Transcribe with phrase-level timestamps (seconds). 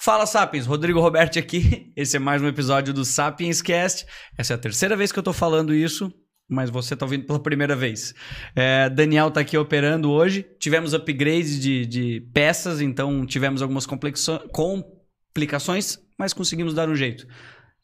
[0.00, 1.92] Fala Sapiens, Rodrigo Roberto aqui.
[1.96, 4.06] Esse é mais um episódio do Sapiens Cast.
[4.38, 6.14] Essa é a terceira vez que eu tô falando isso,
[6.48, 8.14] mas você tá ouvindo pela primeira vez.
[8.54, 10.46] É, Daniel tá aqui operando hoje.
[10.60, 17.26] Tivemos upgrades de, de peças, então tivemos algumas complicações, mas conseguimos dar um jeito.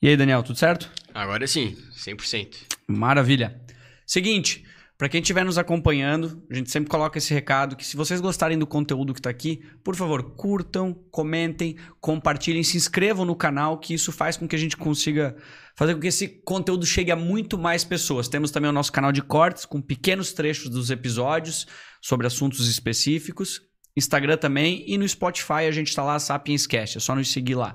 [0.00, 0.88] E aí, Daniel, tudo certo?
[1.12, 2.54] Agora sim, 100%.
[2.86, 3.60] Maravilha.
[4.06, 4.64] Seguinte,
[4.96, 8.56] para quem estiver nos acompanhando, a gente sempre coloca esse recado que se vocês gostarem
[8.56, 13.92] do conteúdo que está aqui, por favor, curtam, comentem, compartilhem, se inscrevam no canal, que
[13.92, 15.36] isso faz com que a gente consiga
[15.76, 18.28] fazer com que esse conteúdo chegue a muito mais pessoas.
[18.28, 21.66] Temos também o nosso canal de cortes com pequenos trechos dos episódios
[22.00, 23.60] sobre assuntos específicos.
[23.96, 27.56] Instagram também e no Spotify a gente está lá, Sapiens Cast, é só nos seguir
[27.56, 27.74] lá.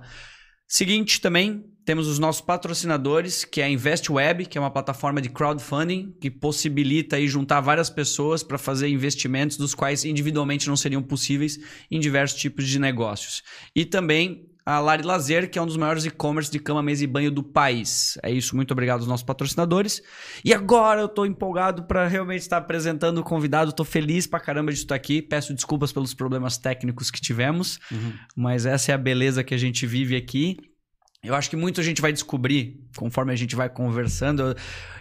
[0.66, 5.28] Seguinte também, temos os nossos patrocinadores, que é a InvestWeb, que é uma plataforma de
[5.28, 11.02] crowdfunding que possibilita aí juntar várias pessoas para fazer investimentos dos quais individualmente não seriam
[11.02, 13.42] possíveis em diversos tipos de negócios.
[13.76, 17.08] E também a Lari Lazer, que é um dos maiores e-commerce de cama, mesa e
[17.08, 18.20] banho do país.
[18.22, 20.00] É isso, muito obrigado aos nossos patrocinadores.
[20.46, 24.72] E agora eu estou empolgado para realmente estar apresentando o convidado, estou feliz pra caramba
[24.72, 25.24] de estar aqui.
[25.24, 28.14] Peço desculpas pelos problemas técnicos que tivemos, uhum.
[28.36, 30.56] mas essa é a beleza que a gente vive aqui.
[31.24, 34.42] Eu acho que muito a gente vai descobrir conforme a gente vai conversando.
[34.42, 34.56] Eu,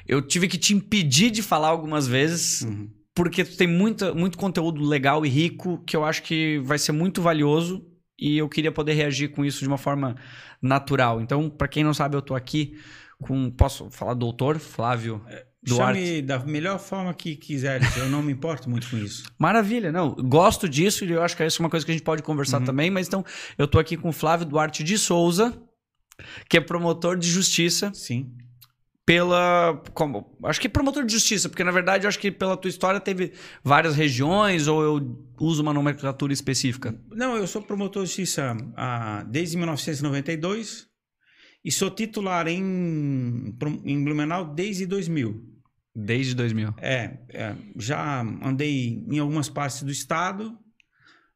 [0.06, 2.91] eu tive que te impedir de falar algumas vezes, uhum.
[3.14, 6.92] porque tu tem muita, muito conteúdo legal e rico que eu acho que vai ser
[6.92, 7.86] muito valioso
[8.19, 10.16] e eu queria poder reagir com isso de uma forma
[10.60, 11.20] natural.
[11.20, 12.77] Então, para quem não sabe, eu tô aqui
[13.22, 13.48] com.
[13.50, 15.22] Posso falar doutor Flávio?
[15.28, 16.00] É, Duarte.
[16.00, 19.25] Chame da melhor forma que quiser, eu não me importo muito com isso.
[19.38, 20.14] Maravilha, não.
[20.14, 22.58] Gosto disso e eu acho que essa é uma coisa que a gente pode conversar
[22.58, 22.64] uhum.
[22.64, 23.25] também, mas então
[23.56, 25.56] eu tô aqui com o Flávio Duarte de Souza
[26.48, 27.92] que é promotor de justiça.
[27.94, 28.33] Sim.
[29.05, 29.83] Pela.
[29.94, 33.00] Como, acho que promotor de justiça, porque na verdade eu acho que pela tua história
[33.00, 33.33] teve
[33.64, 36.94] várias regiões ou eu uso uma nomenclatura específica?
[37.10, 40.86] Não, eu sou promotor de justiça ah, desde 1992
[41.64, 45.42] e sou titular em, em Blumenau desde 2000.
[45.94, 46.75] Desde 2000?
[46.78, 50.56] É, é, já andei em algumas partes do estado,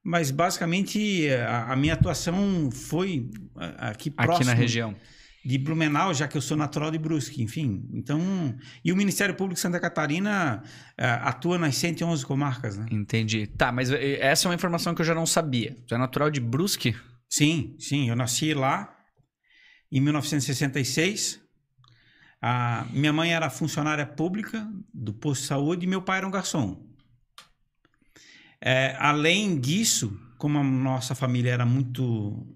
[0.03, 3.31] mas basicamente a, a minha atuação foi
[3.79, 4.37] aqui próximo.
[4.37, 4.97] Aqui na região.
[5.45, 7.85] De Blumenau, já que eu sou natural de Brusque, enfim.
[7.93, 8.21] Então,
[8.85, 12.87] e o Ministério Público de Santa Catarina uh, atua nas 111 comarcas, né?
[12.93, 13.49] Entendi.
[13.49, 15.77] Tá, mas essa é uma informação que eu já não sabia.
[15.85, 16.95] Você é natural de Brusque?
[17.29, 18.09] Sim, sim.
[18.09, 18.97] Eu nasci lá
[19.91, 21.41] em 1966.
[22.41, 26.31] A minha mãe era funcionária pública do posto de saúde e meu pai era um
[26.31, 26.92] garçom.
[28.65, 32.47] É, além disso, como a nossa família era muito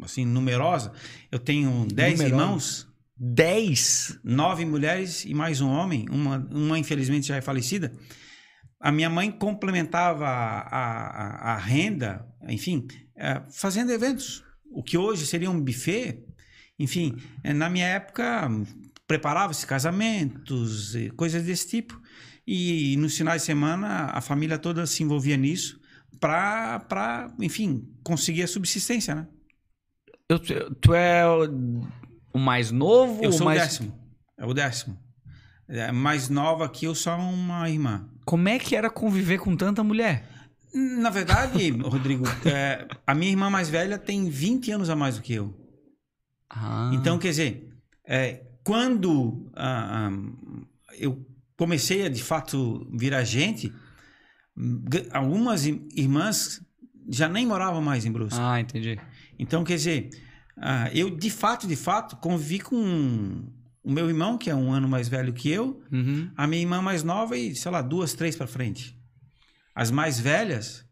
[0.00, 0.90] assim numerosa,
[1.30, 2.88] eu tenho dez irmãos.
[3.14, 4.18] Dez?
[4.24, 6.06] Nove mulheres e mais um homem.
[6.08, 7.92] Uma, uma infelizmente já é falecida.
[8.80, 14.42] A minha mãe complementava a, a, a renda, enfim, é, fazendo eventos.
[14.70, 16.24] O que hoje seria um buffet,
[16.78, 18.48] enfim, é, na minha época
[19.06, 22.00] preparava-se casamentos, coisas desse tipo.
[22.50, 25.78] E nos finais de semana a família toda se envolvia nisso
[26.18, 29.28] para, enfim, conseguir a subsistência, né?
[30.26, 30.38] Eu,
[30.80, 31.26] tu é
[32.32, 33.22] o mais novo?
[33.22, 33.60] Eu sou mais...
[33.60, 34.00] o décimo.
[34.38, 34.98] É o décimo.
[35.68, 38.08] É mais nova que eu, só uma irmã.
[38.24, 40.26] Como é que era conviver com tanta mulher?
[40.72, 45.22] Na verdade, Rodrigo, é, a minha irmã mais velha tem 20 anos a mais do
[45.22, 45.54] que eu.
[46.48, 46.92] Ah.
[46.94, 51.26] Então, quer dizer, é, quando ah, ah, eu
[51.58, 53.72] comecei a de fato virar gente,
[55.10, 56.62] algumas irmãs
[57.10, 58.38] já nem moravam mais em Brusque.
[58.40, 58.98] Ah, entendi.
[59.38, 60.10] Então, quer dizer,
[60.56, 63.44] ah, eu de fato, de fato, convivi com
[63.82, 66.30] o meu irmão, que é um ano mais velho que eu, uhum.
[66.36, 68.96] a minha irmã mais nova e, sei lá, duas, três para frente.
[69.74, 70.84] As mais velhas,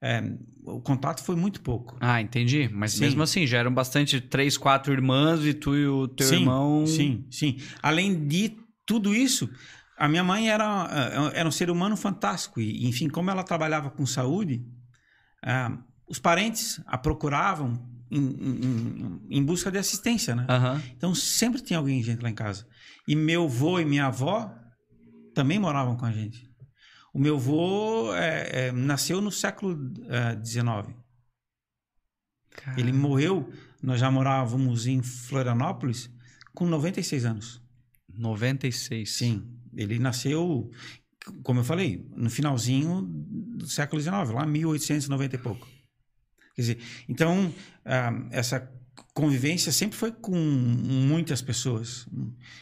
[0.00, 0.22] é,
[0.64, 1.98] o contato foi muito pouco.
[2.00, 2.70] Ah, entendi.
[2.72, 3.00] Mas sim.
[3.00, 6.86] mesmo assim, já eram bastante três, quatro irmãs e tu e o teu sim, irmão.
[6.86, 7.58] Sim, sim.
[7.82, 9.50] Além de tudo isso,
[10.02, 12.60] a minha mãe era, eh, era um ser humano fantástico.
[12.60, 14.66] E, enfim, como ela trabalhava com saúde,
[15.44, 20.44] uh, os parentes a procuravam em, em, em, busca de assistência, né?
[20.50, 20.82] Uhum.
[20.96, 22.66] Então sempre tinha alguém gente lá em casa.
[23.06, 24.52] E meu avô e minha avó
[25.36, 26.50] também moravam com a gente.
[27.14, 29.78] O meu avô é, é, nasceu no século
[30.44, 30.96] XIX.
[32.66, 33.48] É, Ele morreu,
[33.80, 36.10] nós já morávamos em Florianópolis,
[36.52, 37.62] com 96 anos.
[38.12, 39.08] 96?
[39.08, 39.61] Sim.
[39.74, 40.70] Ele nasceu,
[41.42, 45.68] como eu falei, no finalzinho do século XIX, lá 1890 e pouco.
[46.54, 46.78] Quer dizer,
[47.08, 47.52] então,
[47.84, 48.70] ah, essa
[49.14, 52.06] convivência sempre foi com muitas pessoas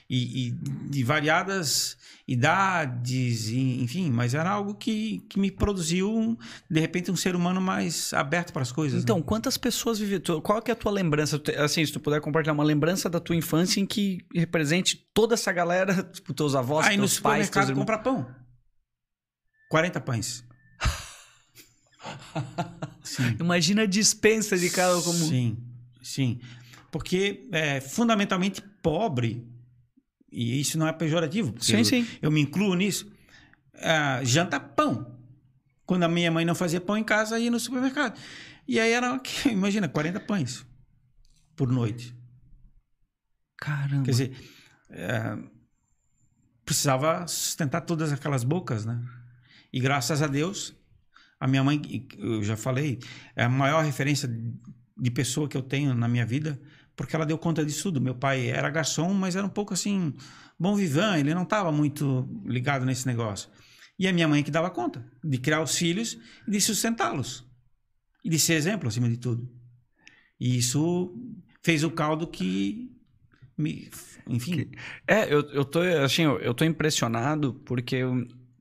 [0.08, 0.50] e, e
[0.90, 1.96] de variadas
[2.26, 6.38] idades, e, enfim, mas era algo que, que me produziu
[6.70, 9.02] de repente um ser humano mais aberto para as coisas.
[9.02, 9.24] Então, né?
[9.26, 10.20] quantas pessoas vivem?
[10.20, 11.40] tu- Qual que é a tua lembrança?
[11.58, 15.52] Assim, se tu puder compartilhar uma lembrança da tua infância em que represente toda essa
[15.52, 17.80] galera, tipo, teus avós, Aí no teus pais, teus irmãos.
[17.82, 18.26] comprar pão.
[19.70, 20.44] 40 pães.
[23.40, 25.18] Imagina a dispensa de cada como.
[25.18, 25.58] Sim,
[26.02, 26.40] sim.
[26.90, 29.46] Porque é fundamentalmente pobre,
[30.30, 32.08] e isso não é pejorativo, porque Sim, eu, sim.
[32.22, 33.10] eu me incluo nisso,
[33.74, 35.18] ah, janta pão.
[35.84, 38.18] Quando a minha mãe não fazia pão em casa, ia no supermercado.
[38.66, 39.20] E aí era,
[39.50, 40.64] imagina, 40 pães
[41.56, 42.14] por noite.
[43.56, 44.04] Caramba.
[44.04, 44.36] Quer dizer,
[44.90, 45.36] é,
[46.64, 49.02] precisava sustentar todas aquelas bocas, né?
[49.72, 50.74] E graças a Deus,
[51.38, 52.98] a minha mãe, eu já falei,
[53.34, 54.28] é a maior referência
[55.00, 56.60] de pessoa que eu tenho na minha vida,
[56.94, 58.00] porque ela deu conta disso tudo.
[58.00, 60.14] Meu pai era garçom, mas era um pouco assim,
[60.58, 63.48] bom vivant, ele não estava muito ligado nesse negócio.
[63.98, 67.48] E a minha mãe que dava conta de criar os filhos e de sustentá-los.
[68.24, 69.50] E de ser exemplo, acima de tudo.
[70.38, 71.14] E isso
[71.62, 72.90] fez o caldo que
[73.56, 73.90] me,
[74.26, 74.70] enfim,
[75.06, 78.02] É, eu, eu tô, assim, eu, eu tô impressionado porque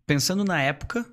[0.05, 1.05] pensando na época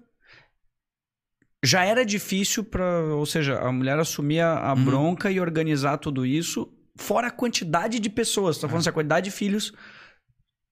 [1.66, 4.84] já era difícil para, ou seja, a mulher assumir a, a Uhum.
[4.84, 8.56] bronca e organizar tudo isso, fora a quantidade de pessoas.
[8.58, 9.72] Tá falando assim, a quantidade de filhos,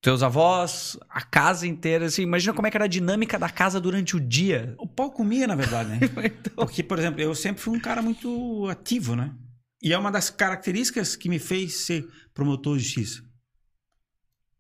[0.01, 3.81] teus avós, a casa inteira, assim, imagina como é que era a dinâmica da casa
[3.81, 4.75] durante o dia.
[4.79, 5.99] O pau comia, na verdade, né?
[6.25, 9.35] Então, Porque, por exemplo, eu sempre fui um cara muito ativo, né?
[9.83, 13.23] E é uma das características que me fez ser promotor de justiça.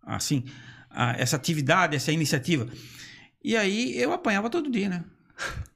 [0.02, 0.44] Assim,
[1.18, 2.66] essa atividade, essa iniciativa.
[3.42, 5.04] E aí eu apanhava todo dia, né?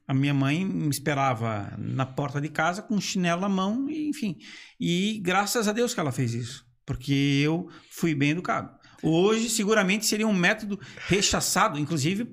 [0.07, 4.09] A minha mãe me esperava na porta de casa com um chinelo na mão, e,
[4.09, 4.37] enfim.
[4.79, 6.65] E graças a Deus que ela fez isso.
[6.85, 7.13] Porque
[7.43, 8.71] eu fui bem educado.
[9.03, 12.27] Hoje, seguramente, seria um método rechaçado, inclusive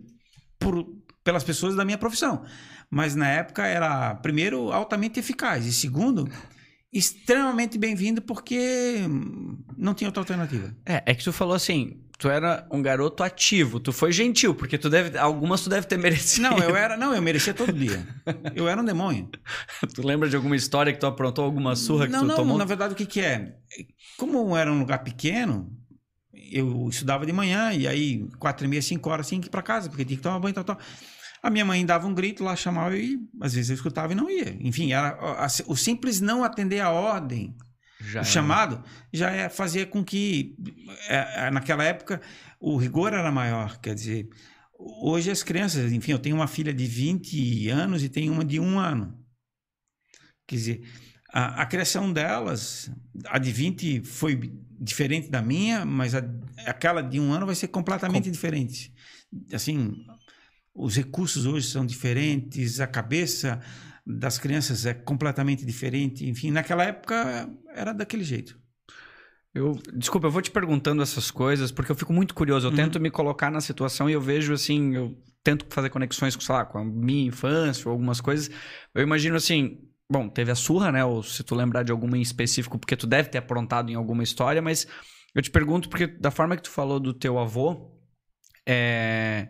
[0.58, 0.86] por,
[1.22, 2.44] pelas pessoas da minha profissão.
[2.90, 5.66] Mas na época era, primeiro, altamente eficaz.
[5.66, 6.26] E segundo,
[6.92, 9.00] extremamente bem-vindo porque
[9.76, 10.74] não tinha outra alternativa.
[10.86, 14.78] é, é que tu falou assim, tu era um garoto ativo, tu foi gentil, porque
[14.78, 16.48] tu deve, algumas tu deve ter merecido.
[16.48, 18.06] Não, eu era, não, eu merecia todo dia.
[18.54, 19.28] Eu era um demônio.
[19.94, 22.58] Tu lembra de alguma história que tu aprontou, alguma surra que não, tu não, tomou?
[22.58, 23.56] na verdade o que que é?
[24.16, 25.70] Como era um lugar pequeno,
[26.32, 29.62] eu estudava de manhã e aí quatro e meia, cinco horas tinha que ir para
[29.62, 30.78] casa, porque tinha que tomar banho e tal, tal.
[31.42, 34.28] A minha mãe dava um grito lá, chamava e às vezes eu escutava e não
[34.28, 34.56] ia.
[34.60, 35.18] Enfim, era
[35.66, 37.54] o simples não atender a ordem
[38.00, 38.24] Já o era.
[38.24, 40.56] chamado já é, fazia com que
[41.08, 42.20] é, é, naquela época
[42.60, 43.78] o rigor era maior.
[43.78, 44.28] Quer dizer
[44.78, 48.60] hoje as crianças enfim eu tenho uma filha de 20 anos e tenho uma de
[48.60, 49.18] um ano.
[50.46, 50.88] Quer dizer
[51.32, 52.90] a, a criação delas
[53.26, 56.22] a de 20 foi diferente da minha mas a,
[56.66, 58.92] aquela de um ano vai ser completamente diferente.
[59.52, 60.04] Assim
[60.74, 63.58] os recursos hoje são diferentes a cabeça
[64.06, 66.28] das crianças é completamente diferente.
[66.28, 68.58] Enfim, naquela época era daquele jeito.
[69.52, 72.66] Eu, desculpa, eu vou te perguntando essas coisas porque eu fico muito curioso.
[72.66, 72.76] Eu Uhum.
[72.76, 76.54] tento me colocar na situação e eu vejo assim, eu tento fazer conexões com, sei
[76.54, 78.50] lá, com a minha infância ou algumas coisas.
[78.94, 79.78] Eu imagino assim,
[80.10, 81.04] bom, teve a surra, né?
[81.04, 84.22] Ou se tu lembrar de alguma em específico, porque tu deve ter aprontado em alguma
[84.22, 84.86] história, mas
[85.34, 87.92] eu te pergunto porque da forma que tu falou do teu avô,
[88.66, 89.48] é,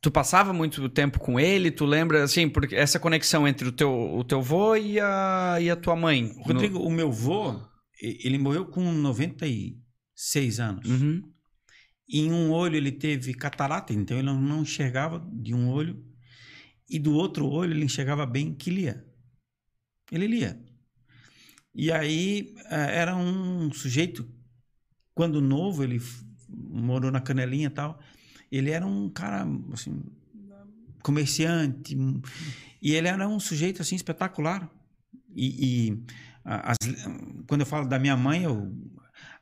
[0.00, 3.92] Tu passava muito tempo com ele, tu lembra, assim, porque essa conexão entre o teu,
[3.92, 6.32] o teu vô e a, e a tua mãe?
[6.38, 7.60] Rodrigo, o meu vô,
[8.00, 10.88] ele morreu com 96 anos.
[10.88, 10.94] No...
[10.94, 11.22] Uhum.
[12.08, 16.02] E em um olho ele teve catarata, então ele não- enxergava de um olho.
[16.88, 19.04] E do outro olho ele enxergava bem que lia.
[20.10, 20.60] Ele lia.
[21.72, 24.28] E aí eh, era um sujeito,
[25.14, 26.00] quando novo, ele
[26.48, 28.00] morou na Canelinha e tal.
[28.50, 30.02] Ele era um cara, assim,
[31.02, 31.96] comerciante.
[31.96, 32.20] um-
[32.82, 34.70] E ele era um sujeito, assim, espetacular.
[35.34, 36.04] E, e,
[36.44, 36.76] as-
[37.46, 38.72] quando eu falo da minha mãe, eu,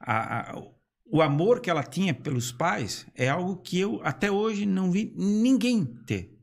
[0.01, 0.63] a- a-
[1.11, 5.13] o amor que ela tinha pelos pais é algo que eu até hoje não vi
[5.17, 6.37] ninguém ter.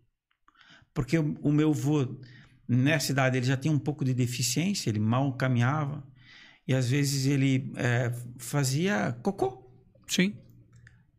[0.94, 2.18] Porque o, meu avô,
[2.68, 6.04] nessa idade, ele já tinha um pouco de deficiência, ele mal caminhava.
[6.68, 9.70] E às vezes ele eh, fazia cocô
[10.08, 10.34] Sim.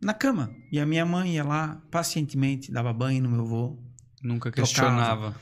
[0.00, 0.55] Na cama.
[0.71, 3.79] E a minha mãe ia lá pacientemente, dava banho no meu avô.
[4.23, 5.35] Nunca questionava.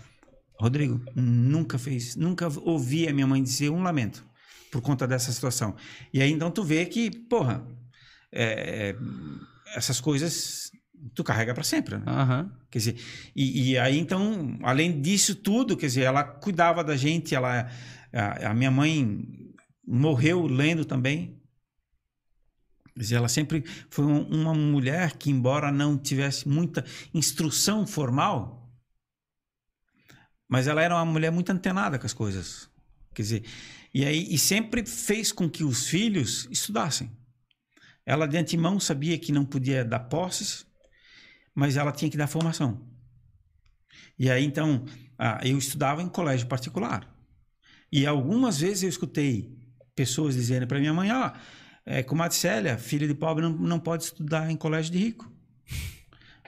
[0.58, 4.24] Rodrigo, nunca fez, nunca ouvi a minha mãe dizer um lamento
[4.70, 5.74] por conta dessa situação.
[6.12, 7.64] E aí então tu vê que, porra,
[8.32, 8.96] é, é,
[9.76, 10.70] essas coisas
[11.14, 12.04] tu carrega para sempre, né?
[12.06, 12.52] Aham.
[12.70, 12.96] Quer dizer,
[13.36, 17.68] e, e aí então, além disso tudo, quer dizer, ela cuidava da gente, ela,
[18.12, 19.22] a, a minha mãe
[19.86, 21.40] morreu lendo também.
[22.96, 28.72] Dizer, ela sempre foi um- uma mulher que, embora não tivesse muita instrução formal,
[30.48, 32.70] mas ela era uma mulher muito antenada com as coisas.
[33.12, 33.44] Quer dizer,
[33.92, 37.10] e aí e sempre fez com que os filhos estudassem.
[38.06, 40.66] Ela de antemão sabia que não podia dar posses,
[41.54, 42.88] mas ela tinha que dar formação.
[44.18, 44.84] E aí então,
[45.18, 47.12] ah, eu estudava em colégio particular.
[47.90, 49.56] E algumas vezes eu escutei
[49.94, 51.32] pessoas dizendo para minha mãe, ó,
[51.86, 55.30] é, comadre Célia, filha de pobre não, não pode estudar em colégio de rico.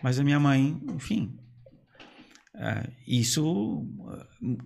[0.02, 1.38] Mas a minha mãe, enfim,
[2.54, 3.86] é, isso.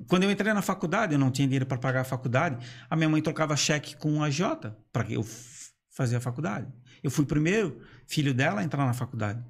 [0.06, 2.64] Quando eu entrei na faculdade, eu não tinha dinheiro para pagar a faculdade.
[2.88, 6.68] A minha mãe trocava cheque com a Jota para eu f- fazer a faculdade.
[7.02, 9.42] Eu fui o primeiro filho dela a entrar na faculdade.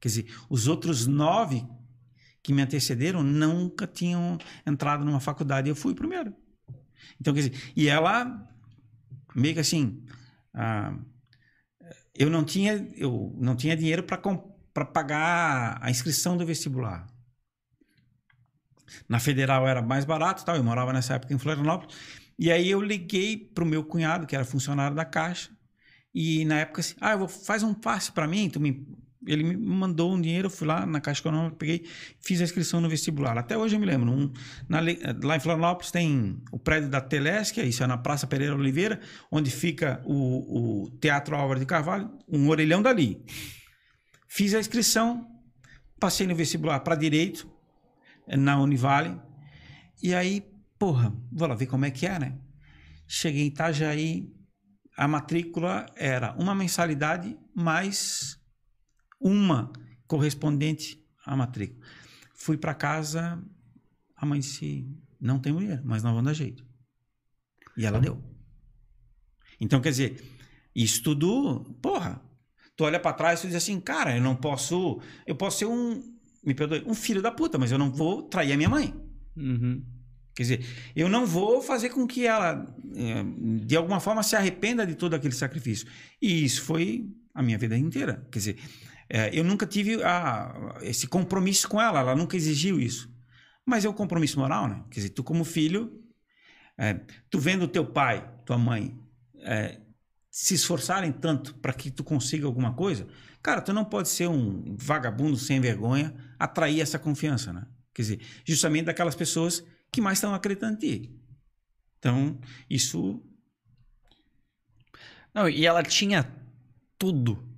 [0.00, 1.66] Quer dizer, os outros nove
[2.42, 5.68] que me antecederam nunca tinham entrado numa faculdade.
[5.68, 6.34] Eu fui o primeiro.
[7.20, 8.48] Então, quer dizer, e ela
[9.34, 10.02] meio que assim,
[10.54, 10.96] ah,
[12.14, 17.06] eu não tinha, eu não tinha dinheiro para pagar a inscrição do vestibular.
[19.08, 20.56] Na federal era mais barato, tal.
[20.56, 21.96] Eu morava nessa época em Florianópolis.
[22.38, 25.50] E aí eu liguei para o meu cunhado, que era funcionário da Caixa,
[26.14, 28.86] e na época assim, ah, eu vou, faz um passe para mim, tu me
[29.26, 31.86] ele me mandou um dinheiro, eu fui lá na Caixa Econômica, peguei,
[32.20, 33.36] fiz a inscrição no vestibular.
[33.36, 34.10] Até hoje eu me lembro.
[34.10, 34.32] Um,
[34.68, 34.80] na,
[35.22, 39.00] lá em Florianópolis tem o prédio da Telesque, isso é na Praça Pereira Oliveira,
[39.30, 43.22] onde fica o, o Teatro Álvaro de Carvalho, um orelhão dali.
[44.26, 45.26] Fiz a inscrição,
[45.98, 47.50] passei no vestibular para Direito,
[48.26, 49.20] na Univale,
[50.02, 50.42] e aí,
[50.78, 52.38] porra, vou lá ver como é que é, né?
[53.06, 54.32] Cheguei em Itajaí,
[54.96, 58.39] a matrícula era uma mensalidade mais
[59.20, 59.72] uma
[60.06, 61.86] correspondente à matrícula.
[62.34, 63.42] Fui para casa,
[64.16, 64.88] a mãe disse:
[65.20, 66.64] não tem mulher, mas nós vamos dar jeito.
[67.76, 68.22] E ela deu.
[69.60, 70.24] Então, quer dizer,
[70.74, 72.22] isso tudo, porra,
[72.76, 75.66] tu olha para trás e tu diz assim, cara, eu não posso, eu posso ser
[75.66, 76.02] um,
[76.42, 78.94] me perdoe, um filho da puta, mas eu não vou trair a minha mãe.
[79.36, 79.84] Uhum.
[80.34, 83.24] Quer dizer, eu não vou fazer com que ela, eh,
[83.64, 85.86] de alguma forma, se arrependa de todo aquele sacrifício.
[86.22, 88.26] E isso foi a minha vida inteira.
[88.30, 88.58] Quer dizer,
[89.10, 93.10] eh, eu nunca tive a- esse compromisso com ela, ela nunca exigiu isso.
[93.66, 94.84] Mas é um compromisso moral, né?
[94.90, 96.02] Quer dizer, tu como filho,
[96.78, 97.00] eh,
[97.30, 98.98] tu vendo teu pai, tua mãe,
[99.40, 99.80] eh,
[100.30, 103.06] se esforçarem tanto para que tu consiga alguma coisa,
[103.42, 107.66] cara, tu não pode ser um vagabundo sem vergonha, atrair essa confiança, né?
[107.94, 111.16] Quer dizer, justamente daquelas pessoas que mais estão acreditando em ti.
[111.98, 112.38] Então,
[112.68, 113.22] isso
[115.34, 116.28] Não, e ela tinha
[116.98, 117.49] tudo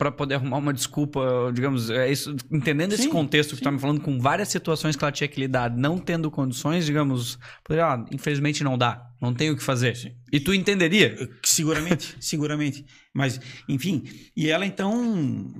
[0.00, 3.68] pra poder arrumar uma desculpa, digamos, é isso, entendendo esse Sim, contexto que tu tá
[3.68, 3.74] sim.
[3.74, 7.84] me falando, com várias situações que ela tinha que lidar, não tendo condições, digamos, poderia,
[7.84, 10.16] ah, infelizmente não dá, não tem o que fazer.
[10.32, 11.14] E tu entenderia?
[11.20, 12.86] eh, seguramente, seguramente.
[13.12, 13.38] Mas,
[13.68, 14.04] enfim,
[14.34, 15.52] e ela então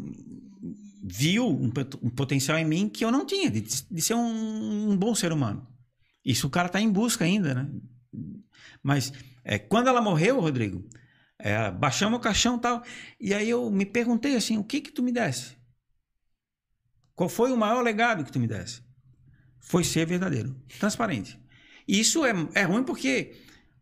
[1.04, 1.70] viu um,
[2.02, 5.32] um potencial em mim que eu não tinha, de, de ser um, um bom ser
[5.32, 5.68] humano.
[6.24, 7.68] Isso o cara tá em busca ainda, né?
[8.82, 9.12] Mas
[9.44, 10.82] é, quando ela morreu, Rodrigo,
[11.42, 12.82] é, baixamos o caixão e tal,
[13.20, 15.56] e aí eu me perguntei assim, o que que tu me desse?
[17.14, 18.82] Qual foi o maior legado que tu me desse?
[19.60, 21.38] Foi ser verdadeiro, transparente.
[21.86, 23.32] E isso é, é ruim porque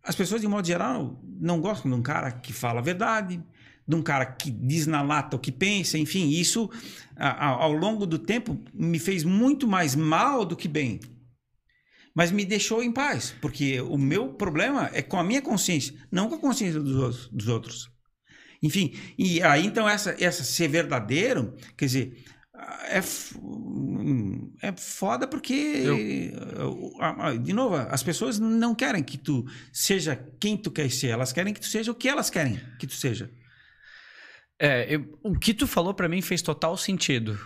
[0.02, 3.42] as pessoas, de modo geral, não gostam de um cara que fala a verdade,
[3.86, 6.70] de um cara que diz na lata o que pensa, enfim, isso
[7.16, 11.00] a- a- ao longo do tempo me fez muito mais mal do que bem.
[12.18, 16.28] Mas me deixou em paz, porque o meu problema é com a minha consciência, não
[16.28, 17.28] com a consciência dos outros.
[17.28, 17.88] Dos outros.
[18.60, 22.24] Enfim, e aí então essa, essa ser verdadeiro, quer dizer,
[22.88, 23.36] é, f-
[24.60, 26.32] é foda porque,
[26.98, 31.32] a- de novo, as pessoas não querem que tu seja quem tu quer ser, elas
[31.32, 33.30] querem que tu seja o que elas querem que tu seja.
[34.58, 37.38] É, eu- o que tu falou pra mim fez total sentido.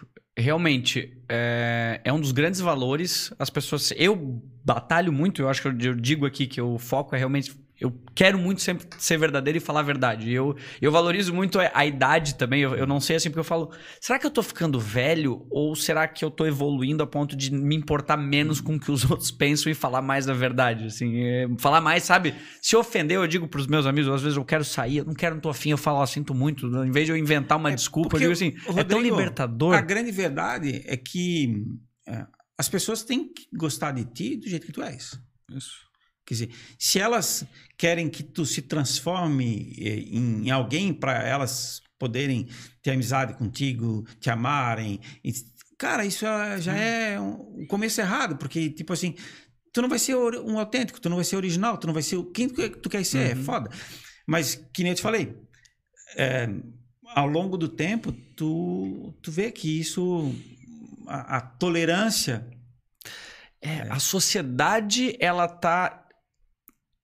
[0.42, 3.32] Realmente, é, é um dos grandes valores.
[3.38, 3.92] As pessoas.
[3.96, 7.54] Eu batalho muito, eu acho que eu, eu digo aqui que o foco é realmente.
[7.82, 10.32] Eu quero muito sempre ser verdadeiro e falar a verdade.
[10.32, 12.60] Eu, eu valorizo muito a, idade também.
[12.60, 15.44] Eu, eu não sei assim, porque eu falo, será que eu tô ficando velho?
[15.50, 18.92] Ou será que eu tô evoluindo a ponto de me importar menos com o que
[18.92, 20.86] os outros pensam e falar mais a verdade?
[20.86, 22.34] Assim, é, falar mais, sabe?
[22.60, 25.34] Se ofender, eu digo pros meus amigos, às vezes eu quero sair, eu não quero,
[25.34, 26.68] não tô afim, eu falo, ó, sinto muito.
[26.84, 29.74] Em vez de eu inventar uma desculpa, eu digo assim, é tão Rodrigo, libertador.
[29.74, 31.64] A grande verdade é que
[32.06, 32.24] é,
[32.56, 35.20] as pessoas têm que gostar de ti do jeito que tu és.
[35.50, 35.91] Isso.
[36.32, 37.44] Quer dizer, se elas
[37.76, 42.48] querem que tu se transforme eh, em alguém para elas poderem
[42.82, 45.32] ter amizade contigo, te amarem, e-
[45.78, 49.14] cara, isso é- já é um começo errado, porque, tipo assim,
[49.72, 52.16] tu não vai ser um autêntico, tu não vai ser original, tu não vai ser
[52.16, 53.44] o quem tu, tu quer ser, é Uhum.
[53.44, 53.70] foda.
[54.26, 55.34] Mas, que nem eu te falei,
[56.16, 56.48] é,
[57.14, 60.34] ao longo do tempo, tu, tu vê que isso,
[61.06, 62.46] a, a tolerância,
[63.64, 66.01] É, a sociedade, ela tá.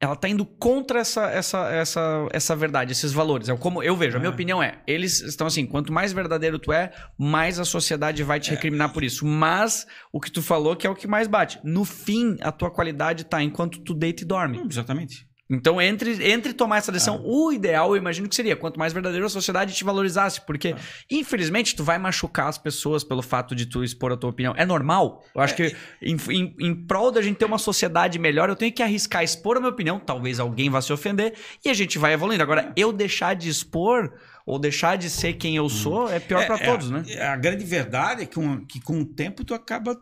[0.00, 3.48] Ela tá indo contra essa, essa, essa, essa verdade, esses valores.
[3.48, 4.16] É como eu vejo.
[4.16, 4.32] A minha Ah.
[4.32, 8.50] opinião é: eles estão assim, quanto mais verdadeiro tu é, mais a sociedade vai te
[8.50, 9.26] recriminar por isso.
[9.26, 11.58] Mas o que tu falou que é o que mais bate.
[11.64, 14.58] No fim, a tua qualidade tá enquanto tu deita e dorme.
[14.58, 15.27] hum, exatamente.
[15.50, 17.22] Então, entre, entre tomar essa decisão, Ah.
[17.24, 20.42] o ideal, eu imagino que seria quanto mais verdadeiro a sociedade te valorizasse.
[20.44, 20.80] Porque, Ah.
[21.10, 24.52] infelizmente, tu vai machucar as pessoas pelo fato de tu expor a tua opinião.
[24.58, 25.24] É normal.
[25.34, 28.72] Eu acho que, em, em, em prol da gente ter uma sociedade melhor, eu tenho
[28.72, 29.98] que arriscar expor a minha opinião.
[29.98, 32.42] Talvez alguém vá se ofender e a gente vai evoluindo.
[32.42, 34.12] Agora, eu deixar de expor
[34.44, 37.04] ou deixar de ser quem eu sou é pior É, pra é, todos, né?
[37.22, 39.96] A grande verdade é que, um- que com o tempo tu acaba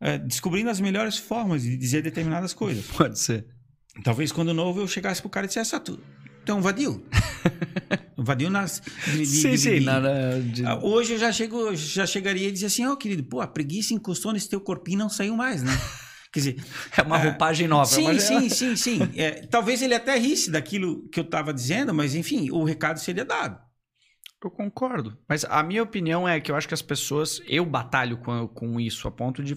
[0.00, 2.84] é, descobrindo as melhores formas de dizer determinadas coisas.
[2.96, 3.46] Pode ser.
[4.04, 5.98] Talvez quando novo eu chegasse pro cara e dissesse, ah, tu,
[6.44, 7.04] tu é um vadio.
[8.16, 8.82] um vadio nas...
[9.06, 9.80] de- de- sim, de- sim.
[9.80, 13.40] nada de- Ah, Hoje eu já, chego, já chegaria e dizia assim, ó querido, pô,
[13.40, 15.72] a preguiça encostou nesse teu corpinho e não saiu mais, né?
[16.32, 16.64] Quer dizer,
[16.96, 17.86] É uma é, roupagem nova.
[17.86, 18.98] sim, mas é- sim, sim, sim.
[19.16, 23.24] É, talvez ele até risse daquilo que eu estava dizendo, mas enfim, o recado seria
[23.24, 23.58] dado.
[24.44, 25.16] Eu concordo.
[25.28, 27.40] Mas a minha opinião é que eu acho que as pessoas.
[27.48, 29.56] Eu batalho com, com isso, a ponto de.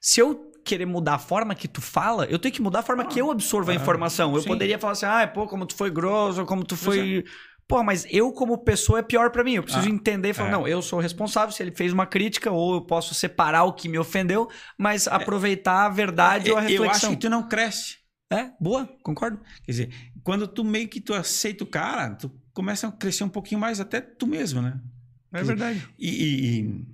[0.00, 3.04] Se eu querer mudar a forma que tu fala, eu tenho que mudar a forma
[3.04, 4.34] que eu absorvo a Ah, informação.
[4.34, 4.48] Eu sim.
[4.48, 7.24] poderia falar assim, ah, pô, como tu foi grosso, como tu foi.
[7.68, 9.54] Pô, mas eu, como pessoa, é pior pra mim.
[9.54, 10.52] Eu preciso Ah, entender e falar, é.
[10.52, 13.88] não, eu sou responsável se ele fez uma crítica, ou eu posso separar o que
[13.88, 17.10] me ofendeu, mas aproveitar a verdade ou a É, eu acho reflexão.
[17.14, 17.96] que tu não cresce.
[18.30, 19.38] É, boa, concordo.
[19.64, 23.28] Quer dizer, quando tu meio que tu aceita o cara, tu começa a crescer um
[23.28, 24.78] pouquinho mais até tu mesmo, né?
[25.32, 25.88] É Quer dizer, verdade.
[25.98, 26.86] E, e- e-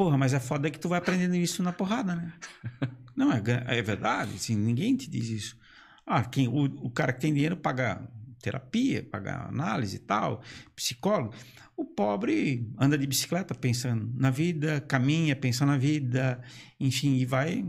[0.00, 2.32] Porra, mas é foda que tu vai aprendendo isso na porrada, né?
[3.14, 5.58] Não, é, é verdade, assim, ninguém te diz isso.
[6.06, 10.42] Ah, quem, o, o cara que tem dinheiro paga terapia, paga análise e tal,
[10.74, 11.34] psicólogo.
[11.76, 16.42] O pobre anda de bicicleta pensando na vida, caminha pensando na vida,
[16.80, 17.62] enfim, e vai.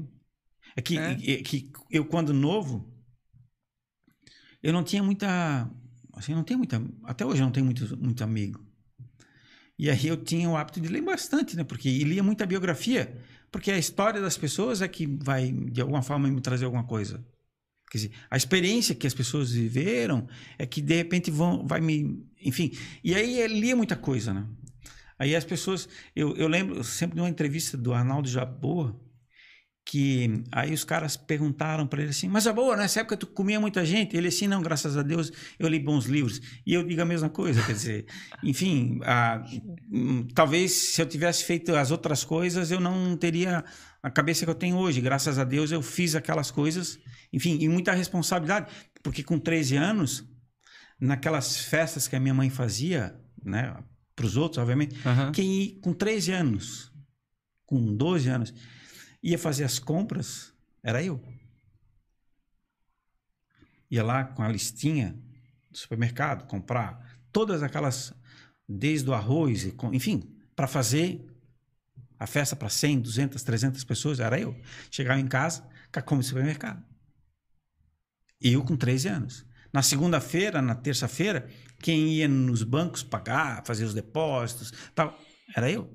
[0.74, 1.12] É que, É.
[1.12, 2.90] é que eu, quando novo,
[4.64, 5.70] eu não tinha muita.
[6.14, 6.82] Assim, não tenho muita.
[7.04, 8.71] Até hoje eu não tenho muito, muito amigo.
[9.82, 11.64] E aí eu tinha o hábito de ler bastante, né?
[11.64, 13.20] Porque e lia muita biografia,
[13.52, 17.26] porque a história das pessoas é que vai, de alguma forma, me trazer alguma coisa.
[17.90, 20.28] Quer dizer, a experiência que as pessoas viveram
[20.60, 22.24] é que, de repente, vão, vai me...
[22.46, 22.72] Enfim,
[23.04, 24.46] e aí eu lia muita coisa, né?
[25.18, 25.90] Aí as pessoas...
[26.16, 28.96] Eu, eu lembro sempre de uma entrevista do Arnaldo Jabor,
[29.92, 33.86] que aí os caras perguntaram para ele assim, mas Jabor, nessa época tu comia muita
[33.86, 34.16] gente?
[34.16, 36.40] Ele assim, não, graças a Deus eu li bons livros.
[36.66, 38.06] E eu digo a mesma coisa, quer dizer,
[38.42, 39.44] enfim, a-
[39.92, 43.66] hum, talvez se eu tivesse feito as outras coisas, eu não teria
[44.02, 45.02] a cabeça que eu tenho hoje.
[45.02, 46.98] Graças a Deus eu fiz aquelas coisas,
[47.34, 48.72] enfim, e muita responsabilidade,
[49.04, 50.24] porque com 13 anos,
[51.02, 53.76] naquelas festas que a minha mãe fazia, né,
[54.16, 54.96] para os outros, obviamente,
[55.34, 56.94] quem com 13 anos,
[57.66, 58.54] com 12 anos,
[59.22, 60.54] ia fazer as compras,
[60.84, 61.22] era eu.
[63.90, 65.18] Ia lá com a listinha
[65.70, 68.14] do supermercado, comprar todas aquelas,
[68.68, 71.28] desde o arroz, enfim, para fazer
[72.18, 74.56] a festa para 100, 200, 300 pessoas, era eu.
[74.90, 76.86] Chegava em casa, do supermercado.
[78.40, 79.46] Eu com 13 anos.
[79.74, 85.18] Na segunda-feira, na terça-feira, quem ia nos bancos pagar, fazer os depósitos, tal,
[85.56, 85.90] era eu.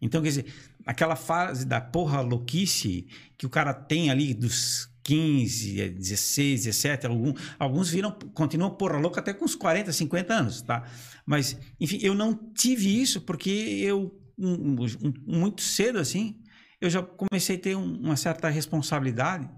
[0.00, 5.80] Então, quer dizer, aquela fase da porra louquice que o cara tem ali dos 15,
[5.80, 10.62] eh, 16, 17, algum, alguns viram, continuam porra louca até com uns 40, 50 anos,
[10.62, 10.84] tá?
[11.26, 16.36] Mas, enfim, eu não tive isso porque eu, um- um- muito cedo assim,
[16.80, 19.48] eu já comecei a ter um- uma certa responsabilidade.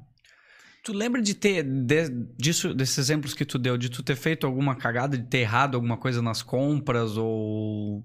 [0.84, 4.46] Tu lembra de ter, de- disso, desses exemplos que tu deu, de tu ter feito
[4.46, 8.04] alguma cagada, de ter errado alguma coisa nas compras ou.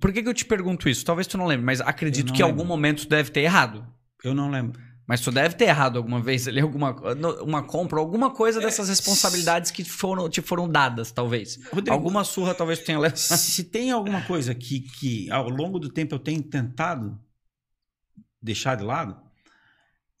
[0.00, 1.04] Por que, que eu te pergunto isso?
[1.04, 2.60] Talvez tu não lembre, mas acredito que em lembro.
[2.60, 3.86] algum momento tu deve ter errado.
[4.24, 4.80] Eu não lembro.
[5.06, 6.92] Mas tu deve ter errado alguma vez ali, alguma
[7.42, 11.58] uma compra, alguma coisa dessas responsabilidades que foram, te foram dadas, talvez.
[11.72, 13.16] Rodrigo, Alguma surra talvez tu tenha levado.
[13.18, 17.18] se tem alguma coisa que, que ao longo do tempo eu tenho tentado
[18.40, 19.20] deixar de lado,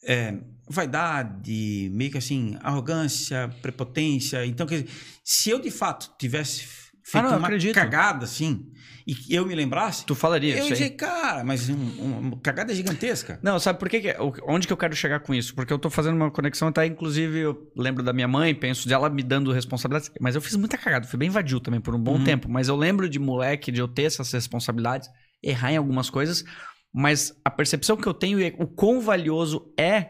[0.02, 0.38] é
[0.68, 4.44] vaidade, meio que assim, arrogância, prepotência.
[4.44, 4.90] Então, quer dizer,
[5.24, 6.64] se eu de fato tivesse
[7.02, 7.74] feito não, eu uma acredito.
[7.74, 8.70] cagada assim,
[9.06, 12.36] e que eu me lembrasse, Tu falaria eu isso dizer, cara, mas um- um- uma
[12.40, 13.38] cagada gigantesca.
[13.42, 15.54] Não, sabe por que, que o- onde que eu quero chegar com isso?
[15.54, 19.08] Porque eu tô fazendo uma conexão, até inclusive eu lembro da minha mãe, penso dela
[19.10, 22.16] me dando responsabilidades, mas eu fiz muita cagada, fui bem vadio também por um bom
[22.18, 22.24] Uhum.
[22.24, 25.08] tempo, mas eu lembro de moleque, de eu ter essas responsabilidades,
[25.42, 26.44] errar em algumas coisas,
[26.92, 30.08] Mas a percepção que eu tenho é o quão valioso é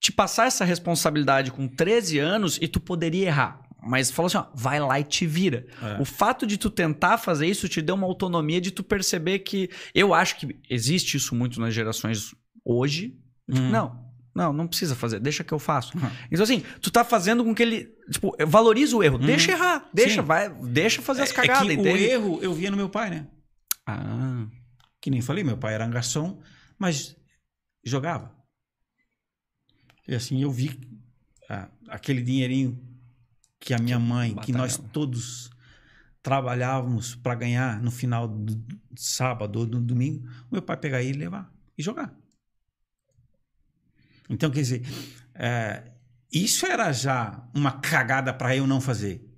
[0.00, 3.60] te passar essa responsabilidade com 13 anos e tu poderia errar.
[3.88, 5.66] Mas falou assim, ó, vai lá e te vira.
[5.82, 6.00] É.
[6.00, 9.70] O fato de tu tentar fazer isso te deu uma autonomia de tu perceber que.
[9.94, 13.10] Eu acho que existe isso muito nas gerações hoje.
[13.48, 13.70] Tipo, Hum.
[13.70, 15.96] Não, não, não precisa fazer, deixa que eu faço.
[15.96, 16.10] Uhum.
[16.30, 17.88] Então, assim, tu tá fazendo com que ele.
[18.10, 19.18] Tipo, valoriza o erro.
[19.18, 19.88] Deixa errar.
[19.94, 20.26] Deixa, Sim.
[20.26, 21.98] vai, deixa fazer as É- cagadas, é que entende?
[22.04, 23.26] o erro eu via no meu pai, né?
[23.86, 24.46] Ah.
[25.00, 26.40] Que nem falei, meu pai era um garçom,
[26.78, 27.14] mas
[27.84, 28.34] jogava.
[30.08, 30.78] E assim, eu vi
[31.48, 32.80] ah, aquele dinheirinho
[33.66, 34.92] que a minha mãe, que nós batalhava.
[34.92, 35.50] todos
[36.22, 41.02] trabalhávamos para ganhar no final do do sábado ou do domingo, o meu pai pegar
[41.02, 42.16] e levar e jogar.
[44.30, 44.82] Então, quer dizer,
[45.34, 45.90] é,
[46.32, 49.28] isso era já uma cagada para eu não fazer.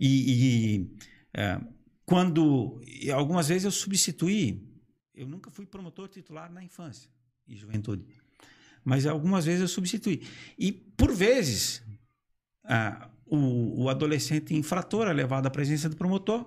[0.00, 0.96] E, e,
[1.32, 1.60] é,
[2.04, 2.80] quando
[3.14, 4.68] algumas vezes eu substituí,
[5.14, 7.08] eu nunca fui promotor titular na infância
[7.46, 8.04] e juventude,
[8.84, 10.26] mas algumas vezes eu substituí.
[10.58, 11.80] E por vezes
[12.64, 16.46] ah, o, o adolescente infrator é levado à presença do promotor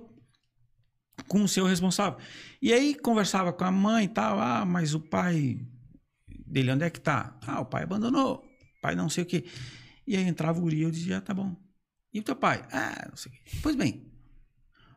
[1.28, 2.20] com o seu responsável.
[2.62, 5.60] E aí conversava com a mãe e tal, ah, mas o pai
[6.46, 7.38] dele onde é que tá?
[7.46, 9.46] Ah, o pai abandonou, o pai não sei o quê.
[10.06, 11.56] E aí entrava o guri e eu dizia, ah, tá bom.
[12.14, 12.66] E o teu pai?
[12.72, 13.42] Ah, não sei o quê.
[13.62, 14.06] Pois bem,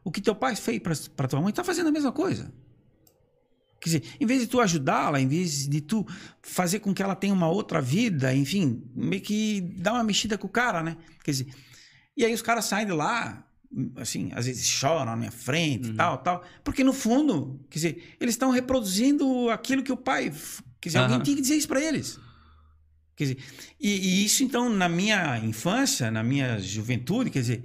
[0.05, 2.53] o que teu pai fez para tua mãe tá fazendo a mesma coisa.
[3.81, 6.05] Quer dizer, em vez de tu ajudá-la, em vez de tu
[6.43, 10.49] fazer com que ela tenha uma outra vida, enfim, meio que dá uma mexida com
[10.49, 10.97] o cara, né?
[11.23, 11.55] Quer dizer,
[12.19, 13.47] e aí os caras saem de lá,
[13.97, 15.97] assim, às vezes choram na minha frente, Uhum.
[15.97, 20.31] tal, tal, porque no fundo, quer dizer, eles estão reproduzindo aquilo que o pai,
[20.81, 21.23] quer dizer, alguém Aham.
[21.25, 22.19] tinha que dizer isso para eles.
[23.17, 23.39] Quer dizer,
[23.81, 23.89] e,
[24.21, 27.65] e isso então na minha infância, na minha juventude, quer dizer,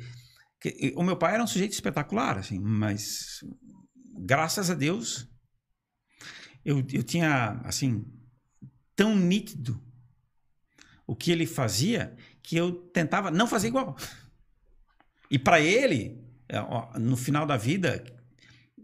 [0.59, 3.43] que- o meu pai era um sujeito espetacular, assim, mas
[4.15, 5.27] graças a Deus
[6.65, 8.05] eu, eu tinha, assim,
[8.95, 9.81] tão nítido
[11.05, 13.95] o que ele fazia que eu tentava não fazer igual.
[15.33, 16.59] E para ele, é,
[16.99, 18.03] no final da vida,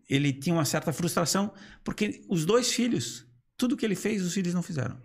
[0.09, 3.23] ele tinha uma certa frustração porque os dois filhos,
[3.55, 4.97] tudo que ele fez, os filhos não fizeram.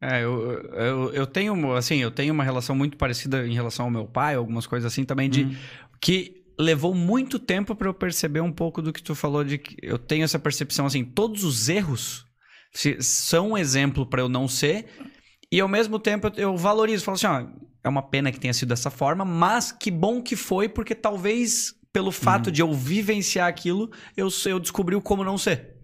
[0.00, 3.90] É, eu, eu, eu tenho, assim, eu tenho uma relação muito parecida em relação ao
[3.90, 5.56] meu pai, algumas coisas assim também, de Uhum.
[6.00, 9.76] que levou muito tempo para eu perceber um pouco do que tu falou, de que
[9.82, 12.24] eu tenho essa percepção, assim, todos os erros
[13.00, 14.86] são um exemplo para eu não ser,
[15.50, 17.46] e ao mesmo tempo eu, valorizo, falo assim, ó,
[17.82, 21.74] é uma pena que tenha sido dessa forma, mas que bom que foi, porque talvez
[21.92, 25.74] pelo fato de eu vivenciar aquilo, eu, eu descobri o como não ser.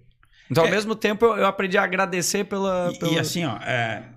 [0.50, 0.70] Então, ao É.
[0.70, 2.90] mesmo tempo, eu, eu aprendi a agradecer pela.
[2.92, 4.12] E, pela- e assim, ó, é,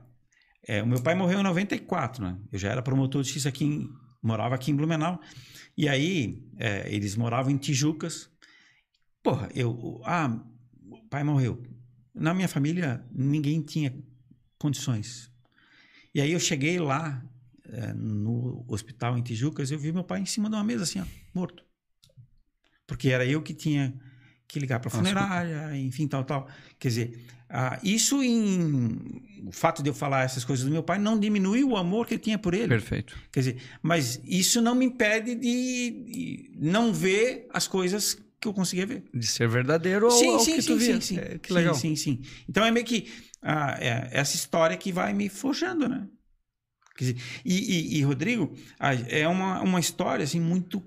[0.67, 2.38] é, o meu pai morreu em 94, né?
[2.51, 3.88] Eu já era promotor de justiça aqui, em,
[4.21, 5.19] morava aqui em Blumenau.
[5.77, 8.29] E aí, é, eles moravam em Tijucas.
[9.23, 10.01] Porra, eu.
[10.03, 10.38] Ah,
[10.91, 11.63] o pai morreu.
[12.13, 13.95] Na minha família, ninguém tinha
[14.60, 15.31] condições.
[16.13, 17.24] E aí eu cheguei lá,
[17.72, 21.00] é, no hospital em Tijucas, eu vi meu pai em cima de uma mesa, assim,
[21.00, 21.63] ó, morto.
[22.86, 23.93] Porque era eu que tinha
[24.48, 26.48] que ligar para a Nossa, funerária, enfim, tal, tal.
[26.80, 29.22] Quer dizer, ah, isso em.
[29.46, 32.13] O fato de eu falar essas coisas do meu pai não diminui o amor que
[32.13, 32.67] eu tinha por ele.
[32.67, 33.17] Perfeito.
[33.32, 38.54] Quer dizer, mas isso não me impede de, de não ver as coisas que eu
[38.54, 39.04] conseguia ver.
[39.13, 41.02] De ser verdadeiro ou ao que tu via.
[41.02, 41.76] sim, É, que sim, legal.
[41.76, 42.22] sim, sim.
[42.48, 43.08] Então é meio que
[43.41, 46.08] ah, é, essa história que vai me forjando, né?
[46.97, 48.56] Dizer, e, e- e, Rodrigo,
[49.08, 50.84] é uma, uma história assim, muito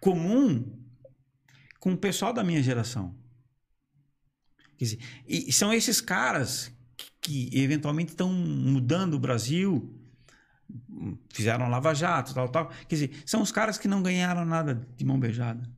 [0.00, 0.64] comum
[1.78, 3.14] com o pessoal da minha geração.
[4.78, 9.94] Quer dizer, e são esses caras que, que eventualmente estão mudando o Brasil,
[11.30, 12.68] fizeram Lava Jato, tal, tal.
[12.88, 15.68] Quer dizer, são os caras que não ganharam nada de mão beijada.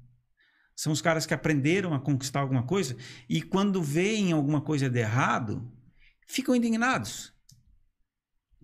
[0.76, 2.96] São os caras que aprenderam a conquistar alguma coisa
[3.28, 5.70] e quando veem alguma coisa de errado,
[6.32, 7.32] ficam indignados.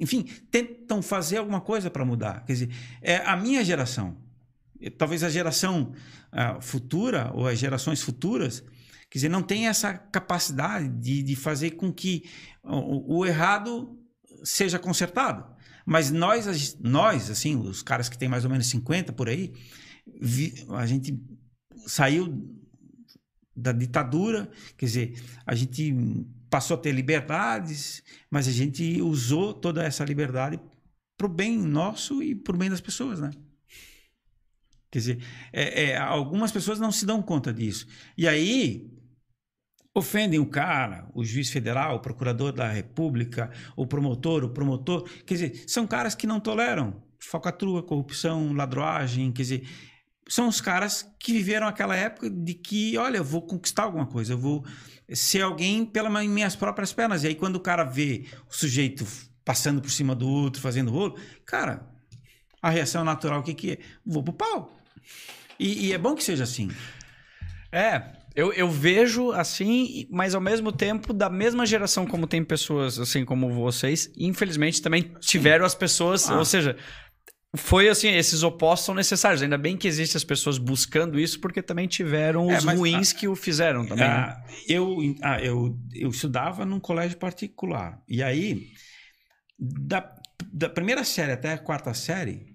[0.00, 2.44] Enfim, tentam fazer alguma coisa para mudar.
[2.44, 2.70] Quer dizer,
[3.02, 4.16] é a minha geração.
[4.96, 5.92] Talvez a geração
[6.32, 8.60] ah, futura ou as gerações futuras,
[9.10, 12.24] quer dizer, não tem essa capacidade de, de fazer com que
[12.62, 13.98] o, o errado
[14.44, 15.44] seja consertado.
[15.84, 19.52] Mas nós, nós, assim, os caras que têm mais ou menos 50 por aí,
[20.20, 21.20] vi- a gente
[21.86, 22.56] saiu
[23.54, 25.92] da ditadura, quer dizer, a gente
[26.50, 30.58] passou a ter liberdades, mas a gente usou toda essa liberdade
[31.16, 33.30] para o bem nosso e para o bem das pessoas, né?
[34.90, 37.86] Quer dizer, é- é, algumas pessoas não se dão conta disso.
[38.16, 38.90] E aí
[39.94, 45.08] ofendem o cara, o juiz federal, o procurador da república, o promotor, o promotor.
[45.26, 49.68] Quer dizer, são caras que não toleram falcatrua, corrupção, ladroagem, quer dizer,
[50.28, 54.34] são os caras que viveram aquela época de que, olha, eu vou conquistar alguma coisa,
[54.34, 54.64] eu vou
[55.12, 57.24] ser alguém pelas minhas próprias pernas.
[57.24, 59.06] E aí, quando o cara vê o sujeito
[59.44, 61.16] passando por cima do outro, fazendo rolo,
[61.46, 61.86] cara,
[62.60, 63.78] a reação natural, o que, que é?
[64.04, 64.76] Vou pro pau.
[65.58, 66.70] E, e é bom que seja assim.
[67.72, 68.02] É,
[68.34, 73.24] eu, eu vejo assim, mas ao mesmo tempo, da mesma geração como tem pessoas assim
[73.24, 76.38] como vocês, infelizmente também tiveram as pessoas, Ah.
[76.38, 76.76] ou seja,
[77.56, 79.42] foi assim, esses opostos são necessários.
[79.42, 83.12] Ainda bem que existem as pessoas buscando isso, porque também tiveram É, os mas, ruins
[83.12, 84.04] que o fizeram também.
[84.04, 84.10] né?
[84.10, 88.02] Ah, eu, ah, eu, eu estudava num colégio particular.
[88.06, 88.70] E aí,
[89.58, 90.14] da,
[90.52, 92.46] da primeira série até a quarta série,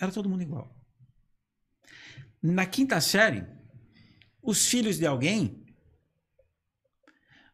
[0.00, 0.74] era todo mundo igual.
[2.42, 3.44] Na quinta série,
[4.42, 5.64] os filhos de alguém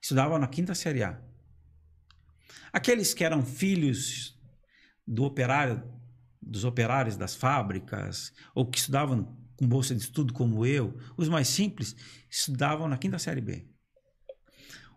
[0.00, 1.20] estudavam na quinta série A.
[2.72, 4.38] Aqueles que eram filhos
[5.06, 5.82] do operário,
[6.46, 11.48] dos operários das fábricas, ou que estudavam com bolsa de estudo como eu, os mais
[11.48, 11.96] simples,
[12.30, 13.66] estudavam na quinta série B.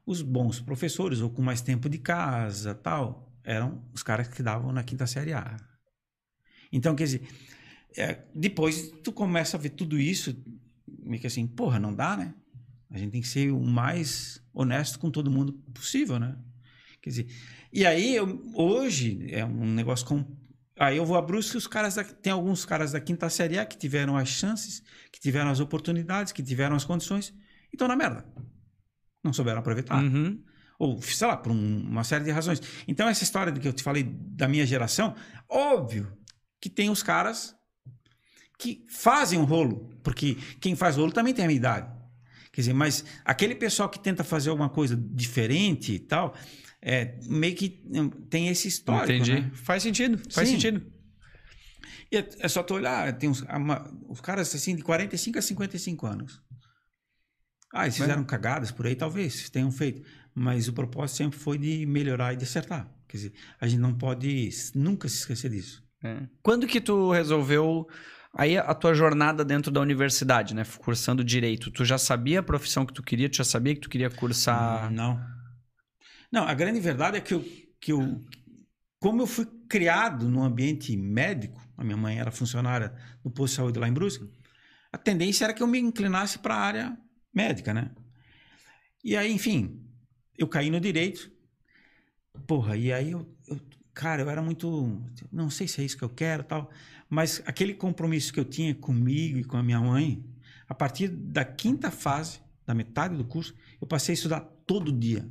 [0.06, 4.72] Os bons professores, ou com mais tempo de casa, tal, eram os caras que davam
[4.72, 5.58] na quinta série A.
[6.72, 7.28] Então, quer dizer,
[7.98, 10.36] é, depois tu começa a ver tudo isso,
[10.88, 12.34] meio que assim, porra, não dá, né?
[12.90, 16.38] A gente tem que ser o mais honesto com todo mundo possível, né?
[17.02, 17.28] Quer dizer,
[17.72, 20.26] e aí, eu, hoje, é um negócio com.
[20.80, 23.65] Aí eu vou a Brusque, os caras da- tem alguns caras da quinta série A
[23.65, 27.34] que tiveram as chances, que tiveram as oportunidades, que tiveram as condições,
[27.72, 28.26] e estão na merda.
[29.24, 30.02] Não souberam aproveitar.
[30.02, 30.42] Uhum.
[30.80, 32.62] Ou, sei lá, por um- uma série de razões.
[32.88, 35.13] Então, essa história do que eu te falei da minha geração,
[35.50, 36.18] óbvio
[36.62, 37.54] que tem os caras
[38.58, 41.89] que fazem um rolo, porque quem faz rolo também tem a minha idade.
[42.52, 46.34] Quer dizer, mas aquele pessoal que tenta fazer alguma coisa diferente e tal,
[46.82, 49.12] é, meio que hum, tem esse histórico.
[49.12, 49.42] Entendi.
[49.42, 49.52] né?
[49.54, 50.56] Faz sentido, faz Sim.
[50.56, 50.92] sentido.
[52.12, 55.42] E é, é só tu olhar, tem uns, uma- os caras assim de 45 a
[55.42, 56.42] 55 anos.
[57.74, 60.02] Ah, eles Mas- fizeram cagadas por aí, talvez tenham feito.
[60.34, 62.89] Mas o propósito sempre foi de melhorar e de acertar.
[63.08, 65.84] Quer dizer, a gente não pode nunca se esquecer disso.
[66.04, 66.22] É.
[66.42, 67.86] Quando que tu resolveu
[68.34, 71.70] aí a tua jornada dentro da universidade, né, cursando direito?
[71.72, 73.28] Tu já sabia a profissão que tu queria?
[73.30, 74.89] Tu já sabia que tu queria cursar?
[74.92, 75.15] Não.
[75.15, 75.28] Não,
[76.34, 77.44] a grande verdade é que eu,
[77.80, 78.22] que eu
[79.00, 83.58] como eu fui criado num ambiente médico, a minha mãe era funcionária do posto de
[83.58, 84.30] saúde lá em Brusque,
[84.92, 86.98] a tendência era que eu me inclinasse para a área
[87.34, 87.92] médica, né?
[89.04, 89.82] E aí, enfim,
[90.38, 91.32] eu caí no direito.
[92.48, 93.60] Porra, e aí eu, eu-
[93.94, 96.70] cara, eu era muito, não sei se é isso que eu quero, tal,
[97.10, 100.24] mas aquele compromisso que eu tinha comigo e com a minha mãe,
[100.68, 105.28] a partir da quinta fase, da metade do curso, eu passei a estudar todo dia.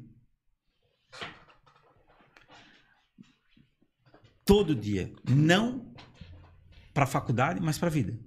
[4.48, 5.12] Todo dia.
[5.28, 5.92] Não
[6.94, 8.18] para a faculdade, mas para a vida.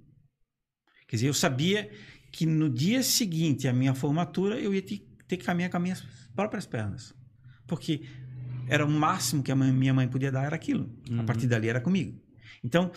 [1.08, 1.90] Quer dizer, eu sabia
[2.30, 5.82] que no dia seguinte à minha formatura eu ia ter, ter que caminhar com as
[5.82, 6.00] minhas
[6.32, 7.12] próprias pernas.
[7.66, 8.06] Porque
[8.68, 10.96] era o máximo que a minha mãe podia dar era aquilo.
[11.10, 11.26] A Uhum.
[11.26, 12.16] partir dali era comigo.
[12.62, 12.92] Então,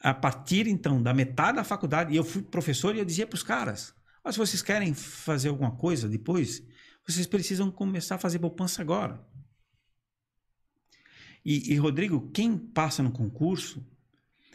[0.00, 3.42] a partir então da metade da faculdade, eu fui professor e eu dizia para os
[3.42, 3.92] caras:
[4.24, 6.62] "Ó, se vocês querem fazer alguma coisa depois,
[7.04, 9.20] vocês precisam começar a fazer poupança agora.
[11.44, 13.86] E, e, Rodrigo, quem passa no concurso,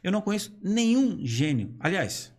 [0.01, 1.75] eu não conheço nenhum gênio.
[1.79, 2.33] Aliás,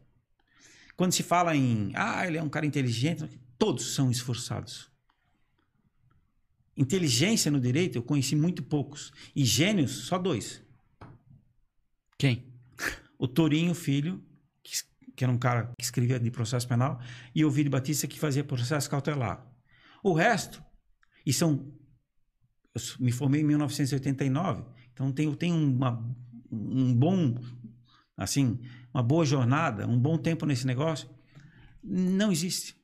[0.97, 4.91] quando se fala em, ah, ele é um cara inteligente, todos são esforçados.
[6.77, 9.13] Inteligência no direito, eu conheci muito poucos.
[9.37, 10.63] E gênios, só dois.
[12.19, 12.49] Quem?
[13.19, 14.25] O Torinho Filho,
[14.63, 14.73] que,
[15.15, 16.99] que era um cara que escrevia de processo penal,
[17.35, 19.47] e o Vídeo Batista, que fazia processo cautelar.
[20.03, 20.65] O resto,
[21.27, 21.71] e são.
[22.75, 26.03] Eu me formei em 1989, então tenho, tenho uma,
[26.51, 27.35] um bom.
[28.17, 28.61] Assim,
[28.93, 31.09] uma boa jornada, um bom tempo nesse negócio.
[31.83, 32.77] Não existe.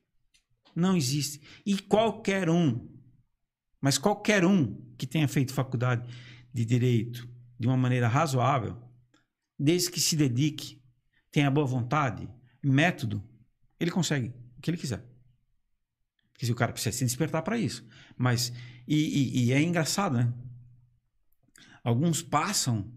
[0.74, 1.40] Não existe.
[1.64, 2.88] E qualquer um,
[3.80, 6.08] mas qualquer um que tenha feito faculdade
[6.52, 8.76] de direito de uma maneira razoável,
[9.58, 10.82] desde que se dedique,
[11.30, 12.28] tenha boa vontade,
[12.62, 13.22] método,
[13.78, 15.04] ele consegue o que ele quiser.
[16.32, 17.86] Porque o cara precisa se despertar para isso.
[18.16, 18.52] Mas,
[18.86, 20.32] e, e- e é engraçado, né?
[21.82, 22.92] Alguns passam.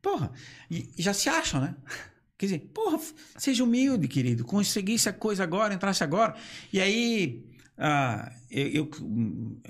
[0.00, 0.32] Porra,
[0.70, 1.76] e, e já se acham, né?
[2.36, 2.98] Quer dizer, porra,
[3.38, 4.44] seja humilde, querido.
[4.44, 6.34] Conseguisse a coisa agora, entrasse agora.
[6.72, 7.44] E aí,
[7.78, 9.60] ah, eu, eu- hum,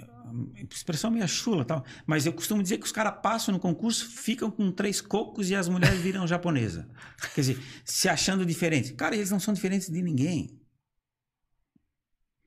[0.70, 4.50] expressão meio chula tal, mas eu costumo dizer que os caras passam no concurso, ficam
[4.50, 6.88] com três cocos e as mulheres viram japonesa.
[7.34, 8.92] Quer dizer, se achando diferentes.
[8.92, 10.58] Cara, eles não são diferentes de ninguém.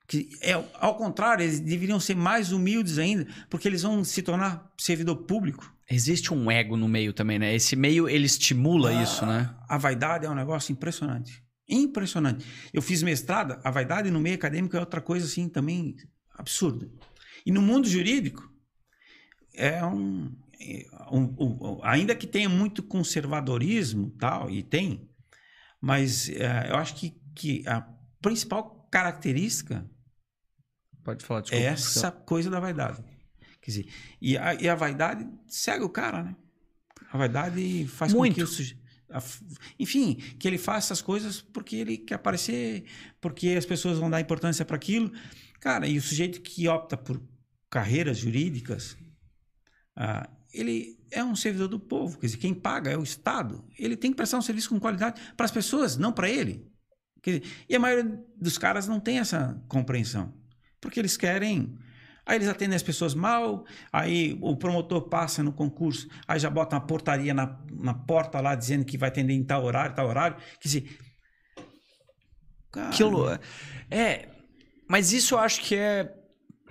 [0.08, 4.72] Que é, ao contrário, eles deveriam ser mais humildes ainda, porque eles vão se tornar
[4.78, 5.74] servidor público.
[5.90, 7.54] Existe um ego no meio também, né?
[7.56, 9.56] Esse meio, ele estimula Ah, isso, né?
[9.68, 11.44] A vaidade é um negócio impressionante.
[11.68, 12.46] Impressionante.
[12.74, 15.96] Eu fiz mestrado, a vaidade no meio acadêmico é outra coisa assim também
[16.36, 16.88] absurda.
[17.46, 18.48] E no mundo jurídico,
[19.56, 20.36] é um,
[21.12, 25.10] um- um- ainda que tenha muito conservadorismo tal e tem
[25.82, 27.82] mas é, eu acho que, que a
[28.22, 29.88] principal característica
[31.06, 31.64] Pode falar, desculpa.
[31.66, 33.02] essa coisa da vaidade
[33.62, 33.88] quer dizer
[34.22, 36.36] e a, e a vaidade cega o cara né
[37.12, 38.32] a vaidade faz Muito.
[38.34, 38.78] com que o suje-
[39.10, 39.42] a f-
[39.80, 42.84] enfim que ele faça essas coisas porque ele quer aparecer
[43.22, 45.10] porque as pessoas vão dar importância para aquilo
[45.62, 47.22] cara e o sujeito que opta por
[47.70, 48.98] carreiras jurídicas
[49.96, 53.64] ah, ele é um servidor do povo, quer dizer, quem paga é o Estado.
[53.78, 56.66] Ele tem que prestar um serviço com qualidade para as pessoas, não para ele.
[57.24, 60.34] Dizer, e a maioria dos caras não tem essa compreensão,
[60.80, 61.78] porque eles querem.
[62.26, 66.76] Aí eles atendem as pessoas mal, aí o promotor passa no concurso, aí já bota
[66.76, 70.38] uma portaria na, na porta lá dizendo que vai atender em tal horário, tal horário.
[70.60, 70.98] Quer dizer.
[72.72, 73.28] Cara, Aquilo.
[73.92, 74.28] É.
[74.90, 76.12] Mas isso eu acho que é.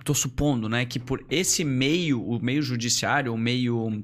[0.03, 0.85] Tô supondo, né?
[0.85, 4.03] Que por esse meio, o meio judiciário, o meio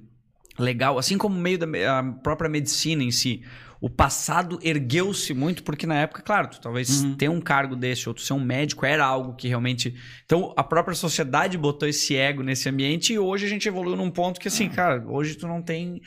[0.57, 3.43] legal, assim como o meio da própria medicina em si,
[3.81, 7.15] o passado ergueu-se muito, porque na época, claro, tu talvez Uhum.
[7.15, 9.95] ter um cargo desse, ou tu ser um médico, era algo que realmente.
[10.23, 14.11] Então, a própria sociedade botou esse ego nesse ambiente e hoje a gente evoluiu num
[14.11, 14.51] ponto que, Ah.
[14.51, 15.99] assim, cara, hoje tu não tem.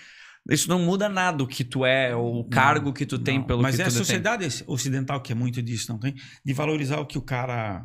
[0.48, 3.46] Isso não muda nada o que tu é, ou o cargo que tu tem Não,
[3.46, 4.04] pelo Mas que é tu a detém.
[4.04, 6.14] sociedade ocidental que é muito disso, não tem?
[6.44, 7.84] De valorizar o que o cara.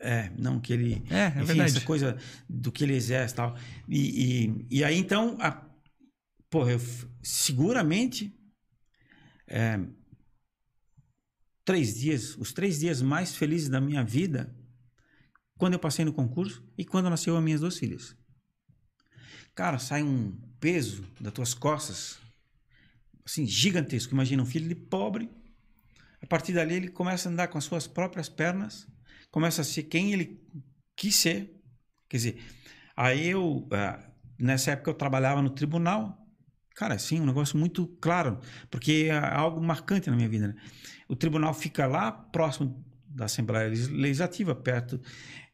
[0.00, 1.02] É, não que ele.
[1.10, 1.76] É, é enfim, verdade.
[1.76, 2.16] essa coisa
[2.48, 3.56] do que ele exerce e tal.
[3.88, 3.98] E,
[4.70, 5.62] e, e aí, então, a,
[6.50, 6.80] porra, eu,
[7.22, 8.36] seguramente.
[9.46, 9.78] é,
[11.64, 14.52] três dias, os três dias mais felizes da minha vida,
[15.56, 18.16] quando eu passei no concurso e quando nasceu as minhas duas filhas.
[19.54, 22.18] Cara, sai um peso das tuas costas,
[23.24, 24.14] assim, gigantesco.
[24.14, 25.30] Imagina um filho de pobre,
[26.20, 28.88] a partir dali ele começa a andar com as suas próprias pernas,
[29.30, 30.42] começa a ser quem ele
[30.96, 31.62] quis ser.
[32.08, 32.42] Quer dizer,
[32.96, 36.19] aí eu, ah, nessa época eu trabalhava no tribunal,
[36.80, 38.40] cara, assim, um negócio muito claro,
[38.70, 40.48] porque é algo marcante na minha vida.
[40.48, 40.54] Né?
[41.06, 44.98] O tribunal fica lá próximo da Assembleia Legislativa, perto.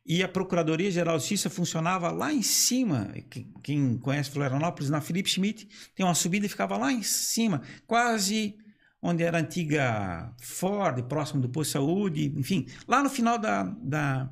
[0.06, 3.12] E a Procuradoria-Geral de Justiça funcionava lá em cima.
[3.60, 8.56] Quem conhece Florianópolis, na Felipe Schmidt, tem uma subida e ficava lá em cima, quase
[9.02, 13.64] onde era a antiga Ford, próximo do posto de saúde, enfim, lá no final da.
[13.64, 14.30] da...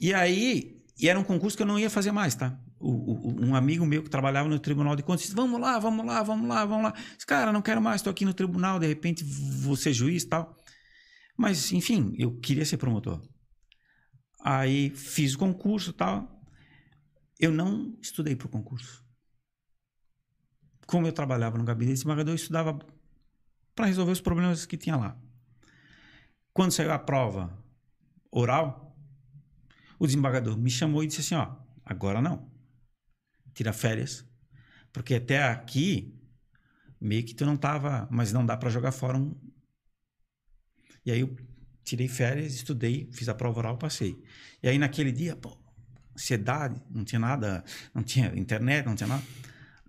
[0.00, 2.58] E aí, e era um concurso que eu não ia fazer mais, tá?
[2.80, 6.06] O- o- um amigo meu que trabalhava no Tribunal de Contas disse: Vamos lá, vamos
[6.06, 6.90] lá, vamos lá, vamos lá.
[6.92, 9.24] Disse, Cara, não quero mais, estou aqui no tribunal, de repente
[9.76, 10.56] ser juiz tal.
[11.36, 13.20] Mas, enfim, eu queria ser promotor.
[14.40, 16.40] Aí fiz o concurso tal.
[17.38, 19.04] Eu não estudei para o concurso.
[20.86, 22.78] Como eu trabalhava no gabinete de desembargador, eu estudava
[23.74, 25.16] para resolver os problemas que tinha lá.
[26.52, 27.56] Quando saiu a prova
[28.30, 28.96] oral,
[29.98, 32.50] o desembargador me chamou e disse assim: Ó, agora não.
[33.58, 34.24] Tira férias,
[34.92, 36.16] porque até aqui
[37.00, 39.34] meio que tu não tava, mas não dá para jogar fora um.
[41.04, 41.36] E aí eu
[41.82, 44.22] tirei férias, estudei, fiz a prova oral, passei.
[44.62, 45.58] E aí naquele dia, pô,
[46.14, 49.24] ansiedade, não tinha nada, não tinha internet, não tinha nada.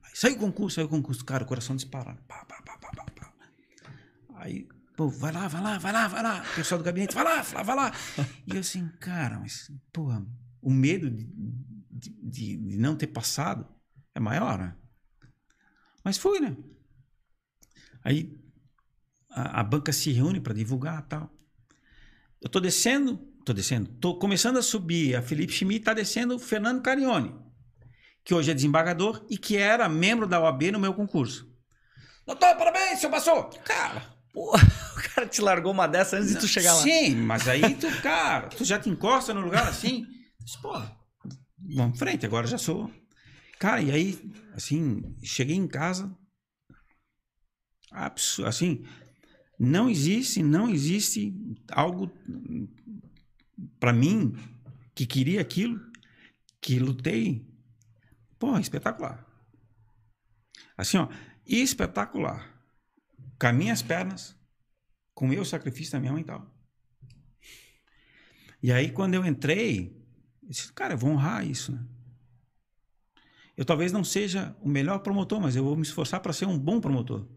[0.01, 2.19] Aí saiu o concurso, saiu o concurso, cara, o coração disparado.
[2.23, 3.33] Pá, pá, pá, pá, pá.
[4.37, 6.43] Aí, pô, vai lá, vai lá, vai lá, vai lá.
[6.53, 7.93] O pessoal do gabinete, vai lá, vai lá, vai lá.
[8.47, 10.25] E eu assim, cara, mas, porra,
[10.59, 11.29] o medo de,
[11.99, 13.67] de, de- de não ter passado
[14.15, 14.75] é maior, né?
[16.03, 16.55] Mas fui, né?
[18.03, 18.37] Aí
[19.29, 21.29] a, a banca se reúne para divulgar tal.
[22.41, 25.15] Eu tô descendo, tô descendo, tô começando a subir.
[25.15, 27.35] A Felipe Schmidt tá descendo o Fernando Carione,
[28.23, 31.47] que hoje é desembargador e que era membro da OAB no meu concurso.
[32.25, 33.43] Doutor, parabéns, senhor passou.
[33.65, 36.81] Cara, Pô, o cara te largou uma dessa antes de tu chegar lá.
[36.83, 40.05] Sim, mas aí tu, cara, tu já te encosta no lugar assim.
[40.39, 40.79] Diz, Pô,
[41.75, 42.91] vamos em frente, agora já sou.
[43.59, 46.15] Cara, e aí, assim, cheguei em casa.
[47.91, 48.85] absu- Assim,
[49.59, 51.33] não existe, não existe
[51.71, 52.11] algo
[53.79, 54.33] para mim
[54.95, 55.79] que queria aquilo,
[56.61, 57.45] que lutei.
[58.37, 59.25] Pô, espetacular.
[60.77, 61.09] Assim, ó,
[61.45, 62.55] espetacular.
[63.39, 64.35] Com as minhas pernas,
[65.13, 66.55] com o meu sacrifício da minha mãe e tal.
[68.61, 69.98] E aí, quando eu entrei,
[70.49, 71.79] eu disse, cara, eu vou honrar isso, né?
[73.55, 76.57] Eu talvez não seja o melhor promotor, mas eu vou me esforçar para ser um
[76.57, 77.27] bom promotor.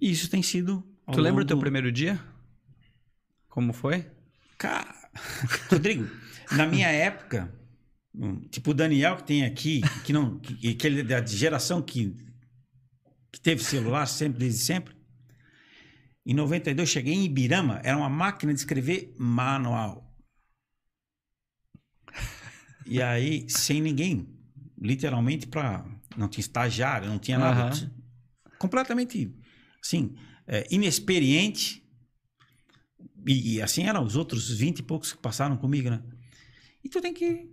[0.00, 0.82] E isso tem sido.
[1.12, 2.18] Tu lembra o longo- teu primeiro dia?
[3.48, 4.10] Como foi?
[4.56, 4.94] Cara,
[5.70, 6.08] Rodrigo,
[6.52, 7.52] na minha época,
[8.14, 11.82] hum, tipo o Daniel que tem aqui, que não, que, que ele é da geração
[11.82, 12.16] que,
[13.32, 14.96] que teve celular sempre, desde sempre.
[16.24, 20.05] Em 92 cheguei em Ibirama, era uma máquina de escrever manual.
[22.86, 24.28] E aí, sem ninguém,
[24.80, 25.84] literalmente para
[26.16, 27.90] não tinha estagiário, não tinha nada, Aham.
[28.58, 29.34] completamente
[29.82, 30.14] assim,
[30.46, 31.82] é, inexperiente.
[33.26, 36.02] E, e assim eram os outros 20 e poucos que passaram comigo, né?
[36.82, 37.50] E tu tem que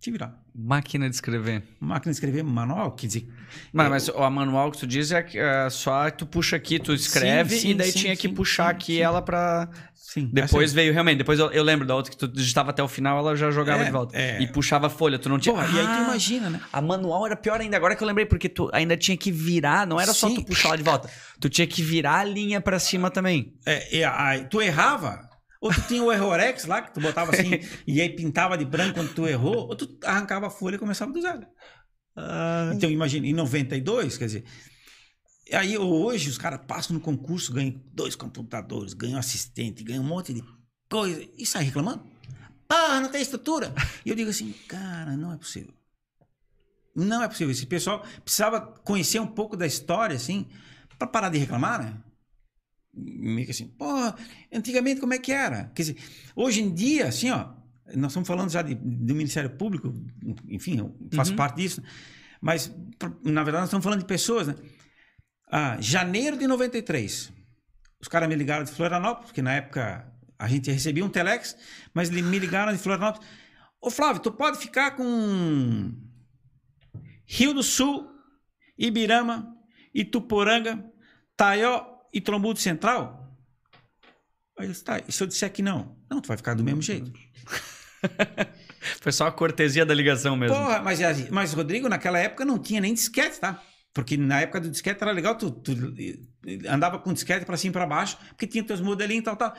[0.00, 0.34] te virar.
[0.54, 1.62] Máquina de escrever.
[1.78, 3.28] Máquina de escrever manual, quer dizer,
[3.72, 6.78] Mas, Eu- mas o manual que tu diz é, que, é só tu puxa aqui,
[6.78, 9.68] tu escreve Sim, sim, e daí sim, tinha que puxar aqui ela pra.
[9.94, 10.28] sim.
[10.32, 11.18] Depois essa- veio realmente.
[11.18, 13.82] Depois eu, eu lembro da outra que tu digitava até o final, ela já jogava
[13.82, 14.16] É, de volta.
[14.16, 14.40] é.
[14.42, 15.18] E puxava a folha.
[15.18, 15.54] Tu não tinha.
[15.54, 16.60] Porra, e aí tu Ah, imagina, né?
[16.72, 19.86] A manual era pior ainda, agora que eu lembrei, porque tu ainda tinha que virar,
[19.86, 21.10] não era só tu puxar ela de volta.
[21.40, 23.52] Tu tinha que virar a linha pra cima também.
[23.66, 25.28] É, é, aí tu errava,
[25.60, 27.50] ou tu tinha o errorex lá, que tu botava assim,
[27.86, 31.12] e aí pintava de branco quando tu errou, ou tu arrancava a folha e começava
[31.12, 31.46] do zero.
[32.74, 34.44] Então, imagina, em 92, quer dizer.
[35.52, 40.32] Aí hoje os caras passam no concurso, ganham dois computadores, ganham assistente, ganham um monte
[40.32, 40.44] de
[40.88, 42.04] coisa e sai reclamando.
[42.68, 43.74] Ah, não tem estrutura.
[44.04, 45.74] E eu digo assim, cara, não é possível.
[46.94, 47.50] Não é possível.
[47.50, 50.46] Esse pessoal precisava conhecer um pouco da história, assim,
[50.96, 51.96] para parar de reclamar, né?
[52.92, 54.16] Meio que assim, porra,
[54.52, 55.64] antigamente como é que era?
[55.74, 55.96] Quer dizer,
[56.34, 57.52] hoje em dia, assim, ó,
[57.94, 59.94] nós estamos falando já de, do Ministério Público,
[60.48, 61.36] enfim, eu faço Uhum.
[61.36, 61.82] parte disso,
[62.40, 62.68] mas,
[62.98, 64.54] pra- na verdade, nós estamos falando de pessoas, né?
[65.52, 67.32] Ah, janeiro de 93,
[68.00, 71.56] os caras me ligaram de Florianópolis, porque na época a gente recebia um telex,
[71.94, 73.26] mas me ligaram de Florianópolis.
[73.80, 75.92] Ô Flávio, tu pode ficar com
[77.26, 78.08] Rio do Sul,
[78.78, 79.54] Ibirama,
[79.94, 80.84] Ituporanga,
[81.36, 83.28] Taió e Trombudo Central?
[84.58, 85.96] Aí eu disse, tá, e se eu disser que não?
[86.10, 87.12] Não, tu vai ficar do mesmo jeito.
[89.00, 90.56] Foi só a cortesia da ligação mesmo.
[90.56, 91.00] Porra, mas,
[91.30, 93.62] mas Rodrigo, naquela época não tinha nem disquete, tá?
[93.92, 95.72] Porque na época do disquete era legal, tu, tu
[96.68, 99.54] andava com disquete pra cima e pra baixo, porque tinha teus modelinhos e tal, tal.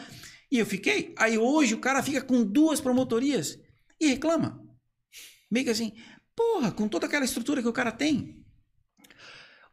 [0.51, 1.13] E eu fiquei.
[1.17, 3.59] Aí hoje o cara fica com duas promotorias
[3.99, 4.61] e reclama.
[5.49, 5.93] Meio que assim,
[6.35, 8.40] porra, com toda aquela estrutura que o cara tem.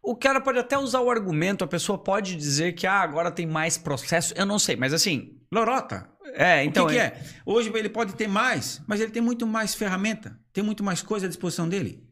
[0.08, 3.46] O cara pode até usar o argumento, a pessoa pode dizer que ah, agora tem
[3.46, 4.32] mais processo.
[4.34, 5.38] Eu não sei, mas assim.
[5.52, 6.08] Lorota.
[6.32, 6.86] É, então.
[6.86, 7.22] o que, que é?
[7.44, 11.26] Hoje ele pode ter mais, mas ele tem muito mais ferramenta, tem muito mais coisa
[11.26, 12.02] à disposição dele.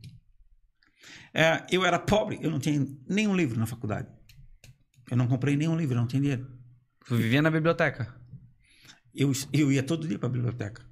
[1.32, 4.09] É, eu era pobre, eu não tinha nenhum livro na faculdade.
[5.11, 6.47] Eu não comprei nenhum livro, eu não tinha dinheiro.
[7.07, 8.14] Tu vivia na biblioteca.
[9.14, 10.84] Eu, eu ia todo dia para a biblioteca.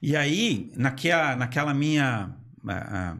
[0.00, 2.32] E aí, naquela, naquela minha
[2.64, 3.16] ah,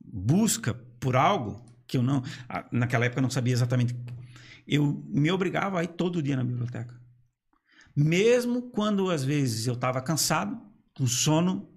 [0.00, 2.22] busca por algo que eu não,
[2.72, 3.94] naquela época eu não sabia exatamente,
[4.66, 6.98] eu me obrigava a ir todo dia na biblioteca.
[7.94, 10.58] Mesmo quando às vezes eu estava cansado,
[10.94, 11.68] com sono,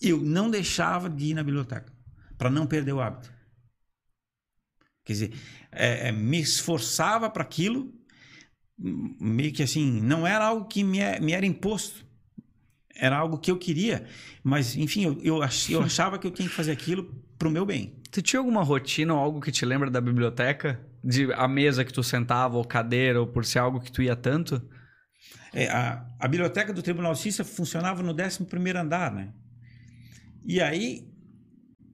[0.00, 1.92] eu não deixava de ir na biblioteca
[2.36, 3.32] para não perder o hábito.
[5.04, 5.32] Quer dizer,
[5.70, 7.94] é, é, me esforçava para aquilo,
[8.78, 12.04] meio que assim, não era algo que me, é- me era imposto.
[12.94, 14.06] Era algo que eu queria,
[14.42, 17.04] mas enfim, eu, eu, ach- eu achava que eu tinha que fazer aquilo
[17.38, 17.94] pro meu bem.
[18.16, 20.80] Tu tinha alguma rotina ou algo que te lembra da biblioteca?
[21.04, 24.16] De a mesa que tu sentava, ou cadeira, ou por ser algo que tu ia
[24.16, 24.66] tanto?
[25.52, 29.34] É, a, a biblioteca do Tribunal de Justiça funcionava no 11º andar, né?
[30.46, 31.06] E aí,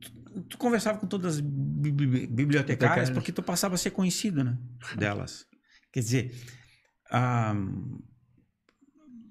[0.01, 4.45] tu, tu conversava com todas as bi- bi- bibliotecárias porque tu passava a ser conhecido,
[4.45, 4.57] né?
[4.97, 5.45] Delas.
[5.93, 6.35] Quer dizer,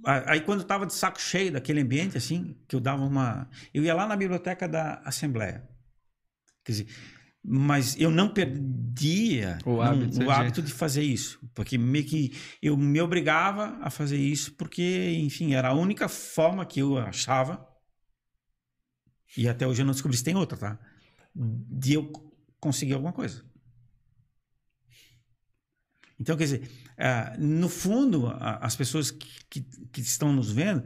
[0.06, 3.50] a- aí quando eu estava de saco cheio daquele ambiente, assim, que eu dava uma...
[3.74, 5.71] Eu ia lá na biblioteca da Assembleia.
[6.64, 6.88] Quer dizer,
[7.44, 11.40] mas eu não perdia O não- hábito o de- hábito de fazer isso.
[11.56, 12.32] Porque meio que
[12.62, 17.68] eu me obrigava a fazer isso, porque, enfim, era a única forma que eu achava,
[19.36, 20.80] e até hoje eu não descobri se tem outra, tá?
[21.34, 22.12] De eu
[22.60, 23.44] conseguir alguma coisa.
[26.20, 30.84] Então, quer dizer, ah, no fundo, as pessoas que, que- que estão nos vendo,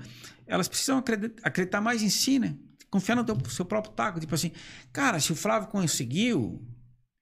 [0.48, 2.58] elas precisam acredi- acreditar mais em si, né?
[2.96, 4.22] Confiar no teu, seu próprio taco.
[4.22, 4.54] Tipo assim,
[4.94, 6.66] cara, se o Flávio conseguiu,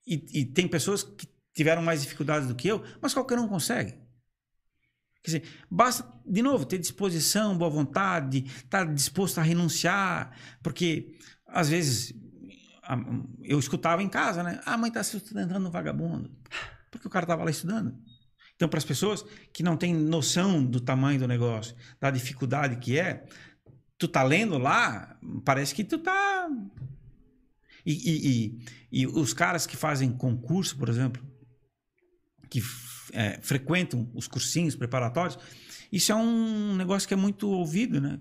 [0.06, 3.94] e, e tem pessoas que tiveram mais dificuldades do que eu, mas qualquer um consegue.
[5.24, 11.18] Quer dizer, basta, de novo, ter disposição, boa vontade, estar disposto a renunciar, porque
[11.48, 12.14] às vezes
[13.42, 14.62] eu escutava em casa, né?
[14.64, 16.30] Ah, mãe está se sustentando no vagabundo.
[16.92, 17.98] Porque o cara estava lá estudando.
[18.56, 23.00] Então, para as pessoas que não têm noção do tamanho do negócio, da dificuldade que
[23.00, 23.26] é,
[24.04, 26.50] tu tá lendo lá, parece que tu tá.
[27.86, 31.26] E, e, e, e os caras que fazem concurso, por exemplo,
[32.50, 32.62] que
[33.14, 35.40] é, frequentam os cursinhos preparatórios,
[35.90, 38.20] isso é um negócio que é muito ouvido, né?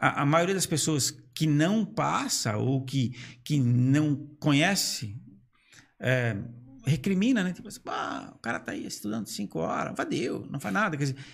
[0.00, 3.10] A, a maioria das pessoas que não passa ou que,
[3.44, 5.16] que não conhece
[6.00, 6.36] é,
[6.84, 7.52] recrimina, né?
[7.52, 10.96] Tipo assim, ah, o cara tá aí estudando cinco horas, vadeu, não faz nada.
[10.96, 11.24] Quer dizer,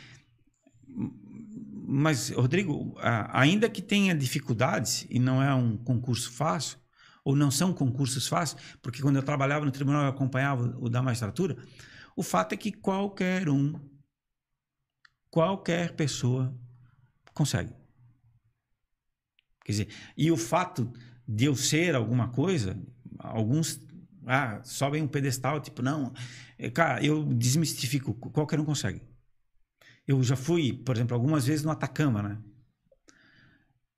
[1.93, 2.95] mas, Rodrigo,
[3.29, 6.79] ainda que tenha dificuldades e não é um concurso fácil,
[7.23, 11.03] ou não são concursos fáceis, porque quando eu trabalhava no tribunal eu acompanhava o da
[11.03, 11.57] magistratura,
[12.17, 13.75] o fato é que qualquer um,
[15.31, 16.59] qualquer pessoa
[17.35, 17.75] consegue.
[19.63, 20.91] Quer dizer, e o fato
[21.29, 22.83] de eu ser alguma coisa,
[23.19, 23.79] alguns
[24.27, 26.13] ah, sobem um pedestal, tipo, não.
[26.59, 29.12] É, cara, eu desmistifico, qualquer um consegue.
[30.13, 32.39] Eu já fui, por exemplo, algumas vezes no Atacama, né?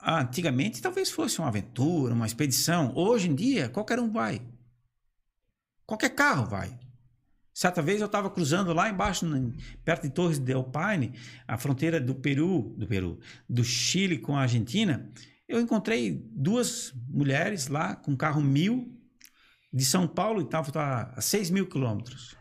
[0.00, 2.94] Antigamente talvez fosse uma aventura, uma expedição.
[2.94, 4.40] Hoje em dia, qualquer um vai.
[5.84, 6.78] Qualquer carro vai.
[7.52, 9.26] Certa vez eu estava cruzando lá embaixo,
[9.84, 14.42] perto de Torres de Alpine, a fronteira do Peru, do Peru, do Chile com a
[14.42, 15.12] Argentina.
[15.48, 18.96] Eu encontrei duas mulheres lá com carro mil
[19.72, 22.36] de São Paulo e estava a 6 mil quilômetros.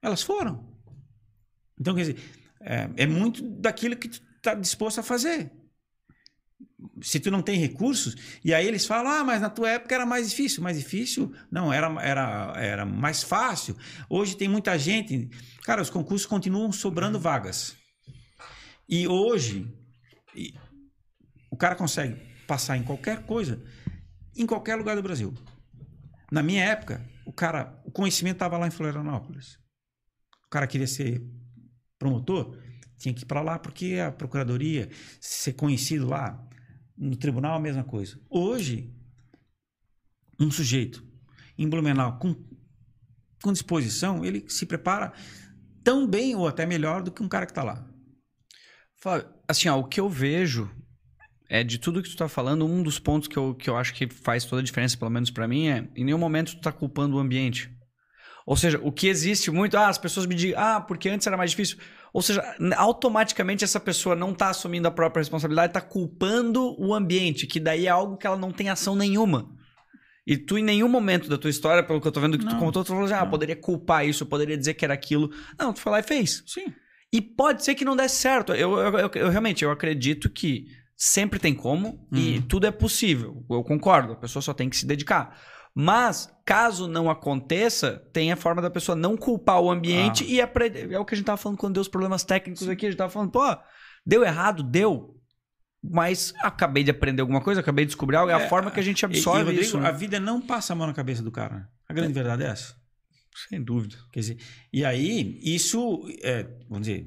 [0.00, 0.75] Elas foram.
[1.78, 2.16] Então, quer dizer,
[2.60, 5.50] é, é muito daquilo que tu está disposto a fazer.
[7.02, 8.14] Se tu não tem recursos,
[8.44, 10.62] e aí eles falam, ah, mas na tua época era mais difícil.
[10.62, 11.32] Mais difícil?
[11.50, 13.76] Não, era, era, era mais fácil.
[14.08, 15.28] Hoje tem muita gente.
[15.64, 17.76] Cara, os concursos continuam sobrando vagas.
[18.88, 19.66] E hoje,
[21.50, 22.16] o cara consegue
[22.46, 23.62] passar em qualquer coisa
[24.36, 25.32] em qualquer lugar do Brasil.
[26.30, 29.58] Na minha época, o cara, o conhecimento estava lá em Florianópolis.
[30.46, 31.22] O cara queria ser
[31.98, 32.58] promotor,
[32.98, 34.88] tinha que ir para lá porque a procuradoria,
[35.20, 36.42] ser conhecido lá,
[36.96, 38.18] no tribunal a mesma coisa.
[38.30, 38.92] Hoje,
[40.40, 41.04] um sujeito
[41.58, 42.34] em Blumenau com,
[43.42, 45.12] com disposição, ele se prepara
[45.84, 47.86] tão bem ou até melhor do que um cara que está lá.
[49.46, 50.70] Assim, ó, o que eu vejo
[51.48, 53.94] é de tudo que tu tá falando, um dos pontos que eu, que eu acho
[53.94, 56.72] que faz toda a diferença, pelo menos para mim, é em nenhum momento tu tá
[56.72, 57.70] culpando o ambiente.
[58.46, 61.36] Ou seja, o que existe muito, ah, as pessoas me dizem, ah, porque antes era
[61.36, 61.78] mais difícil.
[62.12, 62.42] Ou seja,
[62.76, 67.86] automaticamente essa pessoa não tá assumindo a própria responsabilidade, tá culpando o ambiente, que daí
[67.86, 69.50] é algo que ela não tem ação nenhuma.
[70.24, 72.52] E tu, em nenhum momento da tua história, pelo que eu tô vendo que não,
[72.52, 75.30] tu contou, tu falou assim, ah, poderia culpar isso, poderia dizer que era aquilo.
[75.58, 76.44] Não, tu foi lá e fez.
[76.46, 76.72] Sim.
[77.12, 78.52] E pode ser que não desse certo.
[78.52, 80.66] Eu, eu, eu, eu realmente, eu acredito que
[80.96, 82.18] Sempre tem como uhum.
[82.18, 83.44] e tudo é possível.
[83.50, 85.38] Eu concordo, a pessoa só tem que se dedicar.
[85.78, 90.26] Mas, caso não aconteça, tem a forma da pessoa não culpar o ambiente ah.
[90.26, 90.90] e aprender.
[90.90, 92.86] É o que a gente tava falando quando deu os problemas técnicos aqui.
[92.86, 93.44] A gente tava falando, pô,
[94.06, 95.20] deu errado, deu.
[95.84, 98.32] Mas acabei de aprender alguma coisa, acabei de descobrir algo.
[98.32, 99.78] É, é a forma que a gente absorve e, e Rodrigo, isso.
[99.78, 99.86] Né?
[99.86, 101.68] A vida não passa a mão na cabeça do cara.
[101.86, 102.14] A grande é.
[102.14, 102.74] verdade é essa.
[103.50, 103.96] Sem dúvida.
[104.14, 104.38] Quer dizer,
[104.72, 107.06] e aí, isso, é, vamos dizer,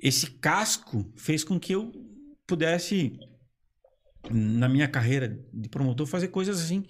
[0.00, 1.92] esse casco fez com que eu
[2.46, 3.18] pudesse,
[4.30, 6.86] na minha carreira de promotor, fazer coisas assim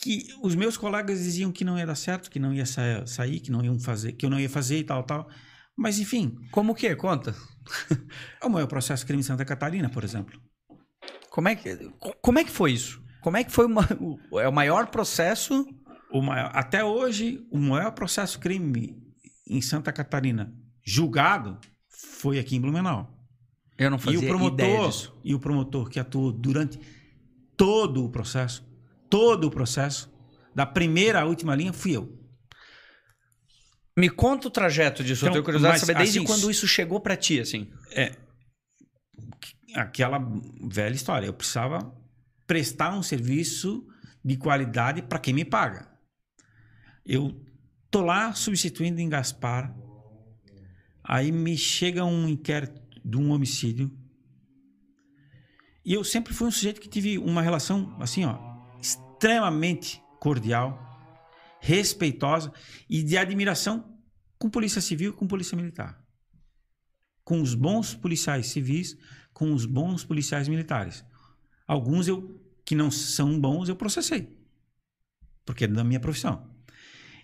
[0.00, 3.40] que os meus colegas diziam que não ia dar certo, que não ia sa sair,
[3.40, 5.28] que não iam fazer, que eu não ia fazer e tal, tal.
[5.76, 6.36] Mas enfim.
[6.50, 6.94] Como que?
[6.96, 7.34] Conta.
[8.42, 10.40] o maior processo crime em Santa Catarina, por exemplo.
[11.28, 11.76] Como é que,
[12.20, 13.02] como é que foi isso?
[13.20, 13.86] Como é que foi uma,
[14.30, 15.66] o, é o maior processo?
[16.10, 19.00] O maior, até hoje, o maior processo crime
[19.46, 23.16] em Santa Catarina julgado foi aqui em Blumenau.
[23.78, 25.12] Eu não fazia e o promotor.
[25.22, 26.80] E o promotor que atuou durante
[27.56, 28.66] todo o processo,
[29.10, 30.10] todo o processo,
[30.54, 32.18] da primeira à última linha, fui eu.
[33.98, 35.24] Me conta o trajeto disso.
[35.24, 37.68] Então, eu tenho curiosidade de saber desde assim, quando isso chegou para ti, assim.
[37.92, 38.16] É.
[39.74, 40.18] Aquela
[40.62, 41.26] velha história.
[41.26, 41.94] Eu precisava
[42.46, 43.86] prestar um serviço
[44.24, 45.88] de qualidade para quem me paga.
[47.04, 47.44] Eu
[47.90, 49.74] tô lá substituindo em Gaspar.
[51.02, 53.90] Aí me chega um inquérito de um homicídio.
[55.84, 58.49] E eu sempre fui um sujeito que tive uma relação, assim, ó,
[59.20, 60.80] extremamente cordial,
[61.60, 62.50] respeitosa
[62.88, 64.00] e de admiração
[64.38, 66.02] com polícia civil com polícia militar.
[67.22, 68.96] Com os bons policiais civis,
[69.34, 71.04] com os bons policiais militares.
[71.66, 74.34] Alguns eu que não são bons eu processei.
[75.44, 76.50] Porque é da minha profissão.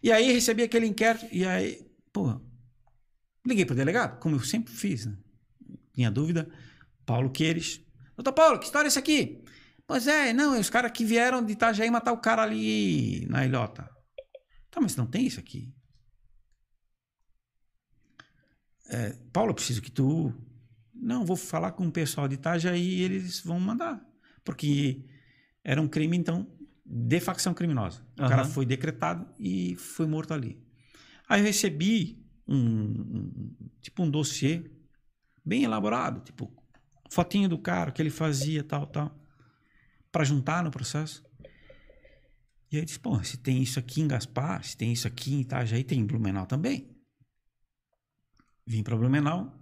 [0.03, 1.81] E aí recebi aquele inquérito e aí,
[2.13, 2.39] pô,
[3.47, 5.17] liguei pro delegado, como eu sempre fiz, né?
[5.95, 6.47] tinha dúvida.
[7.07, 7.81] Paulo Queires.
[8.15, 9.46] Doutor Paulo, que história é essa aqui?
[9.87, 13.89] Pois é, não, os caras que vieram de Itajaí matar o cara ali na ilhota.
[14.71, 15.73] Tá, mas não tem isso aqui.
[18.89, 20.33] É, Paulo, eu preciso que tu.
[20.95, 24.05] Não, vou falar com o pessoal de Itajaí e eles vão mandar.
[24.45, 25.05] Porque
[25.63, 26.47] era um crime, então
[26.85, 28.01] de facção criminosa.
[28.17, 28.29] O Aham.
[28.29, 30.63] cara foi decretado e foi morto ali.
[31.29, 34.71] Aí eu recebi um, um- tipo um dossiê
[35.45, 36.53] bem elaborado, tipo
[37.11, 39.19] fotinho do cara, o que ele fazia, tal, tal,
[40.17, 41.23] para juntar no processo.
[42.73, 45.41] E aí disse, pô, se tem isso aqui em Gaspar, se tem isso aqui em
[45.43, 46.91] Itajaí, tem em Blumenau também.
[48.67, 49.55] Vim para Blumenau.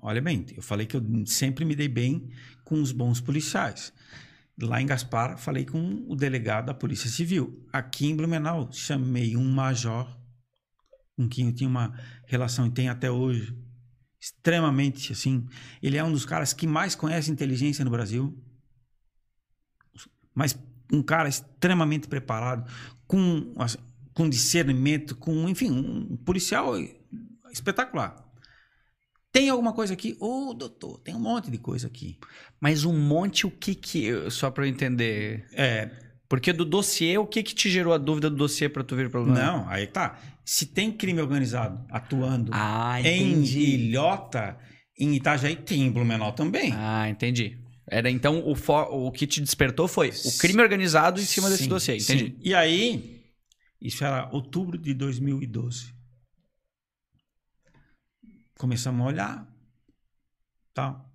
[0.00, 2.30] Olha bem, eu falei que eu sempre me dei bem
[2.64, 3.92] com os bons policiais.
[4.58, 7.68] Lá em Gaspar, falei com o delegado da Polícia Civil.
[7.70, 10.18] Aqui em Blumenau, chamei um major
[11.14, 11.94] com quem eu tinha uma
[12.26, 13.54] relação e tenho até hoje,
[14.18, 15.46] extremamente assim.
[15.82, 18.42] Ele é um dos caras que mais conhece inteligência no Brasil.
[20.38, 20.56] Mas
[20.92, 22.70] um cara extremamente preparado,
[23.06, 23.76] com, as-
[24.14, 26.74] com discernimento, com, enfim, um policial
[27.50, 28.24] espetacular.
[29.32, 30.16] Tem alguma coisa aqui?
[30.20, 32.16] Ô, doutor, tem um monte de coisa aqui.
[32.60, 34.30] Mas um monte, o que que.
[34.30, 35.46] Só pra eu entender.
[35.52, 35.90] É,
[36.28, 39.10] Porque do dossiê, o que que te gerou a dúvida do dossiê pra tu vir
[39.10, 39.58] pra Blumenau?
[39.64, 40.18] não, aí tá.
[40.44, 43.42] Se tem crime organizado atuando Ah, em.
[43.44, 44.56] Ilhota,
[44.98, 46.72] em Itajaí, tem em Blumenau também.
[46.74, 47.58] Ah, entendi.
[47.90, 51.64] Era então o, fo- o que te despertou foi o crime organizado em cima desse
[51.64, 52.24] Sim, dossiê, entendi.
[52.34, 52.40] sim.
[52.42, 53.24] E aí,
[53.80, 55.94] isso era outubro de 2012.
[58.58, 59.54] Começamos a olhar.
[60.74, 61.08] Tal.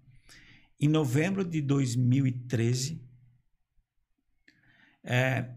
[0.79, 3.01] Em novembro de 2013,
[5.03, 5.49] é,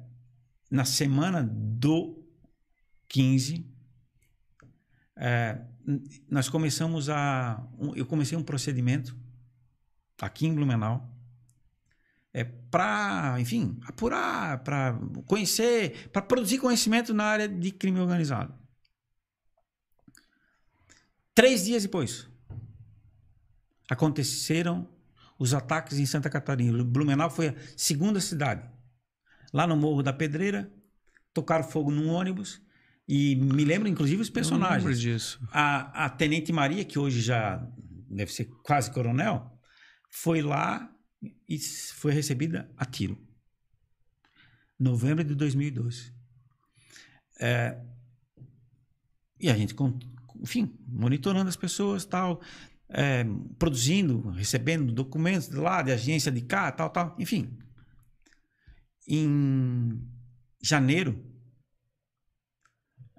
[0.70, 2.24] na semana do
[3.08, 3.64] 15,
[5.16, 5.60] é,
[6.28, 7.64] nós começamos a.
[7.94, 9.16] eu comecei um procedimento
[10.20, 11.12] aqui em Blumenau
[12.32, 18.54] é, para, enfim, apurar, para conhecer, para produzir conhecimento na área de crime organizado.
[21.34, 22.28] Três dias depois,
[23.90, 24.86] aconteceram
[25.38, 26.84] os ataques em Santa Catarina.
[26.84, 28.68] Blumenau foi a segunda cidade.
[29.52, 30.70] Lá no Morro da Pedreira,
[31.32, 32.60] tocaram fogo num ônibus
[33.08, 35.00] e me lembro, inclusive, os Eu lembro personagens.
[35.00, 35.40] disso.
[35.50, 37.66] A, a Tenente Maria, que hoje já
[38.10, 39.55] deve ser quase coronel,
[40.16, 40.90] foi lá
[41.46, 43.18] e foi recebida a tiro.
[44.78, 46.10] Novembro de 2012.
[47.38, 47.78] É,
[49.38, 49.74] e a gente,
[50.40, 52.40] enfim, monitorando as pessoas, tal,
[52.88, 53.24] é,
[53.58, 57.58] produzindo, recebendo documentos de lá, de agência de cá, tal, tal, enfim.
[59.06, 60.02] Em
[60.62, 61.22] janeiro,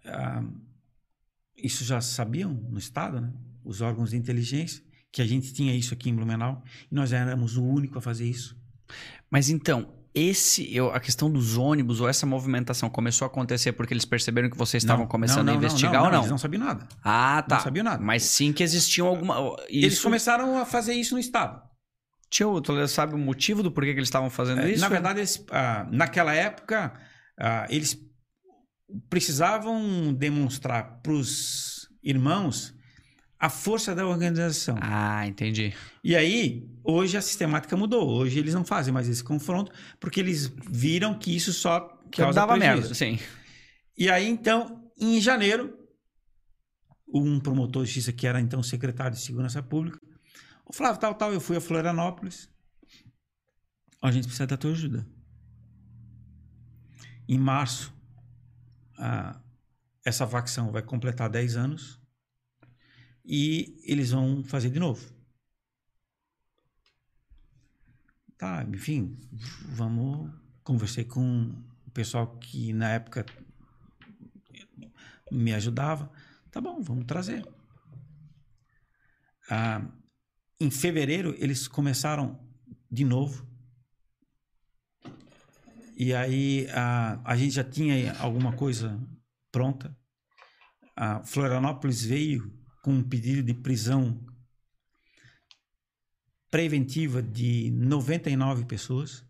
[0.03, 0.43] ah,
[1.55, 3.31] isso já sabiam no Estado, né?
[3.63, 4.86] Os órgãos de inteligência,
[5.17, 8.25] que a gente tinha isso aqui em Blumenau, e nós éramos o único a fazer
[8.25, 8.55] isso.
[9.31, 13.95] Mas então, esse, eu, a questão dos ônibus ou essa movimentação começou a acontecer porque
[13.95, 16.19] eles perceberam que vocês estavam começando não, a não, não, investigar não, ou não?
[16.19, 16.87] Eles não sabiam nada.
[17.03, 17.55] Ah, tá.
[17.55, 18.03] Não sabiam nada.
[18.03, 19.55] Mas sim que existiam alguma.
[19.67, 21.61] Eles Isso, começaram a fazer isso no Estado.
[22.29, 24.81] Tio, Toledo sabe o motivo do porquê que eles estavam fazendo É, isso?
[24.81, 26.93] Na verdade, eles, ah, naquela época,
[27.39, 27.97] ah, eles
[29.09, 32.76] precisavam demonstrar para os irmãos
[33.39, 34.77] a força da organização.
[34.81, 35.73] Ah, entendi.
[36.03, 38.07] E aí, hoje a sistemática mudou.
[38.09, 41.81] Hoje eles não fazem mais esse confronto, porque eles viram que isso só
[42.11, 42.81] Que causa dava prejuízo.
[42.81, 43.19] merda, sim.
[43.97, 45.77] E aí, então, em janeiro,
[47.13, 49.99] um promotor de justiça, que era então secretário de Segurança Pública,
[50.65, 52.49] o Flávio, tal, tal, eu fui a Florianópolis.
[54.01, 55.07] A gente precisa da tua ajuda.
[57.27, 57.93] Em março,
[58.97, 59.39] a-
[60.05, 61.96] essa facção vai completar 10 anos
[63.27, 65.05] e eles vão fazer de novo.
[68.37, 69.19] Tá, enfim,
[69.65, 70.31] vamos.
[70.63, 71.53] Conversei com
[71.85, 73.25] o pessoal que na época
[75.29, 76.09] me ajudava.
[76.49, 77.45] Tá bom, vamos trazer.
[79.49, 79.85] Ah,
[80.59, 82.39] em fevereiro, eles começaram
[82.89, 83.45] de novo.
[85.97, 88.97] E aí ah, a gente já tinha alguma coisa
[89.51, 89.97] pronta.
[90.95, 92.56] A Florianópolis veio
[92.87, 94.17] com um pedido de prisão
[96.49, 99.25] preventiva de 99 pessoas.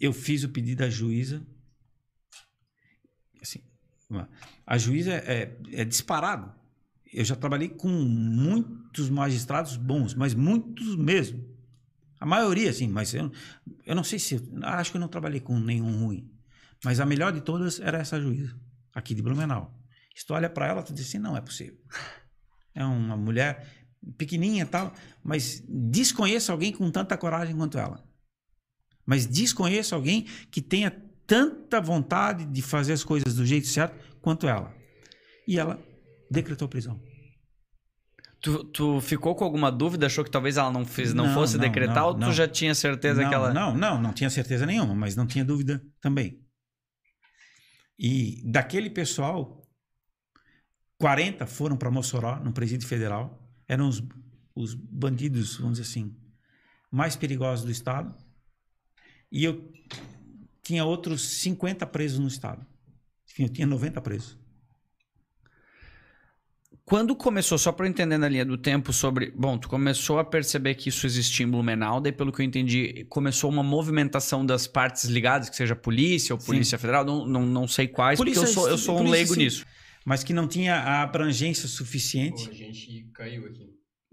[0.00, 1.40] Eu fiz o pedido à juíza.
[3.40, 3.62] Assim,
[4.66, 6.52] a juíza é, é disparado.
[7.12, 11.48] Eu já trabalhei com muitos magistrados bons, mas muitos mesmo.
[12.18, 13.30] A maioria, sim, mas eu,
[13.84, 14.42] eu não sei se.
[14.62, 16.28] Acho que eu não trabalhei com nenhum ruim.
[16.84, 18.58] Mas a melhor de todas era essa juíza,
[18.96, 19.78] aqui de Blumenau.
[20.14, 21.78] Se tu olha para ela, tu diz assim: não é possível.
[22.74, 23.66] É uma mulher
[24.16, 24.92] pequenininha e tal,
[25.22, 28.02] mas desconheço alguém com tanta coragem quanto ela.
[29.04, 30.90] Mas desconheço alguém que tenha
[31.26, 34.74] tanta vontade de fazer as coisas do jeito certo quanto ela.
[35.46, 35.78] E ela
[36.30, 37.00] decretou prisão.
[38.40, 40.06] Tu, tu ficou com alguma dúvida?
[40.06, 41.96] Achou que talvez ela não, fez, não, Não, fosse não, decretar?
[41.96, 43.52] não, ou tu já tinha certeza que ela.
[43.52, 46.45] Não, não, não tinha certeza nenhuma, mas não tinha dúvida também.
[47.98, 49.66] E daquele pessoal,
[50.98, 53.42] 40 foram para Mossoró, no presídio federal.
[53.66, 54.02] Eram os,
[54.54, 56.16] os bandidos, vamos dizer assim,
[56.90, 58.14] mais perigosos do estado.
[59.30, 59.72] E eu
[60.62, 62.66] tinha outros 50 presos no estado.
[63.30, 64.38] Enfim, eu tinha 90 presos.
[66.86, 69.32] Quando começou, só para eu entender na linha do tempo sobre.
[69.32, 73.04] Bom, tu começou a perceber que isso existia em Blumenau, daí, pelo que eu entendi,
[73.08, 76.46] começou uma movimentação das partes ligadas, que seja polícia ou Sim.
[76.46, 79.16] polícia federal, não, não, não sei quais, Polícia, porque eu sou, eu sou um polícia,
[79.16, 79.40] leigo sim.
[79.40, 79.66] nisso.
[80.04, 82.48] Mas que não tinha a abrangência Pô, suficiente.
[82.48, 83.68] a gente caiu aqui.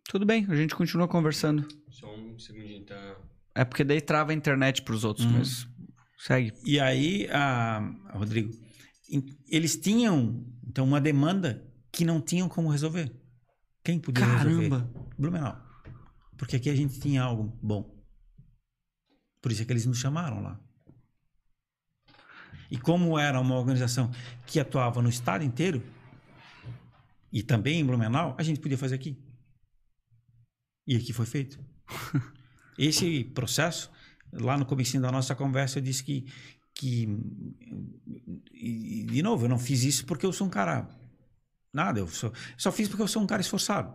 [0.10, 1.68] Tudo bem, a gente continua conversando.
[1.92, 3.18] Só um segundinho, tá?
[3.54, 5.34] É porque daí trava a internet pros outros, Uhum.
[5.34, 5.68] mas.
[6.18, 6.52] Segue.
[6.66, 8.50] E aí, a, Rodrigo,
[9.48, 11.64] eles tinham então uma demanda
[11.94, 13.16] que não tinham como resolver.
[13.84, 14.70] Quem podia resolver?
[14.70, 15.14] Caramba!
[15.18, 15.62] Blumenau.
[16.36, 18.04] Porque aqui a gente tinha algo bom.
[19.40, 20.60] Por isso é que eles nos chamaram lá.
[22.72, 24.10] E como era uma organização
[24.48, 25.84] que atuava no estado inteiro,
[27.32, 29.22] e também em Blumenau, a gente podia fazer aqui.
[30.88, 31.64] E aqui foi feito.
[32.78, 33.92] Esse processo,
[34.32, 36.26] lá no começo da nossa conversa, eu disse que,
[36.74, 37.08] que
[38.52, 40.90] e, de novo, eu não fiz isso porque eu sou um cara
[41.74, 43.94] nada, eu sou, só fiz porque eu sou um cara esforçado.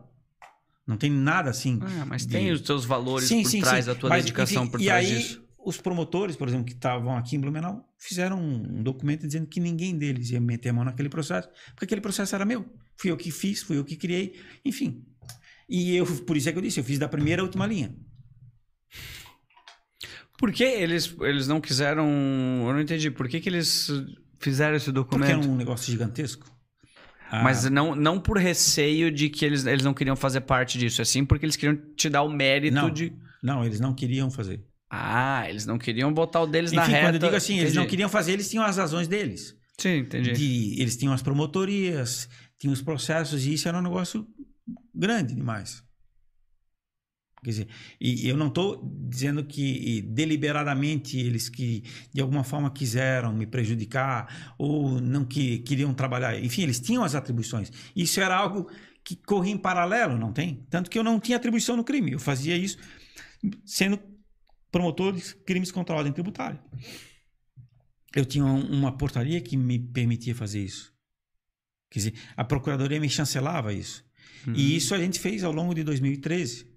[0.86, 1.78] Não tem nada assim.
[1.82, 3.90] Ah, mas de- tem os teus valores Sim, por sim, trás, sim.
[3.90, 5.44] a tua Mas, dedicação enfim, por e trás aí, disso.
[5.58, 9.96] os promotores, por exemplo, que estavam aqui em Blumenau, fizeram um documento dizendo que ninguém
[9.98, 12.64] deles ia meter a mão naquele processo, porque aquele processo era meu.
[12.96, 15.04] Fui eu que fiz, fui eu que criei, enfim.
[15.68, 17.94] E eu, por isso é que eu disse, eu fiz da primeira à última linha.
[20.38, 22.06] Por que eles, eles não quiseram.
[22.08, 23.10] Eu não entendi.
[23.10, 23.90] Por que, que eles
[24.38, 25.48] fizeram esse Porque era documento?
[25.50, 26.46] um negócio gigantesco.
[27.30, 31.02] Ah, Mas não, não por receio de que eles, eles não queriam fazer parte disso,
[31.02, 32.90] assim, porque eles queriam te dar o mérito Não.
[32.90, 33.12] de.
[33.42, 34.64] Não, eles não queriam fazer.
[34.90, 37.06] Ah, eles não queriam botar o deles na Enfim, reta.
[37.06, 37.90] quando eu digo assim, eles não Entendi.
[37.90, 39.54] queriam fazer, eles tinham as razões deles.
[39.76, 40.32] Sim, entendi.
[40.32, 44.26] De- eles tinham as promotorias, tinham os processos, e isso era um negócio
[44.94, 45.82] grande demais.
[47.42, 47.68] Quer dizer,
[48.00, 54.54] e eu não estou dizendo que deliberadamente eles que de alguma forma quiseram me prejudicar
[54.58, 56.36] ou não que queriam trabalhar.
[56.42, 57.70] Enfim, eles tinham as atribuições.
[57.94, 58.68] Isso era algo
[59.04, 60.66] que corria em paralelo, não tem?
[60.68, 62.12] Tanto que eu não tinha atribuição no crime.
[62.12, 62.76] Eu fazia isso
[63.64, 64.00] sendo
[64.70, 66.60] promotor de crimes contra a ordem tributária.
[68.14, 70.92] Eu tinha um- uma portaria que me permitia fazer isso.
[71.90, 74.04] Quer dizer, a procuradoria me chancelava isso.
[74.54, 76.67] E isso a gente fez ao longo de 2013.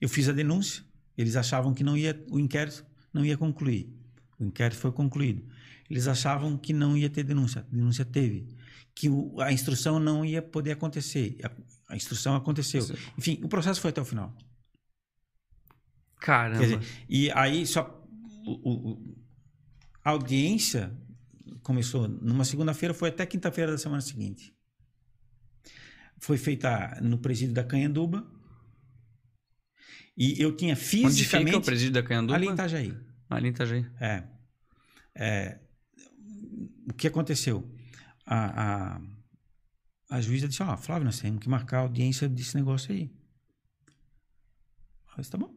[0.00, 0.84] Eu fiz a denúncia.
[1.16, 3.90] Eles achavam que não ia, o inquérito não ia concluir.
[4.38, 5.42] O inquérito foi concluído.
[5.88, 7.60] Eles achavam que não ia ter denúncia.
[7.60, 8.48] A denúncia teve.
[8.94, 11.38] Que o- a instrução não ia poder acontecer.
[11.42, 12.82] A, a instrução aconteceu.
[12.82, 12.94] Sim.
[13.16, 14.36] Enfim, o processo foi até o final.
[16.20, 16.60] Caramba.
[16.62, 18.02] Dizer, e aí só
[18.44, 19.16] o- o-
[20.04, 20.92] a audiência
[21.62, 24.54] começou numa segunda-feira, foi até quinta-feira da semana seguinte.
[26.18, 28.26] Foi feita no presídio da Canhanduba.
[30.16, 32.36] E eu tinha Onde fisicamente fica o presídio da Canhanduba?
[32.36, 32.96] ali em Itajaí.
[33.28, 33.86] Ali em Itajaí.
[34.00, 34.24] É.
[35.14, 35.60] É,
[36.88, 37.70] o que aconteceu?
[38.24, 39.00] A, a,
[40.10, 43.10] a juíza disse: Ó, Flávio, nós temos que marcar a audiência desse negócio aí.
[45.16, 45.54] Eu disse: tá bom.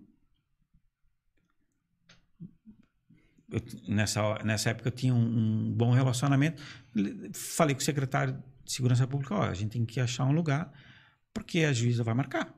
[3.52, 6.62] Eu nessa, nessa época eu tinha um, um bom relacionamento.
[6.94, 10.32] Le- Falei com o secretário de Segurança Pública: Ó, a gente tem que achar um
[10.32, 10.72] lugar,
[11.34, 12.54] porque a juíza vai marcar.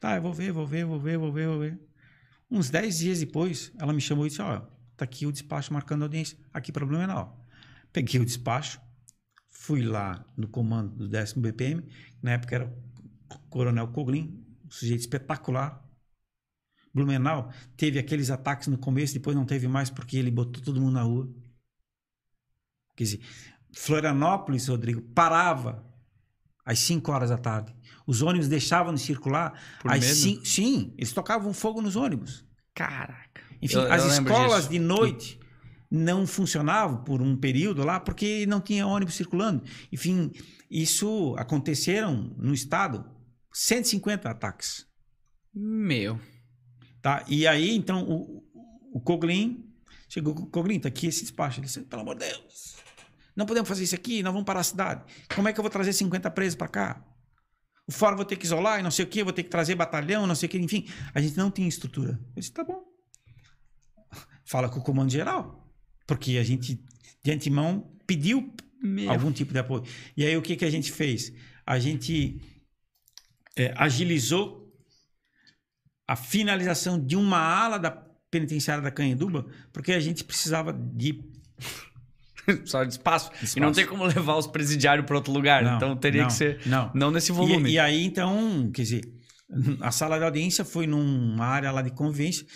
[0.00, 1.80] Tá, eu vou ver, vou ver, vou ver, vou ver, vou ver.
[2.50, 4.60] Uns 10 dias depois, ela me chamou e disse: Ó,
[4.96, 7.44] tá aqui o despacho marcando audiência, aqui para Blumenau.
[7.92, 8.80] Peguei o despacho,
[9.50, 11.84] fui lá no comando do 10 BPM,
[12.22, 15.84] na época era o Coronel Coglin, um sujeito espetacular.
[16.92, 20.94] Blumenau teve aqueles ataques no começo, depois não teve mais porque ele botou todo mundo
[20.94, 21.28] na rua.
[22.96, 23.20] Quer dizer,
[23.72, 25.84] Florianópolis, Rodrigo, parava
[26.64, 27.74] às 5 horas da tarde.
[28.08, 29.52] Os ônibus deixavam de circular
[29.82, 30.02] Por medo?
[30.04, 32.42] cin- Sim, eles tocavam fogo nos ônibus.
[32.74, 33.42] Caraca.
[33.60, 34.70] Enfim, Eu- eu as lembro escolas disso.
[34.70, 35.38] de noite
[35.90, 39.62] não funcionavam por um período lá porque não tinha ônibus circulando.
[39.92, 40.32] Enfim,
[40.70, 43.04] isso aconteceram no estado
[43.52, 44.86] 150 ataques.
[45.54, 46.18] Meu.
[47.02, 47.24] Tá?
[47.28, 48.42] E aí, então, o,
[48.92, 49.64] o Coglin
[50.08, 51.60] chegou com o Coglin, tá aqui esse despacho.
[51.60, 52.76] Ele disse, pelo amor de Deus,
[53.36, 55.02] não podemos fazer isso aqui, nós vamos parar a cidade.
[55.34, 57.04] Como é que eu vou trazer 50 presos para cá?
[57.88, 59.74] O fórum vou ter que isolar e não sei o que, vou ter que trazer
[59.74, 60.86] batalhão, não sei o que, enfim.
[61.14, 62.20] A gente não tinha estrutura.
[62.36, 62.84] Eu disse, tá bom.
[64.44, 65.66] Fala com o comando geral.
[66.06, 66.84] Porque a gente,
[67.24, 69.10] de antemão, pediu Meu.
[69.10, 69.84] algum tipo de apoio.
[70.16, 71.32] E aí, o que, que a gente fez?
[71.68, 72.40] a gente
[73.54, 74.74] é, agilizou
[76.06, 81.22] a finalização de uma ala da penitenciária da Canheduba, porque a gente precisava de
[82.64, 83.30] Só de espaço.
[83.40, 83.60] E Espaço.
[83.60, 85.62] não tem como levar os presidiários para outro lugar.
[85.62, 86.60] Não, então teria não, que ser.
[86.66, 86.90] não.
[86.94, 87.70] Não nesse volume.
[87.70, 89.04] E, e aí, então, quer dizer,
[89.80, 92.46] a sala de audiência foi numa área lá de convivência.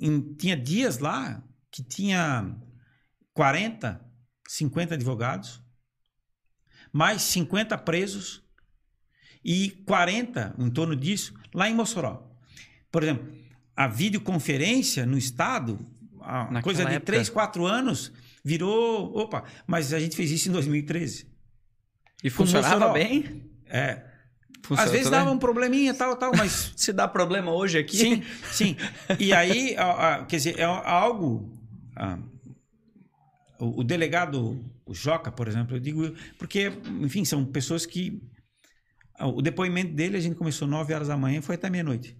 [0.00, 2.54] Em- tinha dias lá que tinha
[3.34, 4.00] 40,
[4.48, 5.62] 50 advogados,
[6.92, 8.42] mais 50 presos
[9.44, 12.28] e 40, em torno disso, lá em Mossoró.
[12.90, 13.32] Por exemplo,
[13.76, 15.78] a videoconferência no Estado,
[16.20, 17.06] a Naquela coisa de época.
[17.12, 18.12] 3, 4 anos,
[18.44, 19.16] virou.
[19.16, 21.26] Opa, mas a gente fez isso em 2013.
[22.22, 23.50] E funcionava bem?
[23.66, 24.04] É,
[24.62, 26.72] Funciona às vezes dava um probleminha, tal, tal, mas.
[26.76, 27.96] Se dá problema hoje aqui.
[27.96, 28.22] sim,
[28.52, 28.76] sim.
[29.18, 31.50] E aí, a- a- quer dizer, é algo.
[31.96, 32.18] ah,
[33.58, 38.22] o, o delegado, o Joca, por exemplo, eu digo, porque, enfim, são pessoas que.
[39.18, 42.16] ah, O depoimento dele, a gente começou 9 horas da manhã e foi até meia-noite.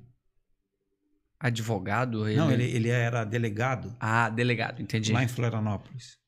[1.40, 2.28] Advogado?
[2.28, 2.36] Ele...
[2.36, 5.10] Não, ele, ele era delegado Ah, delegado, entendi.
[5.12, 6.18] lá em Florianópolis.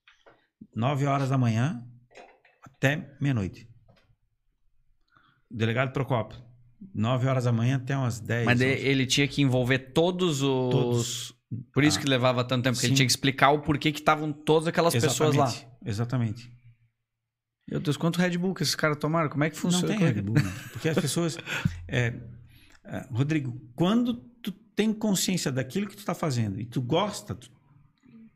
[0.74, 1.84] 9 horas da manhã
[2.64, 3.68] até meia-noite.
[5.50, 6.38] Delegado Procopio.
[6.94, 8.46] 9 horas da manhã até umas 10.
[8.46, 8.64] Mas 11.
[8.66, 10.70] ele tinha que envolver todos os.
[10.70, 11.34] Todos.
[11.72, 12.00] Por isso Ah.
[12.02, 14.94] que levava tanto tempo, porque ele tinha que explicar o porquê que estavam todas aquelas
[14.94, 15.46] pessoas lá.
[15.46, 16.52] Exatamente, Exatamente.
[17.70, 19.28] Meu Deus, quanto Red Bull que esses caras tomaram?
[19.28, 19.88] Como é que funciona?
[19.88, 20.34] Não tem Red Bull.
[20.34, 20.52] né?
[20.72, 21.36] Porque as pessoas.
[21.86, 22.14] é,
[22.84, 27.50] é, Rodrigo, quando tu tem consciência daquilo que tu está fazendo e tu gosta, tu,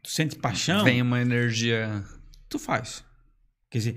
[0.03, 2.05] tu sente paixão, Vem uma energia.
[2.49, 3.05] tu faz.
[3.71, 3.97] Quer dizer,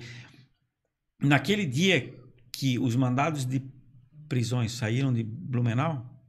[1.21, 2.13] naquele dia
[2.51, 3.61] que os mandados de
[4.27, 6.19] prisões saíram de Blumenau,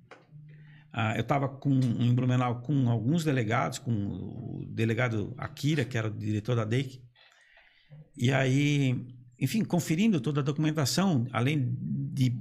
[0.92, 6.08] ah, eu estava com, em Blumenau com alguns delegados, com o delegado Akira, que era
[6.08, 7.00] o diretor da DEIC,
[8.16, 9.06] e aí,
[9.38, 11.74] enfim, conferindo toda a documentação, além
[12.12, 12.32] de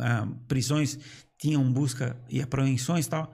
[0.00, 0.98] ah, prisões,
[1.38, 3.32] tinham busca e apreensões e tal.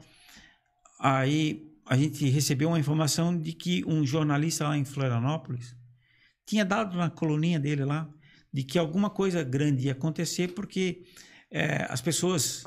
[1.01, 5.77] Aí a gente recebeu uma informação de que um jornalista lá em Florianópolis
[6.47, 8.09] tinha dado na coluninha dele lá
[8.53, 11.05] de que alguma coisa grande ia acontecer porque
[11.51, 12.65] eh, as pessoas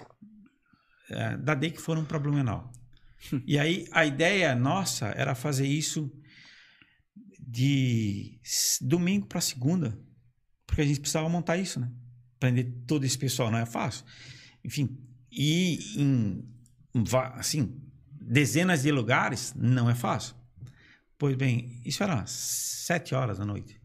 [1.09, 2.71] eh, da DEIC foram para Blumenau.
[3.47, 6.11] e aí a ideia nossa era fazer isso
[7.39, 8.39] de
[8.81, 9.97] domingo para segunda,
[10.65, 11.89] porque a gente precisava montar isso, né?
[12.37, 14.05] Prender todo esse pessoal não é fácil.
[14.63, 14.97] Enfim,
[15.37, 16.43] e em,
[17.35, 17.79] assim,
[18.19, 20.35] dezenas de lugares não é fácil.
[21.17, 23.79] Pois bem, isso era sete horas da noite.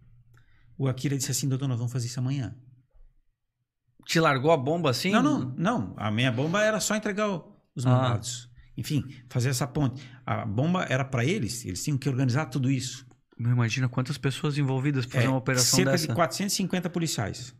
[0.78, 2.56] O Akira disse assim, doutor, nós vamos fazer isso amanhã.
[4.06, 5.10] Te largou a bomba assim?
[5.12, 5.94] Não, não, não.
[5.96, 7.28] A minha bomba era só entregar
[7.74, 7.90] os Ah.
[7.90, 8.50] mandados.
[8.76, 10.02] Enfim, fazer essa ponte.
[10.26, 13.06] A bomba era para eles, eles tinham que organizar tudo isso.
[13.38, 16.06] Imagina quantas pessoas envolvidas para fazer É, uma operação cerca dessa.
[16.08, 17.54] de 450 policiais.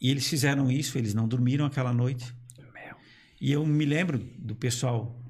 [0.00, 2.34] E eles fizeram isso, eles não dormiram aquela noite.
[2.72, 2.96] Meu.
[3.40, 5.20] E eu me lembro do pessoal.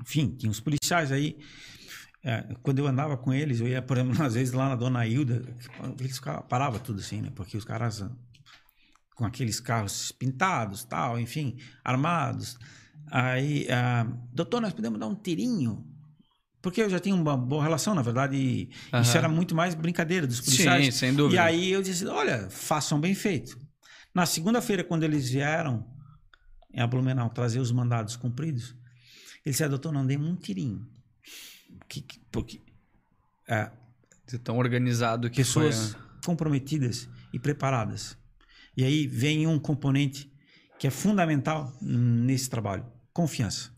[0.00, 1.38] Enfim, tinha os policiais aí.
[2.24, 5.06] é, quando eu andava com eles, eu ia, por exemplo, às vezes lá na Dona
[5.06, 5.42] Hilda,
[6.00, 7.30] eles ficavam- parava tudo assim, né?
[7.34, 8.10] Porque os caras ah,
[9.14, 12.58] com aqueles carros pintados, tal, enfim, armados.
[13.10, 15.86] Aí, ah, doutor, nós podemos dar um tirinho?
[16.62, 19.18] Porque eu já tinha uma boa relação, na verdade, e isso Aham.
[19.18, 20.84] era muito mais brincadeira dos policiais.
[20.86, 21.34] Sim, sem dúvida.
[21.34, 23.58] E aí eu disse, olha, façam bem feito.
[24.14, 25.84] Na segunda-feira, quando eles vieram
[26.72, 28.76] em Blumenau trazer os mandados cumpridos,
[29.44, 30.86] ele disse, ah, doutor, não demos um tirinho.
[31.88, 32.62] Que, que- porque
[33.48, 33.70] é,
[34.44, 36.00] Tão organizado que pessoas foi.
[36.24, 38.16] comprometidas e preparadas.
[38.76, 40.32] E aí vem um componente
[40.78, 43.70] que é fundamental nesse trabalho, confiança.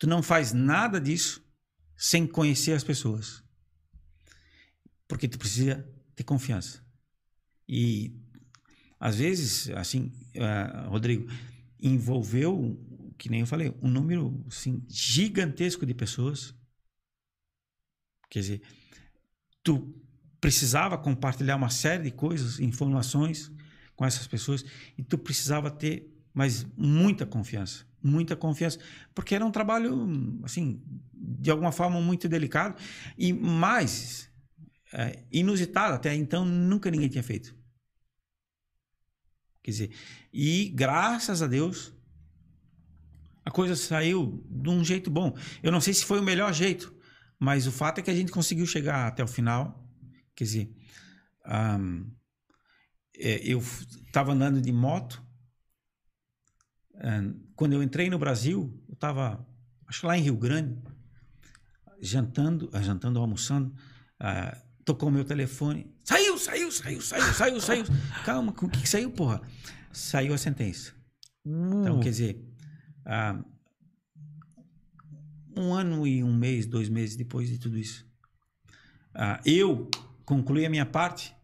[0.00, 1.44] Tu não faz nada disso
[1.94, 3.44] sem conhecer as pessoas.
[5.06, 5.86] Porque tu precisa
[6.16, 6.82] ter confiança.
[7.68, 8.18] E
[8.98, 11.30] às vezes, assim, ah, Rodrigo,
[11.78, 12.82] envolveu,
[13.18, 16.54] que nem eu falei, um número assim, gigantesco de pessoas.
[18.30, 18.62] Quer dizer,
[19.62, 19.94] tu
[20.40, 23.52] precisava compartilhar uma série de coisas, informações
[23.94, 24.64] com essas pessoas
[24.96, 28.78] e tu precisava ter, mas muita confiança, muita confiança,
[29.14, 30.82] porque era um trabalho assim,
[31.12, 32.80] de alguma forma muito delicado
[33.16, 34.30] e mais
[34.92, 37.54] é, inusitado até então nunca ninguém tinha feito.
[39.62, 39.90] Quer dizer,
[40.32, 41.92] e graças a Deus
[43.44, 45.36] a coisa saiu de um jeito bom.
[45.62, 46.94] Eu não sei se foi o melhor jeito,
[47.38, 49.86] mas o fato é que a gente conseguiu chegar até o final.
[50.34, 50.76] Quer dizer,
[51.44, 52.04] ahm,
[53.16, 55.22] é, eu estava andando de moto.
[57.56, 59.46] Quando eu entrei no Brasil, eu estava,
[59.86, 60.78] acho que lá em Rio Grande,
[62.00, 63.74] jantando, ah, jantando, almoçando.
[64.18, 65.92] ah, tocou meu telefone.
[66.04, 67.84] Saiu, saiu, saiu, saiu, saiu, saiu.
[68.24, 69.40] Calma, o que, que saiu, porra?
[69.92, 70.92] Saiu a sentença.
[71.44, 72.44] Então, Uh, quer dizer,
[73.04, 73.42] ah,
[75.56, 78.06] um ano e um mês, dois meses depois de tudo isso,
[79.14, 79.88] ah, eu
[80.24, 81.34] concluí a minha parte.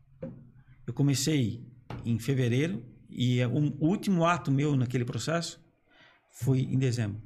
[0.86, 1.66] Eu comecei
[2.04, 2.84] em fevereiro
[3.18, 5.58] e o último ato meu naquele processo
[6.30, 7.22] foi em dezembro.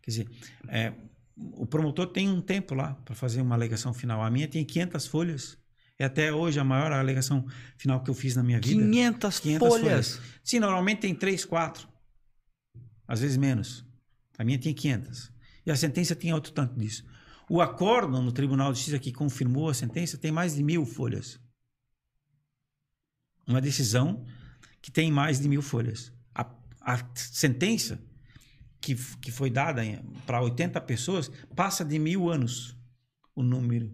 [0.00, 0.30] Quer dizer,
[0.68, 0.92] é,
[1.36, 4.22] o promotor tem um tempo lá para fazer uma alegação final.
[4.22, 5.58] A minha tem 500 folhas.
[5.98, 7.44] É até hoje a maior alegação
[7.76, 8.80] final que eu fiz na minha vida.
[8.80, 10.20] 500, 500 folhas.
[10.44, 11.88] Sim, normalmente tem 3, 4.
[13.08, 13.84] Às vezes menos.
[14.38, 15.32] A minha tinha 500.
[15.66, 17.04] E a sentença tinha outro tanto disso.
[17.50, 21.40] O acórdão no Tribunal de Justiça que confirmou a sentença tem mais de mil folhas.
[23.48, 24.24] Uma decisão
[24.82, 26.12] que tem mais de mil folhas.
[26.34, 26.46] A,
[26.82, 27.98] a sentença
[28.80, 29.82] que, que foi dada
[30.26, 32.76] para 80 pessoas passa de mil anos
[33.34, 33.90] o número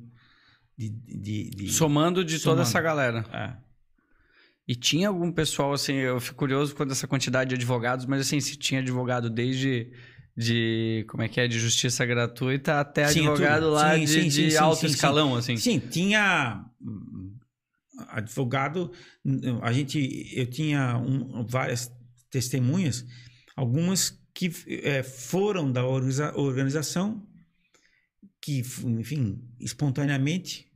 [0.76, 0.88] de.
[0.90, 2.62] de, de- Somando de toda Somando.
[2.62, 3.24] essa galera.
[3.32, 3.64] É.
[4.66, 8.22] E tinha algum pessoal, assim, eu fico curioso quanto a essa quantidade de advogados, mas
[8.22, 9.92] assim, se tinha advogado desde
[10.36, 13.72] de, como é que é, de justiça gratuita até Tinha advogado tudo.
[13.74, 14.94] lá Sim, de, sim, de sim, sim, alto sim, sim.
[14.94, 15.56] escalão, assim.
[15.58, 16.64] Sim, tinha
[18.08, 18.90] advogado,
[19.62, 21.90] a gente, eu tinha um- várias
[22.30, 23.04] testemunhas,
[23.56, 27.24] algumas que eh, foram da organiza- organização,
[28.40, 30.66] que, enfim, espontaneamente,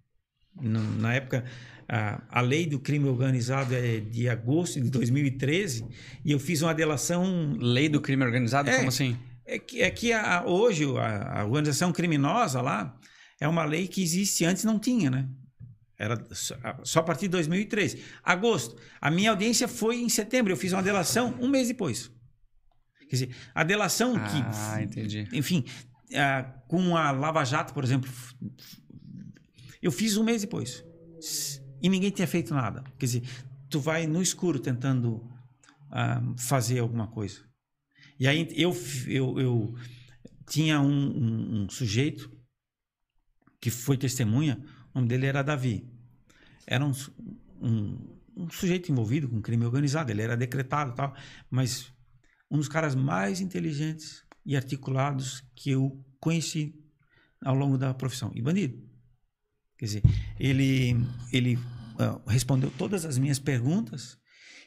[0.60, 1.44] na época,
[1.88, 5.84] a, a lei do crime organizado é de agosto de 2013,
[6.24, 8.76] e eu fiz uma delação Lei do crime organizado, É.
[8.76, 9.16] como assim?
[9.44, 12.98] é que, é que a- hoje a, a organização criminosa lá
[13.40, 15.28] é uma lei que existe antes não tinha, né?
[15.98, 18.02] Era só, só a partir de 2013.
[18.22, 18.76] Agosto.
[19.00, 20.52] A minha audiência foi em setembro.
[20.52, 22.10] Eu fiz uma delação um mês depois.
[23.00, 25.28] Quer dizer, a delação Ah, que, entendi.
[25.32, 25.64] enfim,
[26.14, 28.08] ah, com a Lava Jato, por exemplo,
[29.82, 30.84] eu fiz um mês depois.
[31.82, 32.84] E ninguém tinha feito nada.
[32.98, 33.22] Quer dizer,
[33.70, 35.28] tu vai no escuro tentando
[35.90, 37.40] ah, fazer alguma coisa.
[38.20, 38.76] E aí eu,
[39.06, 39.74] eu, eu
[40.48, 42.30] tinha um, um- um sujeito
[43.60, 44.62] que foi testemunha,
[44.98, 45.88] o nome dele era Davi.
[46.66, 46.92] Era um,
[47.60, 51.14] um, um sujeito envolvido com crime organizado, ele era decretado e tal,
[51.48, 51.92] mas
[52.50, 56.74] um dos caras mais inteligentes e articulados que eu conheci
[57.44, 58.32] ao longo da profissão.
[58.34, 58.82] E bandido.
[59.78, 60.02] Quer dizer,
[60.38, 60.96] ele,
[61.32, 61.58] ele
[61.98, 64.18] ah, respondeu todas as minhas perguntas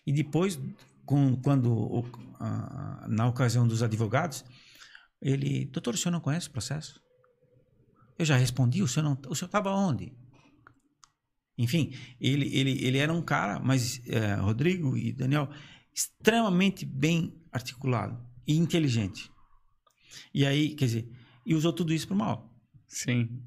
[0.08, 0.58] e depois,
[1.06, 2.06] com, quando,
[2.40, 4.46] ah, na ocasião dos advogados,
[5.22, 7.02] ele, doutor, o senhor não conhece o processo?
[8.18, 10.21] Eu já respondi, o senhor o senhor estava onde?
[11.62, 15.50] Enfim, ele, ele, ele era um cara, mas eh, Rodrigo e Daniel,
[15.94, 19.30] extremamente bem articulado e inteligente.
[20.34, 21.10] E aí, quer dizer,
[21.46, 22.54] e usou tudo isso para o mal.
[22.88, 23.42] Sim.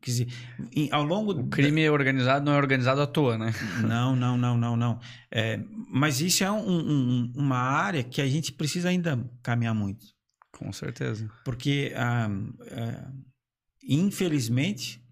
[0.00, 0.28] Quer dizer,
[0.74, 3.52] em- ao longo O crime organizado não é organizado à toa, né?
[3.82, 5.00] Não, não, não, não, não.
[5.30, 5.58] É,
[5.90, 10.04] mas isso é um- um- uma área que a gente precisa ainda caminhar muito.
[10.52, 11.30] Com certeza.
[11.44, 12.28] Porque, ah,
[12.72, 13.12] ah,
[13.88, 15.02] infelizmente,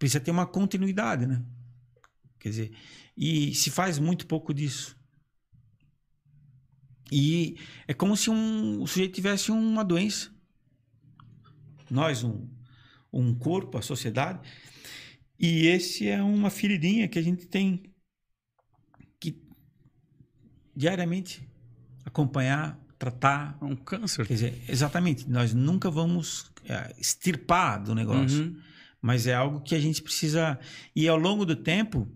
[0.00, 1.44] precisa ter uma continuidade, né?
[2.38, 2.72] Quer dizer,
[3.14, 4.98] e se faz muito pouco disso.
[7.12, 10.32] E é como se um, o sujeito tivesse uma doença.
[11.90, 12.48] Nós, um,
[13.12, 14.40] um corpo, a sociedade.
[15.38, 17.92] E esse é uma feridinha que a gente tem
[19.18, 19.38] que
[20.74, 21.46] diariamente
[22.06, 23.58] acompanhar, tratar.
[23.60, 24.26] É um câncer.
[24.26, 28.69] Quer dizer, exatamente, nós nunca vamos é, extirpar do negócio, Uhum.
[29.00, 30.58] Mas é algo que a gente precisa.
[30.94, 32.08] E ao longo do tempo,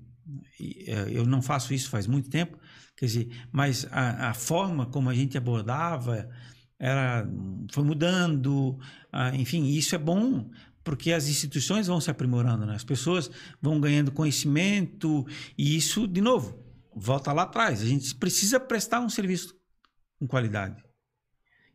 [0.87, 2.59] é, eu não faço isso faz muito tempo,
[2.97, 6.29] quer dizer, mas a, a forma como a gente abordava
[6.79, 7.27] era,
[7.73, 8.79] foi mudando,
[9.35, 10.51] enfim, isso é bom.
[10.83, 12.75] Porque as instituições vão se aprimorando, né?
[12.75, 13.31] as pessoas
[13.61, 15.27] vão ganhando conhecimento,
[15.57, 16.63] e isso, de novo,
[16.95, 17.81] volta lá atrás.
[17.81, 19.57] A gente precisa prestar um serviço
[20.19, 20.85] com qualidade.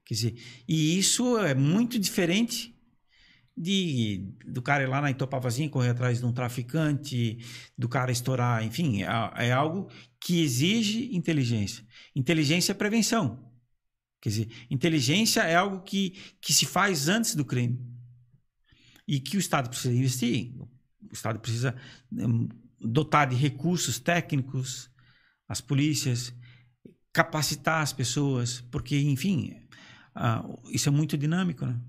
[0.06, 0.36] Quer dizer,
[0.68, 2.79] e isso é muito diferente
[3.60, 7.40] de do cara ir lá na Itopavazinha correr atrás de um traficante,
[7.78, 9.08] do cara estourar, enfim, é,
[9.48, 11.86] é algo que exige inteligência.
[12.16, 13.52] Inteligência é prevenção.
[14.22, 17.78] Quer dizer, inteligência é algo que, que se faz antes do crime.
[19.06, 20.54] E que o Estado precisa investir.
[20.58, 21.76] O Estado precisa
[22.12, 22.48] hum,
[22.80, 24.90] dotar de recursos técnicos
[25.48, 26.34] as polícias,
[27.12, 29.56] capacitar as pessoas, porque, enfim,
[30.14, 31.80] ah, isso é muito dinâmico, né?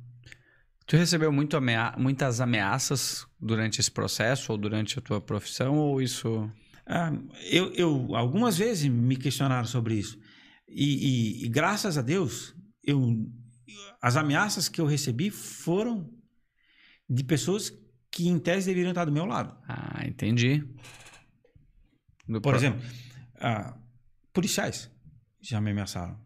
[0.90, 6.02] Tu recebeu muito amea- muitas ameaças durante esse processo ou durante a tua profissão ou
[6.02, 6.50] isso...
[6.84, 7.12] Ah,
[7.48, 10.18] eu, eu algumas vezes me questionaram sobre isso
[10.68, 12.98] e, e- e graças a Deus eu
[14.02, 16.12] as ameaças que eu recebi foram
[17.08, 17.72] de pessoas
[18.10, 19.56] que em tese deveriam estar do meu lado.
[19.68, 20.58] Ah, entendi.
[22.26, 22.80] Do Por pro- exemplo,
[23.38, 23.78] ah,
[24.32, 24.90] policiais
[25.40, 26.18] já me ameaçaram.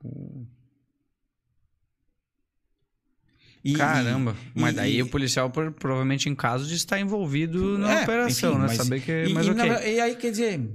[3.64, 4.36] E- Caramba.
[4.54, 8.02] mas e- daí e- o policial pro- provavelmente em caso de estar envolvido na É,
[8.02, 8.66] operação, enfim, né?
[8.68, 9.24] mas- Saber que.
[9.26, 9.64] E, mas e ok.
[9.68, 10.70] na- e aí, quer dizer,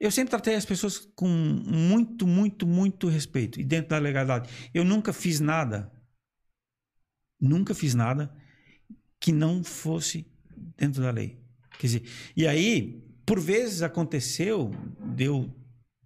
[0.00, 4.48] eu sempre tratei as pessoas com muito, muito, muito respeito e dentro da legalidade.
[4.72, 5.92] Eu nunca fiz nada,
[7.40, 8.34] nunca fiz nada
[9.20, 10.26] que não fosse
[10.76, 11.38] dentro da lei.
[11.78, 12.02] Quer dizer,
[12.36, 14.70] e aí, por vezes aconteceu
[15.14, 15.54] de eu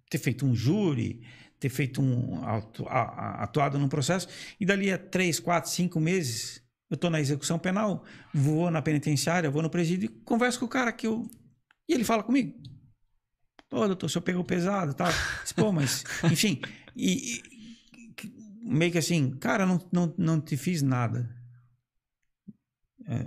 [0.09, 1.21] ter feito um júri,
[1.63, 4.27] ter feito um atuado num processo
[4.59, 8.03] e dali a três, quatro, cinco meses eu estou na execução penal,
[8.33, 11.25] vou na penitenciária, vou no presídio e converso com o cara que eu
[11.87, 12.53] e ele fala comigo.
[13.71, 15.07] Ô, doutor, o senhor pegou pesado tal.
[15.41, 16.61] Disse, Pô, mas, enfim.
[16.95, 17.43] E, e-
[18.61, 21.33] meio que assim, cara, não, não, não te fiz nada
[23.07, 23.25] é,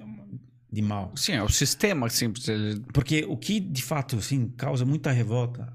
[0.71, 1.17] de mal.
[1.17, 2.47] Sim, é o sistema simples.
[2.49, 2.81] Ele...
[2.93, 5.73] Porque o que de fato assim, causa muita revolta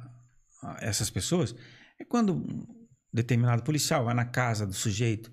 [0.64, 1.56] a essas pessoas
[2.02, 2.66] é quando um
[3.14, 5.32] determinado policial vai na casa do sujeito,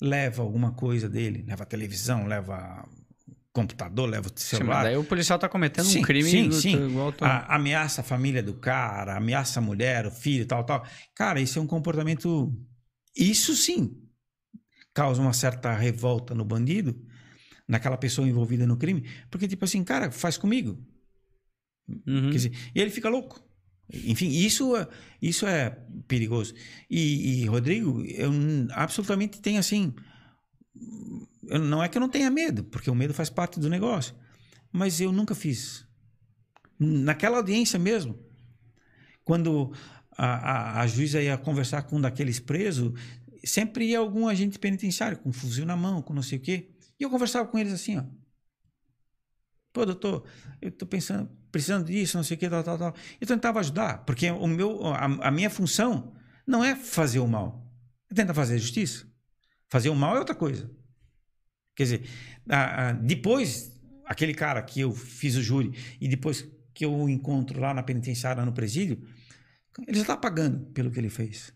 [0.00, 2.88] leva alguma coisa dele, leva televisão, leva
[3.52, 4.84] computador, leva o Sim, mas celular.
[4.84, 6.76] daí o policial tá cometendo Sim, um crime sim, sim.
[6.88, 10.86] igual tu- A- ameaça a família do cara, ameaça a mulher, o filho, tal, tal.
[11.14, 12.54] Cara, isso é um comportamento.
[13.16, 13.96] Isso sim
[14.94, 17.00] causa uma certa revolta no bandido,
[17.66, 20.78] naquela pessoa envolvida no crime, porque, tipo assim, cara, faz comigo.
[21.88, 22.30] Uhum.
[22.30, 23.42] Quer dizer, e ele fica louco.
[23.92, 24.72] Enfim, isso
[25.20, 25.70] isso é
[26.08, 26.54] perigoso.
[26.88, 28.30] E, e, Rodrigo, eu
[28.72, 29.94] absolutamente tenho assim.
[31.48, 34.14] eu- não é que eu não tenha medo, porque o medo faz parte do negócio.
[34.72, 35.84] Mas eu nunca fiz.
[36.78, 38.18] Naquela audiência mesmo,
[39.24, 39.72] quando
[40.16, 42.92] a, a, a juíza ia conversar com um daqueles presos,
[43.44, 46.70] sempre ia algum agente penitenciário com um fuzil na mão, com não sei o quê.
[46.98, 48.04] E eu conversava com eles assim, ó.
[49.72, 50.24] Pô, doutor,
[50.60, 52.94] eu tô pensando, precisando disso, não sei o que, tal, tal, tal.
[53.20, 56.12] Eu tentava ajudar, porque o meu, a, a minha função
[56.46, 57.72] não é fazer o mal,
[58.10, 59.06] é tentar fazer a justiça.
[59.68, 60.70] Fazer o mal é outra coisa.
[61.74, 62.08] Quer dizer,
[62.48, 67.08] a- a- depois, aquele cara que eu fiz o júri e depois que eu o
[67.08, 69.00] encontro lá na penitenciária, no presídio,
[69.86, 71.52] ele já está pagando pelo que ele fez.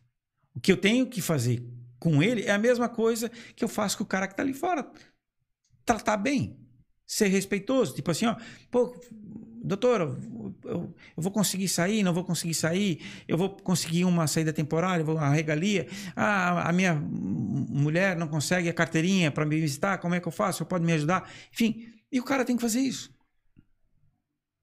[0.54, 1.66] O que eu tenho que fazer
[1.98, 4.54] com ele é a mesma coisa que eu faço com o cara que está ali
[4.54, 4.90] fora.
[5.84, 6.58] Tratar bem,
[7.06, 7.94] ser respeitoso.
[7.94, 8.36] Tipo assim, ó,
[8.70, 8.94] pô,
[9.62, 14.26] doutor, eu, eu- eu vou conseguir sair, não vou conseguir sair, eu vou conseguir uma
[14.26, 15.86] saída temporária, vou uma regalia.
[16.14, 20.32] Ah, a minha mulher não consegue a carteirinha para me visitar, como é que eu
[20.32, 20.58] faço?
[20.58, 21.30] Você pode me ajudar?
[21.52, 23.12] Enfim, e o cara tem que fazer isso.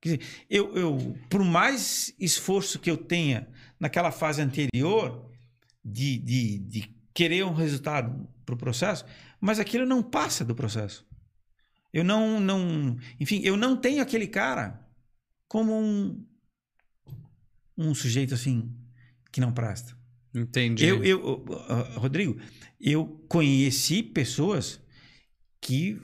[0.02, 3.48] Quer dizer, eu, eu, por mais esforço que eu tenha
[3.80, 5.30] naquela fase anterior
[5.86, 9.06] de, de, de querer um resultado para o processo,
[9.40, 11.06] mas aquilo não passa do processo.
[11.94, 14.88] Eu não, não, enfim, eu não tenho aquele cara
[15.48, 16.26] como um,
[17.78, 18.74] um sujeito assim
[19.32, 19.98] que não presta.
[20.34, 20.86] Entendi.
[20.86, 21.46] Eu, eu,
[21.98, 22.40] Rodrigo,
[22.80, 24.82] eu conheci pessoas
[25.60, 26.00] que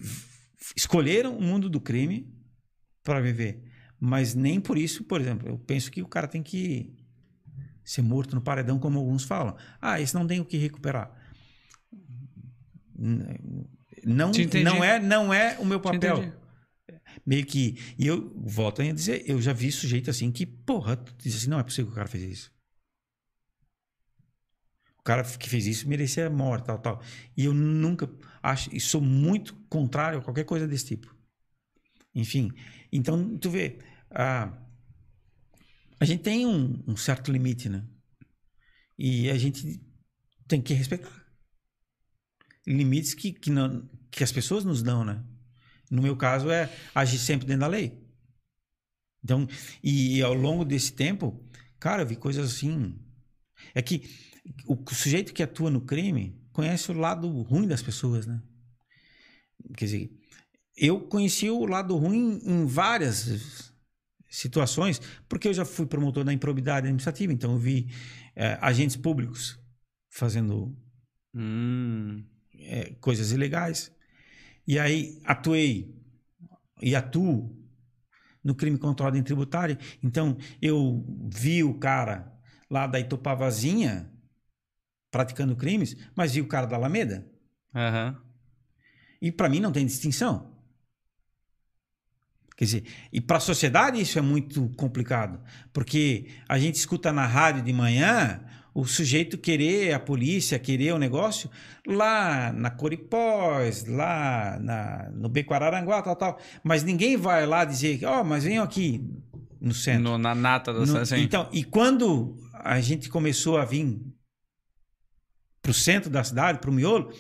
[0.76, 2.34] escolheram o mundo do crime
[3.04, 3.64] para viver,
[3.98, 6.94] mas nem por isso, por exemplo, eu penso que o cara tem que
[7.84, 9.56] ser morto no paredão, como alguns falam.
[9.82, 11.10] Ah, esse não tem o que recuperar.
[14.04, 14.32] Não,
[14.64, 16.34] não é, não é o meu papel.
[17.26, 17.78] Meio que.
[17.98, 21.60] E eu volto a dizer, eu já vi sujeito assim que, porra, diz assim, não
[21.60, 22.52] é possível que o cara fez isso.
[25.00, 27.02] O cara que fez isso merecia morte, tal, tal.
[27.36, 28.10] E eu nunca
[28.44, 31.16] acho, e sou muito contrário a qualquer coisa desse tipo.
[32.14, 32.52] Enfim,
[32.92, 33.80] então tu vê,
[34.10, 34.52] a,
[36.00, 37.86] a gente tem um, um certo limite, né?
[38.98, 39.82] E a gente
[40.48, 41.27] tem que respeitar.
[42.68, 45.24] Limites que, que, não, que as pessoas nos dão, né?
[45.90, 47.98] No meu caso é agir sempre dentro da lei.
[49.24, 49.48] Então,
[49.82, 51.42] e ao longo desse tempo,
[51.80, 53.00] cara, eu vi coisas assim.
[53.74, 54.04] É que
[54.66, 58.42] o sujeito que atua no crime conhece o lado ruim das pessoas, né?
[59.76, 60.12] Quer dizer,
[60.76, 63.74] eu conheci o lado ruim em várias
[64.30, 67.90] situações, porque eu já fui promotor da improbidade administrativa, então eu vi
[68.36, 69.60] eh, agentes públicos
[70.10, 70.76] fazendo
[71.40, 72.24] Hum,
[72.60, 73.92] é, coisas ilegais.
[74.68, 75.96] E aí atuei
[76.82, 77.56] e atuo
[78.44, 79.78] no crime contra a ordem tributária.
[80.02, 82.34] Então eu vi o cara
[82.70, 84.12] lá da Itopavazinha
[85.10, 87.30] praticando crimes, mas vi o cara da Alameda.
[87.74, 88.22] aham.
[89.20, 90.56] E para mim não tem distinção.
[92.56, 95.40] Quer dizer, e para a sociedade isso é muito complicado,
[95.72, 98.44] porque a gente escuta na rádio de manhã
[98.80, 101.50] o sujeito querer a polícia, querer o negócio
[101.88, 106.40] lá na Coripós, lá na, no Bequararanguá, tal, tal.
[106.64, 109.04] Mas ninguém vai lá dizer, ó, mas venham aqui
[109.60, 110.04] no centro.
[110.04, 111.18] No- na nata da No- assim.
[111.18, 114.00] Então, e quando a gente começou a vir
[115.62, 117.12] para o centro da cidade, para o miolo,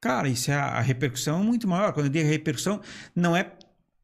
[0.00, 1.92] cara, isso é a, a repercussão é muito maior.
[1.92, 2.80] Quando eu digo repercussão,
[3.16, 3.50] não é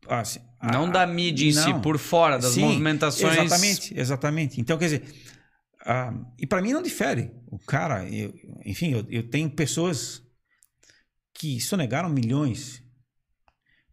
[0.08, 1.80] assim, a- Não da mídia em si, não.
[1.80, 3.36] por fora, das Sim, movimentações.
[3.38, 4.60] Exatamente, exatamente.
[4.60, 5.02] Então, quer dizer,
[5.86, 7.30] ah, e para mim não difere.
[7.46, 8.34] O cara, eu-
[8.64, 10.22] enfim, eu, eu tenho pessoas
[11.32, 12.82] que sonegaram milhões.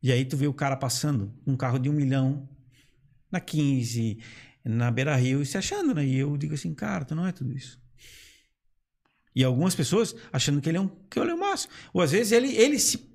[0.01, 2.49] E aí tu vê o cara passando um carro de um milhão
[3.31, 4.17] na 15,
[4.65, 6.05] na Beira Rio, e se achando, né?
[6.05, 7.79] E eu digo assim, cara, tu não é tudo isso.
[9.35, 11.73] E algumas pessoas achando que ele é um, que ele é o máximo.
[11.93, 13.11] Ou às vezes ele, ele se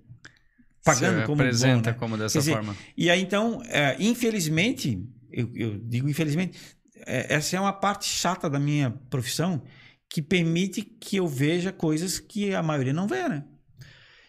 [0.84, 1.98] pagando se como apresenta bom, né?
[2.00, 2.76] como dessa dizer, forma.
[2.96, 6.58] E aí, então, é, infelizmente, eu, eu digo infelizmente,
[7.06, 9.62] é, essa é uma parte chata da minha profissão
[10.08, 13.44] que permite que eu veja coisas que a maioria não vê, né?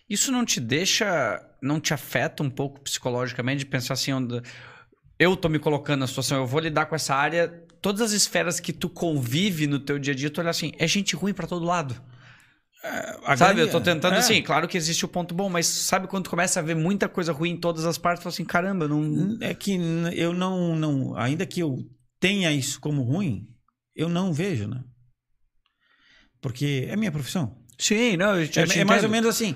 [0.10, 4.12] Isso não te deixa, não te afeta um pouco psicologicamente de pensar assim,
[5.18, 7.48] eu tô me colocando na situação, eu vou lidar com essa área,
[7.82, 10.88] todas as esferas que tu convive no teu dia a dia, tu olha assim, é
[10.88, 11.96] gente ruim pra todo lado.
[13.26, 14.20] A sabe, grande- eu tô tentando é.
[14.20, 17.10] assim, claro que existe o ponto bom, mas sabe quando tu começa a ver muita
[17.10, 19.78] coisa ruim em todas as partes, tu fala assim, caramba, não É que
[20.14, 21.16] eu não, não.
[21.18, 21.86] Ainda que eu
[22.20, 23.48] tenha isso como ruim,
[23.96, 24.84] eu não vejo, né?
[26.42, 27.58] Porque é minha profissão.
[27.78, 29.56] Sim, não, eu te, É, eu te é mais ou menos assim.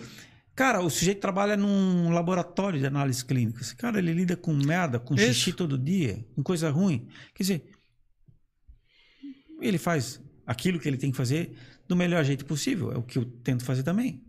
[0.55, 3.73] Cara, o sujeito trabalha num laboratório de análises clínicas.
[3.73, 5.25] Cara, ele lida com merda, com Isso.
[5.25, 7.07] xixi todo dia, com coisa ruim.
[7.33, 7.65] Quer dizer,
[9.59, 11.57] ele faz aquilo que ele tem que fazer
[11.87, 12.91] do melhor jeito possível.
[12.91, 14.23] É o que eu tento fazer também.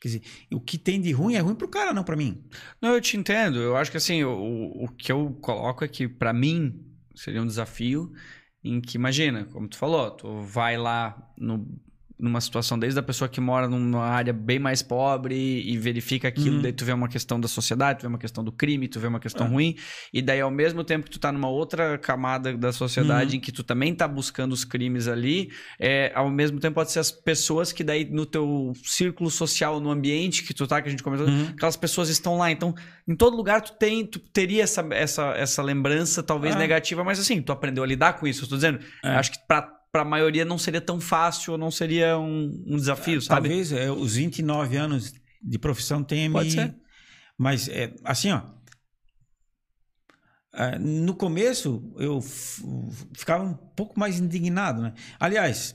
[0.00, 0.22] Quer dizer,
[0.52, 2.44] o que tem de ruim é ruim pro cara, não pra mim.
[2.80, 3.58] Não, eu te entendo.
[3.58, 6.89] Eu acho que assim, o, o que eu coloco é que pra mim
[7.20, 8.12] seria um desafio
[8.62, 11.66] em que, imagina, como tu falou, tu vai lá no-
[12.20, 16.56] numa situação desde a pessoa que mora numa área bem mais pobre e verifica aquilo,
[16.56, 16.62] Uhum.
[16.62, 19.06] daí tu vê uma questão da sociedade, tu vê uma questão do crime, tu vê
[19.06, 19.50] uma questão É.
[19.50, 19.76] ruim,
[20.12, 23.50] e daí ao mesmo tempo que tu tá numa outra camada da sociedade em que
[23.50, 27.72] tu também tá buscando os crimes ali, é, ao mesmo tempo pode ser as pessoas
[27.72, 31.26] que daí no teu círculo social, no ambiente que tu tá, que a gente comentou,
[31.28, 31.48] Uhum.
[31.56, 32.50] aquelas pessoas estão lá.
[32.50, 32.74] Então,
[33.08, 36.58] em todo lugar tu tem, tu teria essa, essa, essa lembrança, talvez Ah.
[36.58, 38.44] negativa, mas assim, tu aprendeu a lidar com isso.
[38.44, 39.08] Eu tô dizendo, É.
[39.16, 39.38] acho que
[39.92, 43.48] pra, pra maioria não seria tão fácil, não seria um, um desafio, sabe?
[43.48, 45.12] Talvez é, os 29 anos
[45.42, 46.54] de profissão tenha Pode me.
[46.54, 46.76] ser.
[47.38, 48.42] Mas, é, assim, ó.
[50.52, 52.20] é, no começo, eu
[53.16, 54.92] ficava um pouco mais indignado, né?
[55.18, 55.74] Aliás,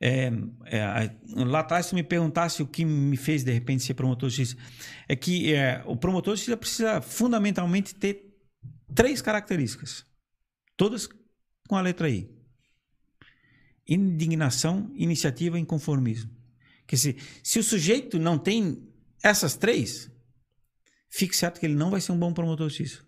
[0.00, 0.30] é,
[0.66, 1.10] é, a-
[1.44, 4.62] lá atrás, tu me perguntasse o que me fez, de repente, ser promotor de justiça,
[5.08, 8.32] é que é, o promotor de justiça precisa, fundamentalmente, ter
[8.94, 10.06] três características.
[10.76, 11.08] Todas
[11.68, 12.30] com a letra I.
[13.86, 16.30] Indignação, iniciativa e inconformismo.
[16.86, 18.88] Quer dizer, se o sujeito não tem
[19.22, 20.10] essas três,
[21.08, 23.04] fique certo que ele não vai ser um bom promotor de justiça.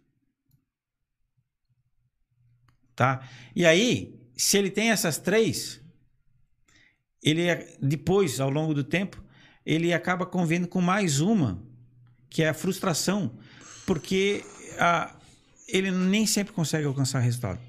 [2.95, 3.29] Tá?
[3.55, 5.81] E aí, se ele tem essas três,
[7.23, 9.23] ele é- depois, ao longo do tempo,
[9.67, 11.67] ele acaba convivendo com mais uma,
[12.29, 13.39] que é a frustração,
[13.87, 14.45] porque
[14.79, 15.19] a,
[15.69, 17.61] ele nem sempre consegue alcançar resultado.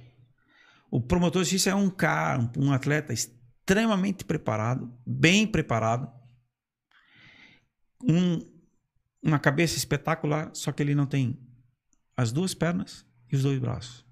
[0.95, 6.09] O promotor de justiça é um cara, um, atleta extremamente preparado, bem preparado,
[8.01, 8.39] um-
[9.21, 11.37] uma cabeça espetacular, só que ele não tem
[12.15, 14.05] as duas pernas e os dois braços.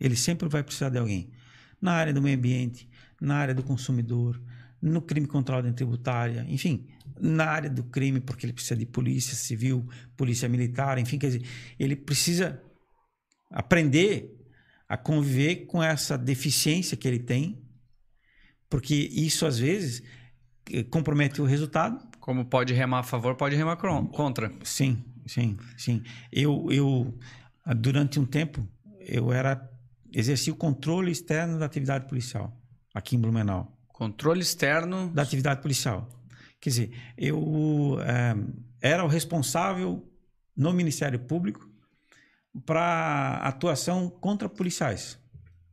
[0.00, 1.34] Ele sempre vai precisar de alguém.
[1.78, 2.88] Na área do meio ambiente,
[3.20, 4.42] na área do consumidor,
[4.80, 6.88] no crime contra a ordem tributária, enfim,
[7.20, 9.86] na área do crime, porque ele precisa de polícia civil,
[10.16, 11.46] polícia militar, enfim, quer dizer,
[11.78, 12.58] ele precisa
[13.50, 14.39] aprender
[14.90, 17.62] a conviver com essa deficiência que ele tem,
[18.68, 20.02] porque isso às vezes
[20.68, 24.52] eh, compromete o resultado Como pode remar a favor, pode remar contra.
[24.64, 26.02] Sim, sim, sim.
[26.32, 27.16] Eu, eu
[27.64, 28.66] ah, durante um tempo,
[28.98, 29.70] eu era
[30.12, 32.52] exerci o controle externo da atividade policial
[32.92, 35.08] aqui em Blumenau, Controle externo.
[35.14, 36.08] da atividade policial.
[36.60, 38.34] Quer dizer, eu eh,
[38.82, 40.04] era o responsável
[40.56, 41.69] no Ministério Público
[42.66, 45.18] para atuação contra policiais.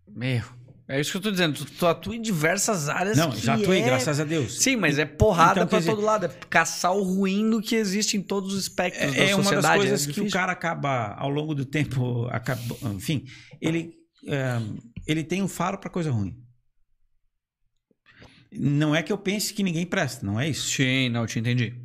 [0.07, 0.43] Meu,
[0.87, 1.53] é isso que eu tô dizendo.
[1.57, 3.17] Tu, tu atua em diversas áreas.
[3.17, 4.59] Não, já atuei, é- graças a Deus.
[4.61, 6.25] Sim, mas é porrada Então, pra dizer- todo lado.
[6.25, 9.43] É caçar o ruim do que existe em todos os espectros da É, é uma
[9.43, 9.67] sociedade.
[9.67, 12.61] das coisas é que o cara acaba, ao longo do tempo, acaba,
[12.93, 13.25] enfim,
[13.61, 13.93] ele,
[14.27, 14.59] é,
[15.07, 16.35] ele tem um faro para coisa ruim.
[18.51, 20.69] Não é que eu pense que ninguém presta, não é isso.
[20.75, 21.75] Sim, não, te entendi.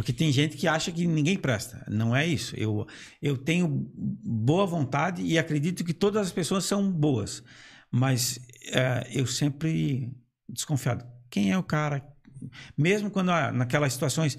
[0.00, 1.84] Porque tem gente que acha que ninguém presta.
[1.86, 2.56] Não é isso.
[2.56, 2.86] Eu,
[3.20, 7.44] eu tenho boa vontade e acredito que todas as pessoas são boas.
[7.90, 8.40] Mas
[8.72, 10.10] é, eu sempre
[10.48, 12.02] desconfiado Quem é o cara?
[12.78, 14.38] Mesmo quando ah, naquelas situações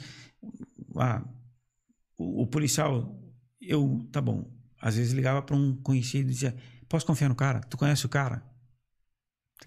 [0.95, 1.23] ah,
[2.17, 3.15] o, o policial,
[3.61, 4.51] eu, tá bom,
[4.81, 6.55] às vezes ligava para um conhecido e dizia:
[6.89, 7.59] Posso confiar no cara?
[7.61, 8.43] Tu conhece o cara?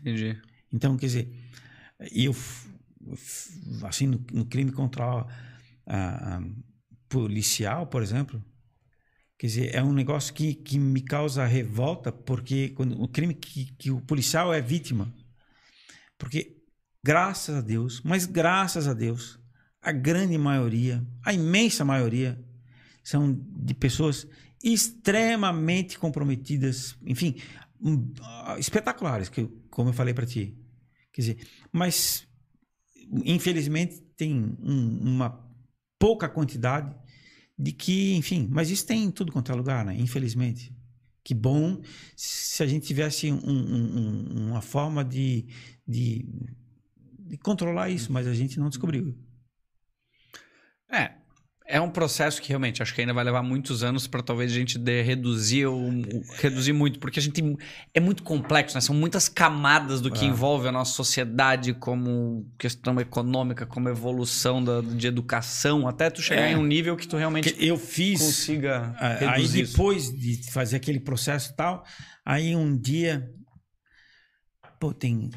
[0.00, 0.42] Entendi.
[0.72, 1.32] Então, quer dizer,
[2.10, 2.34] eu,
[3.84, 5.24] assim, no, no crime contra
[7.08, 8.42] policial, por exemplo,
[9.38, 13.72] quer dizer, é um negócio que, que me causa revolta, porque quando, o crime que,
[13.76, 15.12] que o policial é vítima.
[16.18, 16.56] Porque,
[17.04, 19.38] graças a Deus, mas graças a Deus,
[19.82, 22.42] a grande maioria, a imensa maioria,
[23.02, 24.26] são de pessoas
[24.62, 27.36] extremamente comprometidas, enfim,
[27.80, 28.12] hum,
[28.58, 30.56] espetaculares, que, como eu falei para ti.
[31.12, 32.26] Quer dizer, mas
[33.24, 35.43] infelizmente tem um- uma
[35.98, 36.94] pouca quantidade
[37.58, 39.96] de que, enfim, mas isso tem em tudo quanto é lugar, né?
[39.96, 40.74] Infelizmente.
[41.22, 41.80] Que bom
[42.16, 45.46] se a gente tivesse um- um- um- uma forma de,
[45.86, 46.26] de,
[47.18, 49.16] de controlar isso, mas a gente não descobriu.
[50.90, 51.14] É.
[51.66, 54.54] É um processo que realmente acho que ainda vai levar muitos anos para talvez a
[54.54, 57.42] gente de- reduzir o, o- reduzir muito, porque a gente
[57.94, 58.82] é muito complexo, né?
[58.82, 60.28] São muitas camadas do que É.
[60.28, 66.42] envolve a nossa sociedade, como questão econômica, como evolução da- de educação, até tu chegar
[66.42, 66.52] É.
[66.52, 69.72] em um nível que tu realmente Porque eu fiz consiga Ah, Aí reduzir isso.
[69.72, 71.82] depois de fazer aquele processo e tal,
[72.26, 73.26] aí um dia,
[74.78, 75.30] pô, tem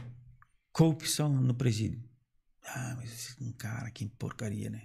[0.73, 2.01] corrupção no presídio.
[2.65, 4.81] Ah, mas esse um cara, que porcaria, né?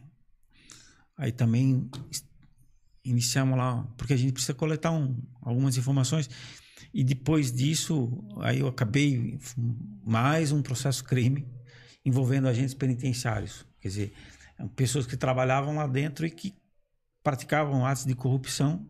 [1.22, 1.88] Aí também
[3.04, 6.28] iniciamos lá, porque a gente precisa coletar um- algumas informações.
[6.92, 9.38] E depois disso, aí eu acabei
[10.04, 11.46] mais um processo crime
[12.04, 13.64] envolvendo agentes penitenciários.
[13.80, 14.12] Quer dizer,
[14.74, 16.56] pessoas que trabalhavam lá dentro e que
[17.22, 18.84] praticavam atos de corrupção,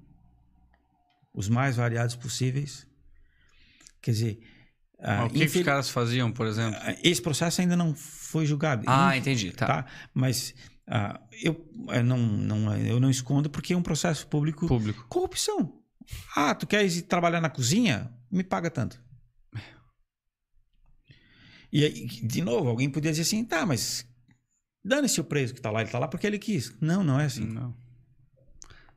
[1.35, 2.87] os mais variados possíveis.
[4.01, 4.41] Quer dizer,
[5.01, 6.81] ah, o que, que os infel- caras faziam, por exemplo?
[7.03, 8.85] esse processo ainda não foi julgado.
[8.87, 9.67] Ah, entendi, tá.
[9.67, 9.87] tá?
[10.15, 10.55] Mas
[10.87, 14.67] ah, eu, eu não, não, eu não escondo porque é um processo público.
[14.67, 15.07] Público.
[15.09, 15.81] Corrupção.
[16.35, 18.13] Ah, tu queres ir trabalhar na cozinha?
[18.31, 19.01] Me paga tanto.
[21.73, 24.07] E aí, de novo, alguém podia dizer assim, tá, mas
[24.85, 26.77] dane-se o preso que tá lá, ele tá lá porque ele quis.
[26.81, 27.47] Não, não é assim.
[27.47, 27.75] Não.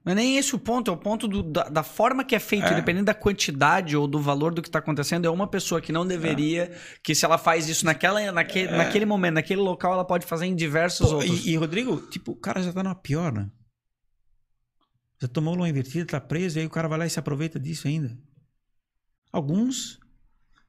[0.06, 2.40] Não é nem esse o ponto, é o ponto do- da, da forma que é
[2.40, 2.76] feito, É.
[2.76, 6.06] dependendo da quantidade ou do valor do que está acontecendo, é uma pessoa que não
[6.06, 6.72] deveria,
[7.02, 10.56] que se ela faz isso naquela, naquele, naquele momento, naquele local, ela pode fazer em
[10.56, 11.44] diversos Pô, outros.
[11.46, 13.50] e, e, Rodrigo, tipo, o cara já tá numa pior, né?
[15.20, 17.60] Já tomou lua invertida, tá preso, e aí o cara vai lá e se aproveita
[17.60, 18.16] disso ainda.
[19.32, 20.00] Alguns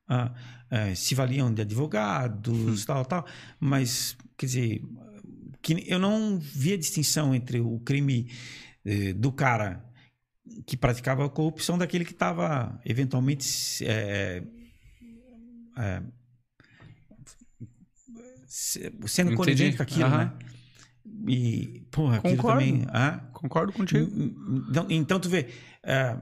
[0.08, 0.32] ah,
[0.70, 3.26] eh, se valiam de advogados, tal, tal,
[3.60, 4.82] mas, quer dizer,
[5.60, 8.30] que eu não via distinção entre o crime
[8.86, 9.84] eh, do cara
[10.64, 14.42] que praticava a corrupção daquele que estava eventualmente eh,
[15.76, 16.02] eh,
[18.46, 19.36] se- sendo Entendi.
[19.36, 20.18] conivente com aquilo, Aham.
[20.18, 20.32] né?
[21.28, 22.60] E, porra, aquilo Concordo.
[22.60, 22.86] também...
[22.88, 24.10] Ah, Concordo contigo.
[24.68, 25.48] então, então tu vê,
[25.82, 26.16] é,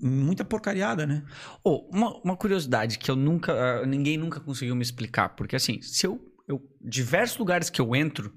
[0.00, 1.24] muita porcariada, né?
[1.64, 3.52] Oh, uma, uma curiosidade que eu nunca.
[3.52, 5.30] ah, ninguém nunca conseguiu me explicar.
[5.30, 6.20] Porque assim, se eu.
[6.46, 8.32] eu diversos lugares que eu entro,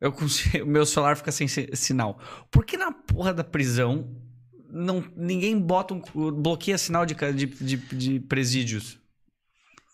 [0.00, 2.18] eu consigo, meu celular fica sem si- sinal.
[2.50, 4.16] Por que na porra da prisão
[4.68, 6.00] não, ninguém bota um.
[6.32, 8.98] bloqueia sinal de, de, de, de presídios?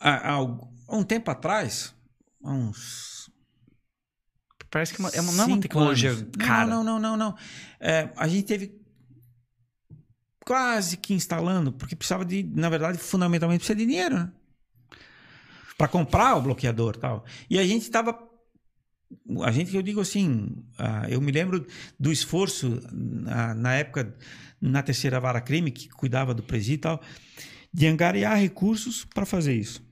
[0.00, 1.94] Há, há há um tempo atrás,
[2.44, 3.30] há uns.
[4.70, 6.26] Parece que é uma, é uma- não é uma tecnologia anos.
[6.38, 6.66] cara.
[6.66, 7.30] Não, não, não, não.
[7.30, 7.38] não.
[7.80, 8.78] É, a gente teve
[10.44, 14.32] quase que instalando, porque precisava de, na verdade, fundamentalmente precisa de dinheiro, né?
[15.78, 17.24] Para comprar o bloqueador e tal.
[17.50, 18.25] E a gente estava.
[19.42, 21.66] A gente, eu digo assim, ah, eu me lembro
[21.98, 24.16] do esforço na, época,
[24.60, 27.02] na terceira vara crime, que cuidava do presídio e tal,
[27.72, 29.84] de angariar recursos para fazer isso.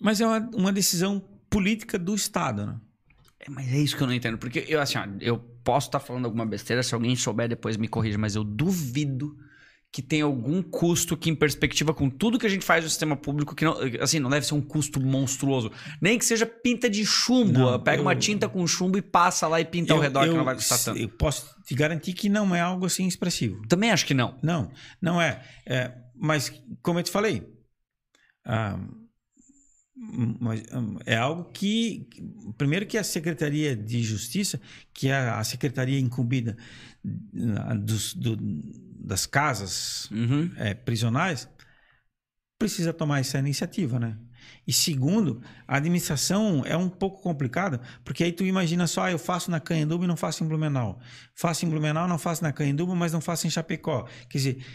[0.00, 1.20] Mas é uma, uma decisão
[1.50, 2.80] política do Estado, né?
[3.40, 4.38] É, Mas é isso que eu não entendo.
[4.38, 7.88] Porque eu, assim, ó, eu posso estar falando alguma besteira, se alguém souber depois me
[7.88, 9.36] corrija, mas eu duvido
[9.92, 13.16] que tenha algum custo que, em perspectiva com tudo que a gente faz no sistema
[13.16, 15.72] público, que não, assim, não deve ser um custo monstruoso.
[16.02, 17.58] Nem que seja pinta de chumbo.
[17.58, 20.24] Não, Pega eu- uma tinta com chumbo e passa lá e pinta ao Eu- redor,
[20.24, 20.98] que eu- não vai custar tanto.
[21.00, 23.66] Eu posso te garantir que não é algo assim expressivo.
[23.68, 24.38] Também acho que não.
[24.42, 25.42] Não, não é.
[25.66, 26.52] É, mas,
[26.82, 27.42] como eu te falei,
[28.44, 28.78] ah,
[30.40, 32.06] mas, ah, é algo que.
[32.58, 34.60] Primeiro, que a Secretaria de Justiça,
[34.92, 36.54] que é a secretaria incumbida
[37.66, 38.36] ah, dos, do-
[39.06, 40.50] das casas Uhum.
[40.56, 41.48] é, prisionais,
[42.58, 44.16] precisa tomar essa iniciativa, né?
[44.66, 49.18] E segundo, a administração é um pouco complicada, porque aí tu imagina só, ah, eu
[49.18, 50.98] faço na Canhanduba e não faço em Blumenau.
[51.34, 54.06] Faço em Blumenau, não faço na Canhanduba, mas não faço em Chapecó.
[54.28, 54.66] Quer dizer,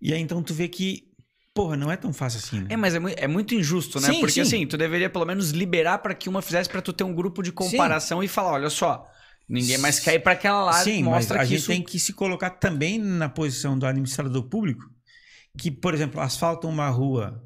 [0.00, 1.10] e aí então tu vê que
[1.54, 2.60] Porra, não é tão fácil assim.
[2.60, 2.68] Né?
[2.70, 4.08] É, mas é, mui- é muito injusto, né?
[4.08, 4.40] Sim, Porque sim.
[4.40, 7.42] assim, tu deveria pelo menos liberar pra que uma fizesse pra tu ter um grupo
[7.42, 9.06] de comparação e falar, olha só,
[9.52, 11.66] ninguém mais quer ir pra aquela lá, Sim, mas mostra a que gente isso...
[11.68, 14.84] tem que se colocar também na posição do administrador público,
[15.58, 17.42] que, por exemplo, asfalta uma rua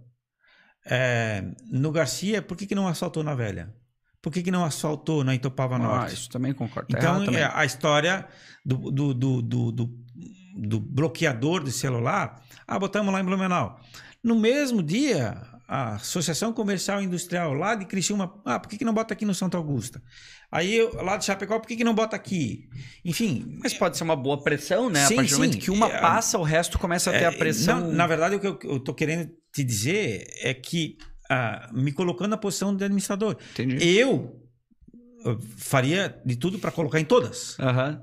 [0.84, 3.74] é, no Garcia, por que, que não asfaltou na Velha?
[4.22, 6.14] Por que, que não asfaltou na Itopava Ah, Norte?
[6.14, 6.88] isso também concordo.
[6.88, 7.40] Tá Então, também.
[7.40, 8.26] é, a história
[8.64, 10.06] do, do, do, do, do-
[10.58, 13.78] do bloqueador de celular, ah, botamos lá em Blumenau.
[14.24, 15.36] No mesmo dia,
[15.68, 19.26] a Associação Comercial e Industrial lá de Criciúma, ah, por que, que não bota aqui
[19.26, 20.00] no Santo Augusto?
[20.50, 22.68] Aí, lá de Chapecó, por que, que não bota aqui?
[23.04, 25.04] Enfim, Mas pode ser uma boa pressão, né?
[25.06, 27.26] Sim, a partir do momento que uma É, passa, o resto começa a ter É,
[27.26, 27.80] a pressão.
[27.80, 30.96] não, na verdade, o que eu, eu tô querendo te dizer é que,
[31.28, 33.78] ah, me colocando na posição de administrador, Entendi.
[33.84, 34.40] eu,
[35.56, 37.58] faria de tudo para colocar em todas.
[37.58, 38.02] Aham.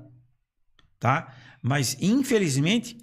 [0.98, 1.34] tá?
[1.62, 2.98] Mas infelizmente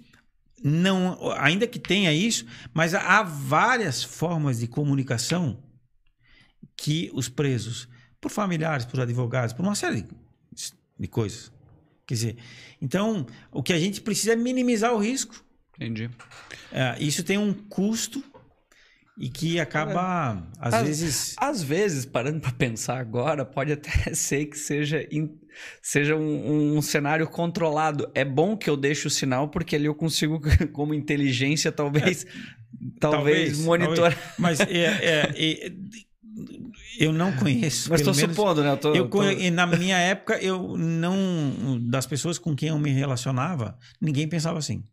[0.62, 5.60] não, ainda que tenha isso, mas há várias formas de comunicação
[6.76, 7.88] que os presos,
[8.22, 11.52] por familiares, por advogados, por uma série de, de coisas.
[12.06, 12.36] Quer dizer,
[12.80, 15.44] então o que a gente precisa é minimizar o risco.
[15.76, 16.08] Entendi.
[16.72, 18.22] É, isso tem um custo
[19.18, 24.46] e que acaba às Ah, vezes Às vezes, parando pra pensar agora, pode até ser
[24.46, 25.38] que seja, in-
[25.82, 28.10] seja um, um cenário controlado.
[28.14, 30.40] É bom que eu deixe o sinal, porque ali eu consigo,
[30.72, 32.26] como inteligência, talvez,
[32.98, 34.16] talvez, monitorar.
[34.38, 35.72] Mas é, é, é,
[36.98, 37.88] eu não conheço.
[37.90, 38.70] Mas menos- supondo, né?
[38.72, 41.78] Eu tô, Eu, tô- e na minha época, eu não.
[41.88, 44.84] Das pessoas com quem eu me relacionava, ninguém pensava assim.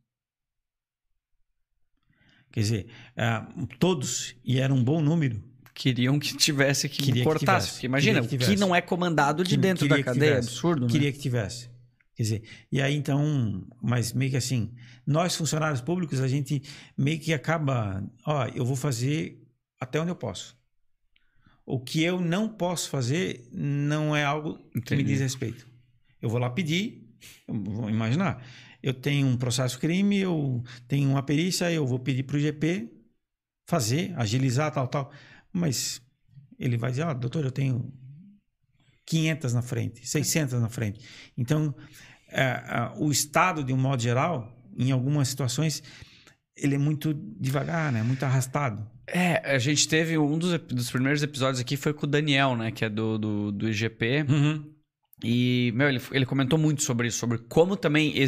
[2.52, 3.48] Quer dizer, ah,
[3.78, 5.44] todos, e era um bom número.
[5.74, 7.46] Queriam que tivesse que Queria que cortasse.
[7.68, 7.72] tivesse.
[7.74, 10.38] Porque imagina, que o que não é comandado de Que- dentro da que cadeia, é
[10.38, 10.92] absurdo, né?
[10.92, 11.70] Queria que tivesse.
[12.16, 14.74] Quer dizer, e aí então, mas meio que assim,
[15.08, 16.62] nós funcionários públicos, a gente
[16.98, 19.42] meio que acaba, ó, eu vou fazer
[19.80, 20.58] até onde eu posso.
[21.72, 25.04] O que eu não posso fazer não é algo que me Entendi.
[25.04, 25.68] diz respeito.
[26.20, 27.08] Eu vou lá pedir,
[27.48, 28.44] vou imaginar,
[28.82, 32.92] eu tenho um processo crime, eu tenho uma perícia, eu vou pedir para o GP
[33.68, 35.12] fazer, agilizar, tal, tal.
[35.54, 36.02] Mas
[36.58, 37.94] ele vai dizer, ó, doutor, eu tenho
[39.06, 41.08] 500 na frente, 600 na frente.
[41.38, 41.76] Então,
[42.30, 45.84] é, é, o Estado, de um modo geral, em algumas situações,
[46.62, 48.04] ele é muito devagar, né?
[48.04, 48.86] Muito arrastado.
[49.08, 52.72] É, a gente teve um dos, dos primeiros episódios aqui foi com o Daniel, né?
[52.72, 54.26] Que é do, do, do IGP.
[55.24, 58.26] E, meu, ele, ele comentou muito sobre isso, sobre como também é,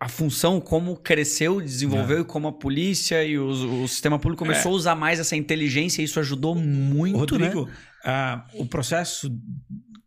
[0.00, 4.72] a função, como cresceu, desenvolveu e como a polícia e os- o sistema público começou
[4.72, 7.46] a usar mais essa inteligência e isso ajudou muito, né?
[7.48, 7.70] Rodrigo,
[8.04, 9.30] ah, o processo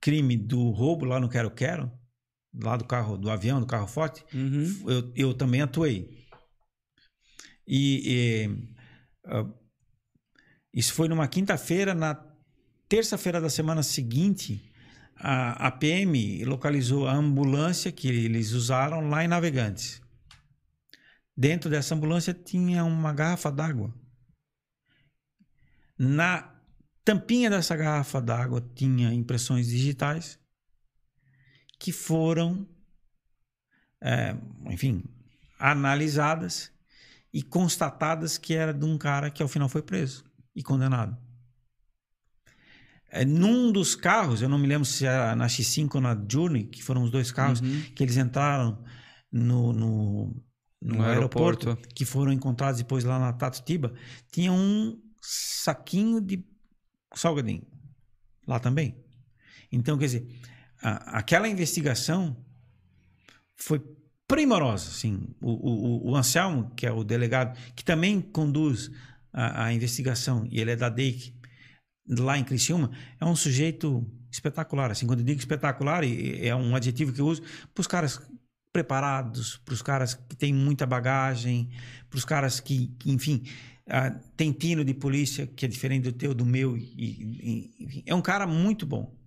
[0.02, 1.90] crime do roubo lá no Quero Quero,
[2.54, 4.76] lá do carro, do avião, do carro forte, Uhum.
[4.88, 6.19] eu, eu também atuei.
[7.70, 8.50] E, e,
[9.26, 9.48] ah,
[10.74, 12.16] isso foi numa quinta-feira, na
[12.88, 14.74] terça-feira da semana seguinte,
[15.16, 20.02] a, a PM localizou a ambulância que eles usaram lá em Navegantes.
[21.38, 23.94] Dentro dessa ambulância tinha uma garrafa d'água.
[25.96, 26.56] Na
[27.06, 30.40] tampinha dessa garrafa d'água tinha impressões digitais
[31.78, 32.68] que foram,
[34.02, 34.36] é,
[34.66, 35.04] enfim,
[35.60, 36.72] analisadas
[37.34, 40.24] e constatadas que era de um cara que ao final foi preso
[40.56, 41.18] e condenado.
[43.12, 46.66] É, num dos carros, eu não me lembro se era na X5 ou na Journey,
[46.66, 47.82] que foram os dois carros Uhum.
[47.96, 48.84] que eles entraram
[49.32, 50.44] no, no,
[50.82, 51.96] no No aeroporto, aeroporto.
[51.96, 53.94] que foram encontrados depois lá na Tatutiba,
[54.32, 56.46] tinha um saquinho de
[57.16, 57.66] salgadinho
[58.48, 58.96] lá também.
[59.72, 60.40] Então, quer dizer,
[60.82, 62.46] a- aquela investigação
[63.56, 63.80] foi
[64.30, 65.28] primorosa, assim.
[65.42, 68.92] O, o, o Anselmo, que é o delegado, que também conduz
[69.34, 71.34] a, a investigação, e ele é da DEIC,
[72.08, 74.92] lá em Criciúma, é um sujeito espetacular.
[74.92, 77.42] Assim, quando eu digo espetacular, é um adjetivo que eu uso
[77.74, 78.22] para os caras
[78.72, 81.70] preparados, para os caras que têm muita bagagem,
[82.08, 83.44] para os caras que, que, enfim,
[83.88, 86.78] ah, tem tino de polícia que é diferente do teu, do meu.
[86.78, 89.18] E, e- enfim, é um cara muito bom.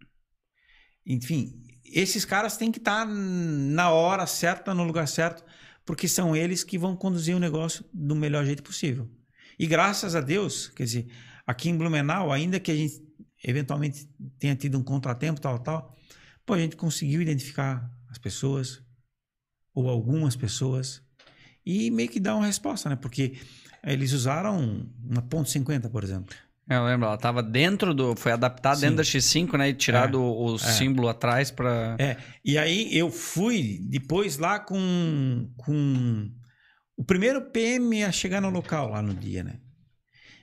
[1.05, 1.61] Enfim,
[1.93, 5.44] esses caras têm que estar na hora certa, no lugar certo,
[5.85, 9.10] porque são eles que vão conduzir o negócio do melhor jeito possível.
[9.59, 11.06] E graças a Deus, quer dizer,
[11.47, 13.02] aqui em Blumenau, ainda que a gente
[13.44, 14.09] eventualmente
[14.39, 15.97] tenha tido um contratempo, tal, tal,
[16.47, 18.82] pô, a gente conseguiu identificar as pessoas,
[19.74, 21.02] ou algumas pessoas,
[21.64, 22.97] e meio que dar uma resposta, né?
[22.97, 23.39] Porque
[23.85, 26.35] eles usaram uma ponto .50, por exemplo.
[26.69, 28.15] Eu lembro, ela tava dentro do.
[28.17, 29.71] Foi adaptada dentro da X5, né?
[29.71, 30.59] E tirado É, o, o é.
[30.59, 31.97] símbolo atrás pra.
[31.99, 36.31] É, e aí eu fui depois lá com, com
[36.97, 39.59] o primeiro PM a chegar no local lá no dia, né?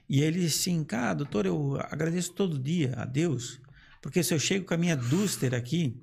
[0.09, 3.61] E ele disse assim, cara, doutor, eu agradeço todo dia a Deus,
[4.01, 6.01] porque se eu chego com a minha Duster aqui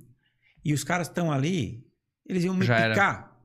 [0.65, 1.85] e os caras estão ali,
[2.27, 3.37] eles iam me Já picar.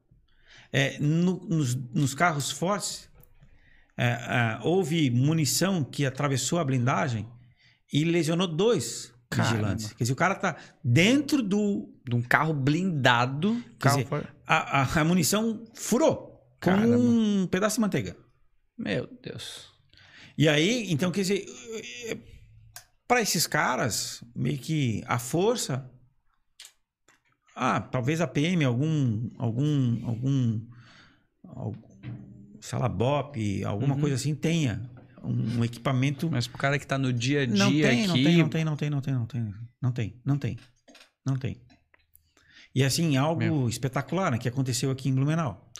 [0.72, 3.10] É, no- nos, nos carros fortes,
[3.98, 7.28] é, é, houve munição que atravessou a blindagem
[7.92, 9.50] e lesionou dois Caramba.
[9.52, 9.94] vigilantes.
[9.94, 11.88] Quer dizer, o cara tá dentro do.
[12.08, 13.64] De um carro blindado.
[13.80, 16.32] Carro dizer, foi- A, a- a munição furou
[16.62, 16.98] com Caramba.
[16.98, 18.16] um pedaço de manteiga.
[18.78, 19.70] Meu Deus.
[20.38, 21.46] E aí, então, quer dizer,
[23.08, 25.88] para esses caras, meio que a força.
[27.56, 29.30] Ah, talvez a PM, algum.
[29.38, 30.06] algum.
[30.08, 30.62] algum.
[32.62, 34.02] Algum sei lá, BOP, alguma Uhum.
[34.02, 34.82] coisa assim, tenha
[35.24, 36.30] um, um equipamento.
[36.32, 38.24] Mas pro cara que tá no dia a dia não tem, não aqui.
[38.24, 39.54] tem, não tem, não tem, não tem, não tem.
[39.82, 40.58] Não tem, não tem.
[41.26, 41.58] Não tem.
[42.74, 45.71] E assim, algo espetacular, né, que aconteceu aqui em Blumenau.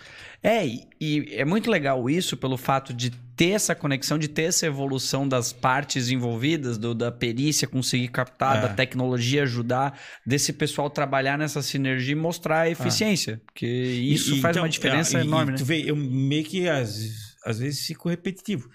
[0.44, 4.44] É, e, e é muito legal isso pelo fato de ter essa conexão, de ter
[4.44, 8.62] essa evolução das partes envolvidas, do- da perícia conseguir captar, É.
[8.62, 13.40] da tecnologia ajudar, desse pessoal trabalhar nessa sinergia e mostrar a eficiência.
[13.46, 14.38] Porque isso É.
[14.38, 15.58] E- faz então, uma diferença é, enorme, e né?
[15.60, 18.68] Tu vê, eu meio que às, às vezes fico repetitivo.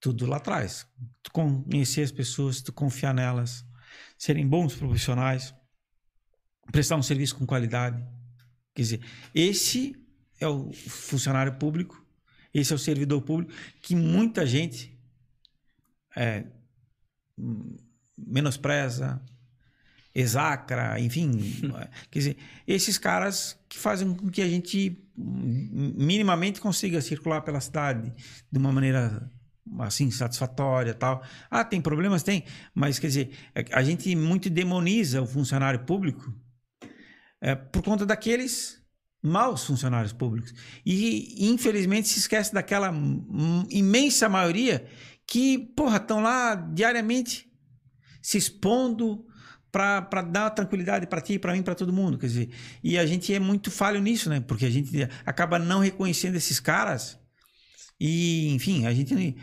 [0.00, 0.86] Tudo lá atrás.
[1.22, 3.64] Tu conhecer as pessoas, tu confiar nelas,
[4.18, 5.54] serem bons profissionais,
[6.70, 7.96] prestar um serviço com qualidade.
[8.74, 9.00] Quer dizer,
[9.34, 9.94] esse
[10.44, 12.04] é o funcionário público,
[12.52, 13.52] esse é o servidor público
[13.82, 14.96] que muita gente
[16.16, 16.44] é,
[18.16, 19.20] menospreza,
[20.14, 21.32] exacra, enfim.
[22.10, 28.12] quer dizer, esses caras que fazem com que a gente minimamente consiga circular pela cidade
[28.50, 29.30] de uma maneira
[29.80, 31.22] assim satisfatória tal.
[31.50, 32.22] Ah, tem problemas?
[32.22, 32.44] Tem.
[32.74, 36.34] Mas, quer dizer, é- a gente muito demoniza o funcionário público
[37.40, 38.82] é, por conta daqueles
[39.24, 40.52] maus funcionários públicos.
[40.84, 42.92] E, infelizmente, se esquece daquela
[43.70, 44.86] imensa maioria
[45.26, 47.50] que, porra, estão lá diariamente
[48.20, 49.24] se expondo
[49.72, 52.18] para dar tranquilidade para ti, para mim, para todo mundo.
[52.18, 52.50] Quer dizer,
[52.82, 54.40] e a gente é muito falho nisso, né?
[54.40, 54.90] Porque a gente
[55.24, 57.18] acaba não reconhecendo esses caras.
[57.98, 59.36] E, enfim, a gente,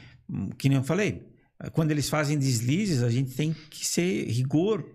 [0.57, 1.27] que nem eu falei,
[1.73, 4.87] quando eles fazem deslizes, a gente tem que ser rigor,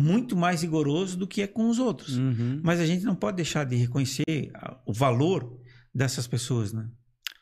[0.00, 2.16] muito mais rigoroso do que é com os outros.
[2.16, 2.60] Uhum.
[2.62, 4.52] Mas a gente não pode deixar de reconhecer
[4.86, 5.58] o valor
[5.92, 6.88] dessas pessoas, né?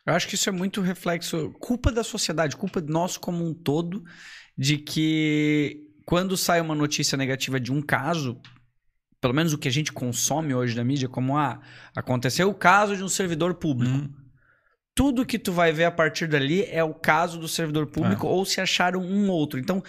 [0.06, 3.52] Eu acho que isso é muito reflexo, culpa da sociedade, culpa de nós como um
[3.52, 4.02] todo,
[4.56, 8.40] de que quando sai uma notícia negativa de um caso,
[9.20, 11.60] pelo menos o que a gente consome hoje na mídia, como ah,
[11.94, 13.98] aconteceu o caso de um servidor público.
[13.98, 14.14] Hum.
[14.94, 18.46] Tudo que tu vai ver a partir dali é o caso do servidor público ou
[18.46, 19.58] se acharam um outro.
[19.60, 19.82] Então,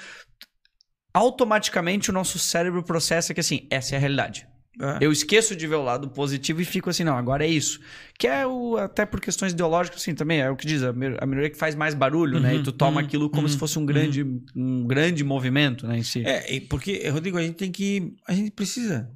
[1.17, 4.47] automaticamente o nosso cérebro processa que assim, essa é a realidade.
[4.79, 4.99] É.
[5.03, 7.79] Eu esqueço de ver o lado positivo e fico assim, não, agora é isso.
[8.19, 11.17] Que é o, até por questões ideológicas, assim, também é o que diz, a mi-
[11.19, 12.53] a minoria que faz mais barulho, né?
[12.53, 14.23] E Uhum, tu toma uhum, aquilo como uhum, se fosse um grande,
[14.55, 16.21] um grande movimento, né, em si.
[16.23, 18.15] É, porque, Rodrigo, a gente tem que.
[18.27, 19.09] A gente precisa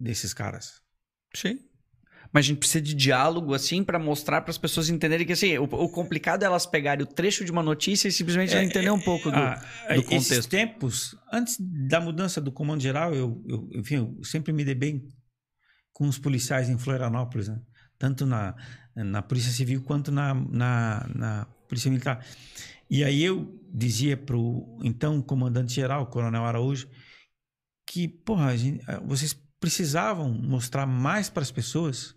[0.00, 0.80] desses caras.
[1.34, 1.58] Sim.
[2.36, 5.56] Mas a gente precisa de diálogo, assim, pra mostrar para as pessoas entenderem que, assim,
[5.56, 8.90] o, o complicado é elas pegarem o trecho de uma notícia e simplesmente não entender
[8.90, 9.38] um pouco do...
[9.38, 9.54] Ah,
[9.88, 10.50] do esses contexto.
[10.50, 15.08] tempos, antes da mudança do comando geral, eu, eu, enfim, eu sempre me dei bem
[15.94, 17.58] com os policiais em Florianópolis, né?
[17.98, 18.54] tanto na,
[18.94, 22.22] na Polícia Civil quanto na, na, na Polícia Militar.
[22.90, 26.86] E aí eu dizia para o então comandante-geral, Coronel Araújo,
[27.88, 32.14] que, porra, a gente- eh, vocês precisavam mostrar mais para as pessoas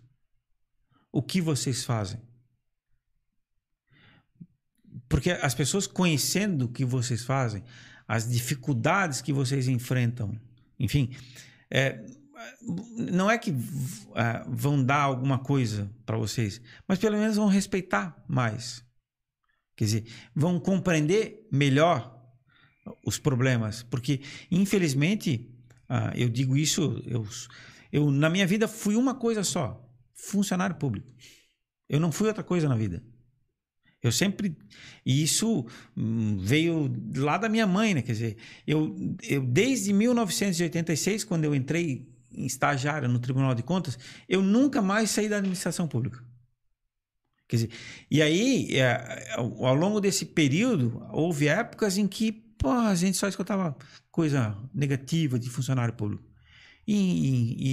[1.12, 2.20] o que vocês fazem.
[5.08, 7.64] Porque as pessoas conhecendo o que vocês fazem,
[8.06, 10.40] as dificuldades que vocês enfrentam,
[10.78, 11.14] enfim,
[11.70, 12.04] é,
[12.96, 13.54] não é que
[14.14, 18.84] ah, vão dar alguma coisa para vocês, mas pelo menos vão respeitar mais.
[19.76, 20.04] Quer dizer,
[20.34, 22.20] vão compreender melhor
[23.04, 23.82] os problemas.
[23.82, 24.20] Porque,
[24.50, 25.50] infelizmente,
[25.88, 27.26] ah, eu digo isso, eu,
[27.92, 29.89] eu na minha vida fui uma coisa só:
[30.28, 31.10] funcionário público.
[31.88, 33.02] Eu não fui outra coisa na vida.
[34.02, 34.56] Eu sempre.
[35.04, 35.66] E isso
[35.96, 38.02] hum, veio lá da minha mãe, né?
[38.02, 38.36] Quer dizer,
[38.66, 43.98] eu, eu desde 1986, quando eu entrei em estagiário no Tribunal de Contas,
[44.28, 46.24] eu nunca mais saí da administração pública.
[47.46, 47.70] Quer dizer,
[48.10, 53.26] e aí, é, ao, longo desse período, houve épocas em que pô, a gente só
[53.26, 53.76] escutava
[54.10, 56.29] coisa negativa de funcionário público.
[56.86, 56.94] E,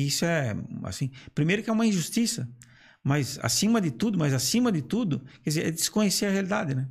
[0.04, 2.50] e- isso é, assim, primeiro que é uma injustiça,
[3.04, 6.90] mas acima de tudo, mas acima de tudo, quer dizer, é desconhecer a realidade, né?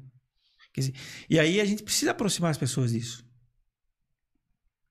[0.72, 0.94] Quer dizer,
[1.30, 3.24] e aí a gente precisa aproximar as pessoas disso.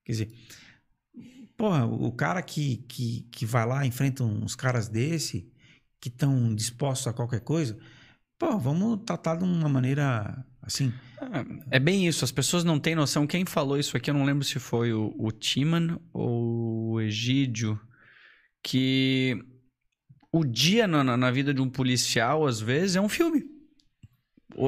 [0.04, 0.28] Quer dizer,
[1.56, 5.50] porra, o cara que, que, que vai lá, enfrenta uns caras desse,
[6.00, 7.78] que estão dispostos a qualquer coisa,
[8.38, 10.92] pô, vamos tratar de uma maneira Assim,
[11.70, 13.26] É bem isso, as pessoas não têm noção.
[13.26, 17.80] Quem falou isso aqui, eu não lembro se foi o, o Timan ou o Egídio,
[18.62, 19.36] que
[20.32, 23.44] o dia na- na vida de um policial, às vezes, é um filme.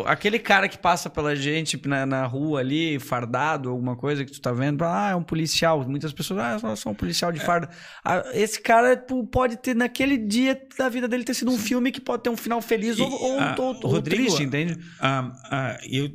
[0.05, 4.41] Aquele cara que passa pela gente na, na rua ali, fardado, alguma coisa que tu
[4.41, 5.83] tá vendo, ah, é um policial.
[5.89, 7.71] Muitas pessoas, ah, sou- sou um policial de farda.
[8.05, 8.97] Ah, esse cara
[9.31, 12.37] pode ter, naquele dia da vida dele, ter sido um filme que pode ter um
[12.37, 14.77] final feliz E, ou, ou, ah, ou- ou Rodrigo, triste, entende?
[15.01, 16.11] Ah, ah, eu,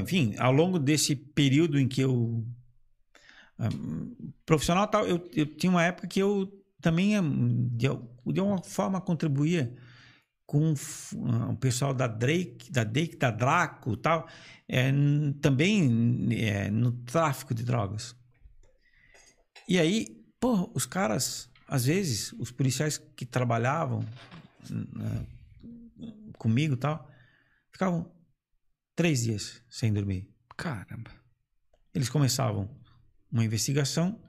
[0.00, 2.42] enfim, ao longo desse período em que eu
[4.46, 7.88] profissional tal, eu, eu tinha uma época que eu também ah, de,
[8.32, 9.74] de alguma forma contribuía
[10.50, 10.74] com
[11.28, 14.26] ah, o pessoal da Drake, da Drake, da Draco, tal,
[14.68, 14.90] é,
[15.40, 18.16] também é, no tráfico de drogas.
[19.68, 20.08] E aí,
[20.40, 24.04] pô, os caras, às vezes, os policiais que trabalhavam
[24.68, 25.24] né,
[26.36, 27.08] comigo, tal,
[27.70, 28.10] ficavam
[28.96, 30.28] três dias sem dormir.
[30.56, 31.12] Caramba.
[31.94, 32.68] Eles começavam
[33.30, 34.20] uma investigação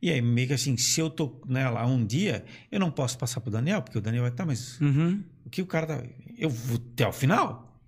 [0.00, 3.40] e aí meio que assim, se eu tô nela um dia, eu não posso passar
[3.40, 5.24] pro Daniel, porque o Daniel vai estar, mas Uhum.
[5.48, 6.06] Que o cara tá.
[6.36, 7.80] Eu vou até o final.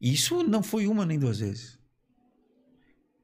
[0.00, 1.78] Isso não foi uma nem duas vezes.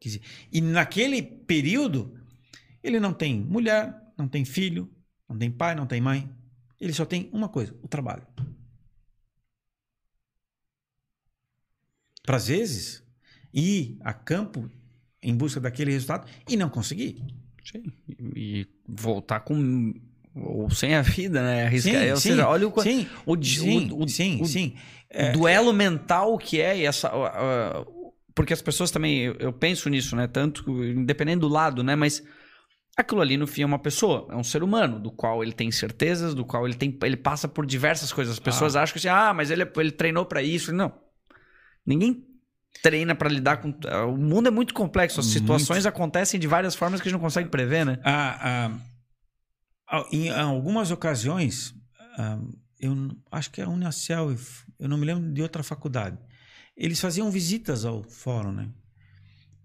[0.01, 0.23] Dizer,
[0.53, 2.20] e naquele período,
[2.82, 4.93] ele não tem mulher, não tem filho,
[5.28, 6.28] não tem pai, não tem mãe.
[6.81, 8.27] Ele só tem uma coisa: o trabalho.
[12.23, 13.03] Para às vezes
[13.53, 14.70] ir a campo
[15.23, 17.24] em busca daquele resultado e não conseguir.
[17.65, 17.85] Sim.
[18.36, 19.95] E voltar com.
[20.35, 21.65] Ou sem a vida, né?
[21.66, 21.93] Arriscar.
[22.02, 24.74] Sim, ou sim, seja, olha o, sim, o, sim, o- o- sim, o- sim.
[25.31, 27.09] o duelo mental que é e essa.
[28.35, 29.20] porque as pessoas também.
[29.20, 30.27] Eu, eu penso nisso, né?
[30.27, 31.94] Tanto, independente do lado, né?
[31.94, 32.23] Mas
[32.97, 35.70] aquilo ali no fim é uma pessoa, é um ser humano, do qual ele tem
[35.70, 36.97] certezas, do qual ele tem.
[37.05, 38.35] Ele passa por diversas coisas.
[38.35, 40.73] As pessoas acham que assim, ah, mas ele, ele treinou pra isso.
[40.73, 40.93] Não.
[41.86, 42.24] Ninguém
[42.82, 43.73] treina pra lidar com.
[44.09, 45.39] O mundo é muito complexo, as Muito.
[45.39, 48.01] situações acontecem de várias formas que a gente não consegue prever, né?
[48.05, 48.78] Ah, ah, ah,
[50.12, 51.75] em algumas ocasiões,
[52.19, 52.41] ah,
[52.79, 52.95] eu
[53.31, 54.35] acho que é a Unicel,
[54.79, 56.19] eu não me lembro de outra faculdade,
[56.77, 58.69] eles faziam visitas ao fórum, né?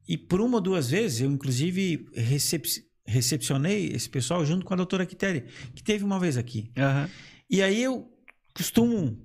[0.08, 4.78] E por uma ou duas vezes, eu inclusive recep- recepcionei esse pessoal junto com a
[4.78, 5.46] doutora Quitéria,
[5.76, 6.72] que teve uma vez aqui.
[6.78, 7.10] Aham.
[7.50, 8.12] E aí eu
[8.54, 9.18] costumo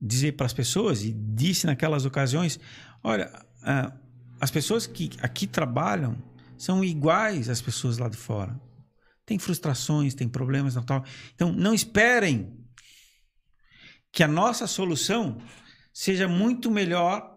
[0.00, 2.58] dizer para as pessoas, e disse naquelas ocasiões:
[3.02, 3.30] olha,
[3.62, 3.92] ah,
[4.40, 6.16] as pessoas que aqui trabalham
[6.56, 8.58] são iguais às pessoas lá de fora.
[9.24, 11.04] Tem frustrações, tem problemas tal.
[11.34, 12.58] Então, não esperem
[14.12, 15.40] que a nossa solução
[15.92, 17.30] seja muito melhor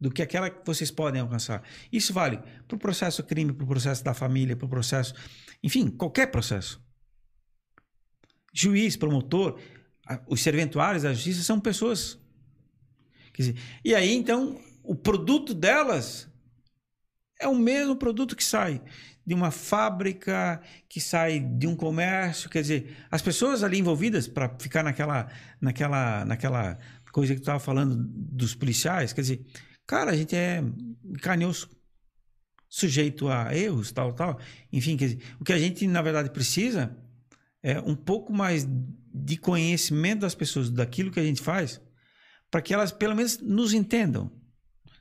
[0.00, 1.62] do que aquela que vocês podem alcançar.
[1.90, 2.38] Isso vale
[2.68, 5.14] para o processo crime, para o processo da família, para o processo,
[5.62, 6.84] enfim, qualquer processo.
[8.52, 9.60] Juiz, promotor,
[10.28, 12.18] os serventuários da justiça são pessoas.
[13.36, 16.30] Dizer, e aí, então, o produto delas
[17.40, 18.82] é o mesmo produto que sai
[19.26, 22.48] de uma fábrica, que sai de um comércio.
[22.48, 25.28] Quer dizer, as pessoas ali envolvidas, para ficar naquela,
[25.60, 26.78] naquela, naquela
[27.10, 29.44] coisa que tu estava falando dos policiais, quer dizer,
[29.86, 30.62] cara, a gente é
[31.20, 31.68] carne osso,
[32.68, 34.38] sujeito a erros, tal, tal.
[34.72, 36.96] Enfim, quer dizer, o que a gente, na verdade, precisa
[37.62, 38.64] é um pouco mais
[39.12, 41.80] de conhecimento das pessoas daquilo que a gente faz,
[42.48, 44.30] para que elas pelo menos nos entendam.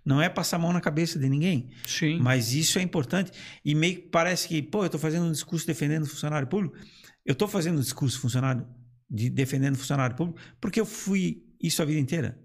[0.06, 2.20] Não é passar a mão na cabeça de ninguém, Sim.
[2.20, 3.32] mas isso é importante.
[3.64, 6.78] E meio que parece que, pô, eu estou fazendo um discurso defendendo o funcionário público.
[7.26, 8.68] Eu estou fazendo um discurso funcionário
[9.10, 12.40] de defendendo o funcionário público porque eu fui isso a vida inteira.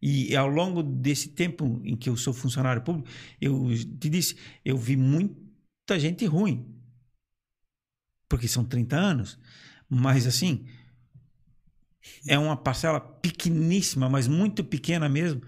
[0.00, 3.08] E ao longo desse tempo em que eu sou funcionário público,
[3.40, 6.72] eu te disse, eu vi muita gente ruim.
[8.28, 9.38] Porque são 30 anos.
[9.88, 10.66] Mas assim,
[12.26, 15.42] é uma parcela pequeníssima, mas muito pequena mesmo,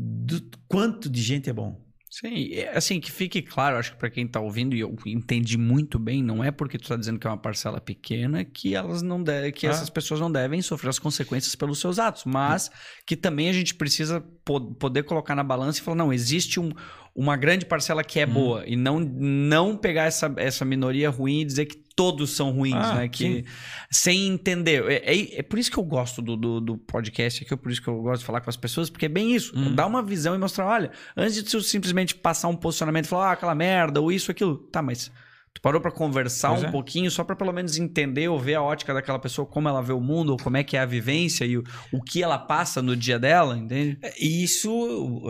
[0.00, 1.84] do quanto de gente é bom.
[2.10, 5.58] Sim, é, assim, que fique claro, acho que pra quem tá ouvindo, e eu entendi
[5.58, 9.02] muito bem, não é porque tu tá dizendo que é uma parcela pequena que elas
[9.02, 9.70] não devem, que Ah.
[9.70, 12.70] essas pessoas não devem sofrer as consequências pelos seus atos, mas
[13.06, 16.72] que também a gente precisa po- poder colocar na balança e falar, não, existe um-
[17.20, 18.32] uma grande parcela que é Hum.
[18.32, 22.76] boa, e não, não pegar essa, essa minoria ruim e dizer que todos são ruins,
[22.76, 23.08] Ah, né?
[23.08, 23.44] Que,
[23.90, 24.84] sem entender.
[24.88, 27.72] É, é- é por isso que eu gosto do, do, do podcast aqui, é por
[27.72, 29.52] isso que eu gosto de falar com as pessoas, porque é bem isso.
[29.58, 29.74] Hum.
[29.74, 33.30] Dá uma visão e mostrar, olha, antes de tu simplesmente passar um posicionamento e falar,
[33.30, 34.56] ah, aquela merda, ou isso, aquilo.
[34.70, 35.10] Tá, mas
[35.58, 36.70] tu parou pra conversar Pois um é.
[36.70, 39.92] pouquinho, só pra pelo menos entender ou ver a ótica daquela pessoa, como ela vê
[39.92, 42.80] o mundo, ou como é que é a vivência e o, o que ela passa
[42.80, 43.98] no dia dela, entende?
[44.18, 45.24] E isso,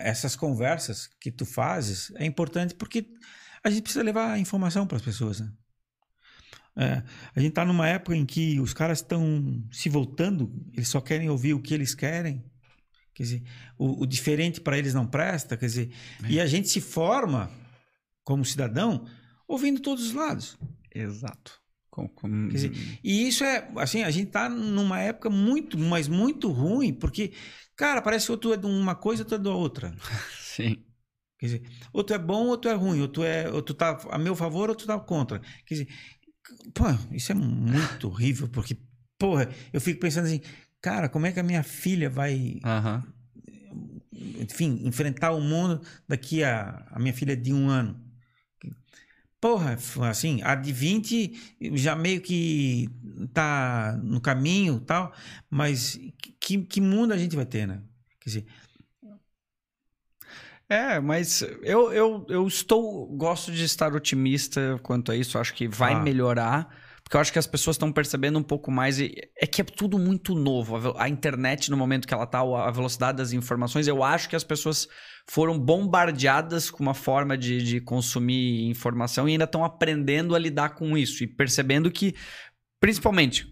[0.00, 3.06] essas conversas que tu fazes, é importante porque
[3.64, 5.40] a gente precisa levar informação para as pessoas.
[5.40, 5.50] Né?
[6.76, 7.02] É,
[7.34, 11.28] a gente está numa época em que os caras estão se voltando, eles só querem
[11.28, 12.44] ouvir o que eles querem,
[13.14, 13.42] Quer dizer,
[13.76, 15.92] o, o diferente para eles não presta, quer dizer,
[16.26, 17.50] e a gente se forma
[18.24, 19.04] como cidadão
[19.52, 20.58] ouvindo todos os lados.
[20.94, 21.60] Exato.
[21.90, 22.48] Com, com...
[22.48, 22.72] Dizer,
[23.04, 27.32] e isso é, assim, a gente tá numa época muito, mas muito ruim, porque,
[27.76, 29.94] cara, parece que ou tu é de uma coisa ou tu é da outra.
[30.40, 30.82] Sim.
[31.38, 31.62] Quer dizer,
[31.92, 34.18] ou tu é bom ou tu é ruim, ou tu, é, ou tu tá a
[34.18, 35.40] meu favor ou tu tá contra.
[35.66, 35.88] Quer dizer,
[36.72, 38.78] pô, isso é muito horrível, porque,
[39.18, 40.40] porra, eu fico pensando assim,
[40.80, 43.04] cara, como é que a minha filha vai, Aham.
[44.38, 46.86] enfim, enfrentar o mundo daqui a.
[46.90, 48.11] A minha filha é de um ano.
[49.42, 49.76] Porra,
[50.08, 51.32] assim, a de 20
[51.74, 52.88] já meio que
[53.34, 55.12] tá no caminho tal,
[55.50, 55.98] mas
[56.38, 57.82] que, que mundo a gente vai ter, né?
[58.20, 58.46] Quer dizer,
[60.68, 63.06] É, mas eu, eu, eu estou.
[63.08, 65.36] Gosto de estar otimista quanto a isso.
[65.38, 66.00] Acho que vai Ah.
[66.00, 66.74] melhorar.
[67.12, 68.98] Porque eu acho que as pessoas estão percebendo um pouco mais.
[68.98, 70.94] E é que é tudo muito novo.
[70.96, 74.42] A internet, no momento que ela tá, a velocidade das informações, eu acho que as
[74.42, 74.88] pessoas
[75.28, 80.70] foram bombardeadas com uma forma de, de consumir informação e ainda estão aprendendo a lidar
[80.70, 81.22] com isso.
[81.22, 82.14] E percebendo que,
[82.80, 83.46] principalmente,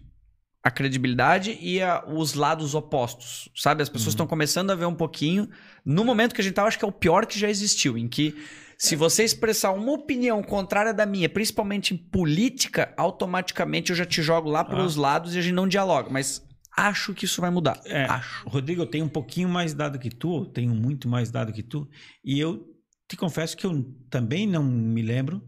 [0.63, 3.83] a credibilidade e a- os lados opostos, sabe?
[3.83, 5.47] As pessoas estão começando a ver um pouquinho.
[5.85, 7.95] No momento que a gente tá, eu acho que é o pior que já existiu,
[7.95, 8.35] em que
[8.81, 14.23] se você expressar uma opinião contrária da minha, principalmente em política, automaticamente eu já te
[14.23, 16.09] jogo lá para os lados e a gente não dialoga.
[16.09, 16.43] Mas
[16.75, 17.79] acho que isso vai mudar.
[17.85, 18.49] É, Acho.
[18.49, 21.61] Rodrigo, eu tenho um pouquinho mais dado que tu, eu tenho muito mais dado que
[21.61, 21.87] tu,
[22.25, 22.75] e eu
[23.07, 25.47] te confesso que eu também não me lembro,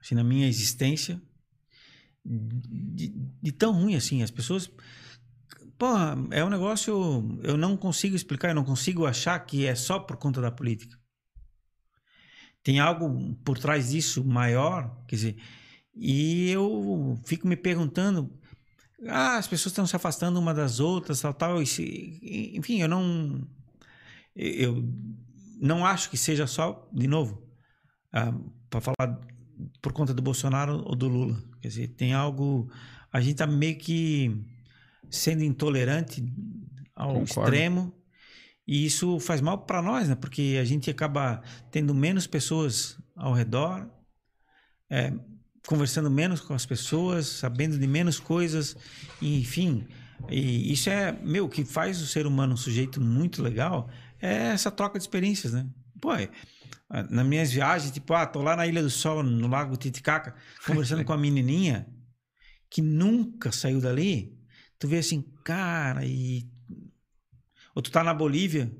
[0.00, 1.22] assim, na minha existência,
[2.24, 4.24] de, de tão ruim assim.
[4.24, 4.68] As pessoas.
[5.78, 7.38] Porra, é um negócio.
[7.44, 10.98] Eu não consigo explicar, eu não consigo achar que é só por conta da política.
[12.64, 15.36] Tem algo por trás disso maior, quer dizer,
[15.94, 18.32] e eu fico me perguntando
[19.06, 21.66] ah, as pessoas estão se afastando uma das outras, tal, tal.
[21.66, 23.46] Se- enfim, eu não.
[24.34, 24.82] Eu
[25.60, 27.40] não acho que seja só, de novo,
[28.70, 29.20] para falar
[29.80, 31.40] por conta do Bolsonaro ou do Lula.
[31.60, 32.68] Quer dizer, tem algo.
[33.12, 34.34] A gente está meio que
[35.10, 36.24] sendo intolerante
[36.96, 37.24] ao Concordo.
[37.54, 37.92] extremo.
[38.66, 40.14] E isso faz mal para nós, né?
[40.14, 43.88] Porque a gente acaba tendo menos pessoas ao redor,
[44.90, 45.12] é,
[45.66, 48.76] conversando menos com as pessoas, sabendo de menos coisas,
[49.20, 49.86] enfim.
[50.30, 54.48] E isso é, meu, o que faz o ser humano um sujeito muito legal é
[54.48, 55.66] essa troca de experiências, né?
[56.00, 56.30] Pô, é,
[57.10, 60.34] nas minhas viagens, tipo, ah, tô lá na Ilha do Sol, no Lago Titicaca,
[60.66, 61.86] conversando com a menininha
[62.70, 64.36] que nunca saiu dali,
[64.78, 66.50] tu vê assim, cara, e
[67.74, 68.70] ou tu tá na Bolívia,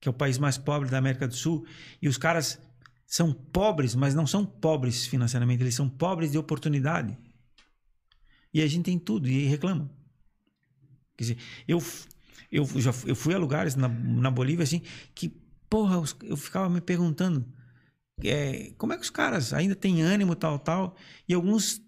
[0.00, 1.66] que é o país mais pobre da América do Sul,
[2.00, 2.60] e os caras
[3.06, 7.16] são pobres, mas não são pobres financeiramente, eles são pobres de oportunidade.
[8.52, 9.90] E a gente tem tudo e reclama.
[11.16, 11.38] Quer dizer,
[11.68, 11.82] eu,
[12.50, 14.82] eu, já, eu fui a lugares na, na Bolívia assim
[15.14, 15.28] que,
[15.68, 17.46] porra, eu ficava me perguntando
[18.24, 20.96] é, como é que os caras ainda têm ânimo, tal, tal,
[21.28, 21.82] e alguns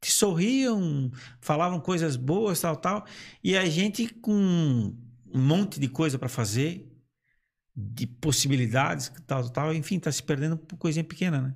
[0.00, 1.10] te sorriam,
[1.40, 3.06] falavam coisas boas, tal, tal,
[3.44, 6.90] e a gente com um monte de coisa para fazer,
[7.76, 11.54] de possibilidades, tal, tal, enfim, tá se perdendo por coisinha pequena, né?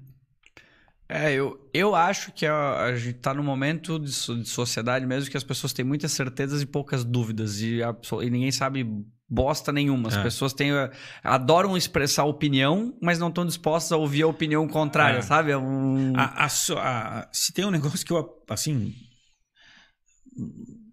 [1.09, 5.31] É, eu, eu acho que a, a gente tá num momento de, de sociedade mesmo
[5.31, 7.61] que as pessoas têm muitas certezas e poucas dúvidas.
[7.61, 10.09] E, abso- e ninguém sabe bosta nenhuma.
[10.09, 10.23] As É.
[10.23, 10.91] pessoas têm, eh,
[11.23, 15.23] adoram expressar opinião, mas não estão dispostas a ouvir a opinião contrária, É.
[15.23, 15.51] sabe?
[15.51, 16.13] É um...
[16.17, 18.95] A- a a- se tem um negócio que eu, assim,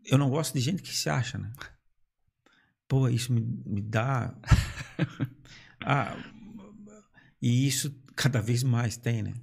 [0.05, 1.51] eu não gosto de gente que se acha, né?
[2.87, 4.33] Pô, isso me, me dá.
[5.83, 6.15] Ah,
[7.41, 9.33] e isso cada vez mais tem, né?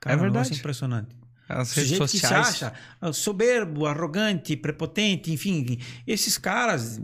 [0.00, 0.52] Cara, É um verdade.
[0.54, 1.14] impressionante.
[1.48, 2.48] As redes Sujeito que se sociais.
[2.48, 7.00] acha ah, soberbo, arrogante, prepotente, enfim, esses caras.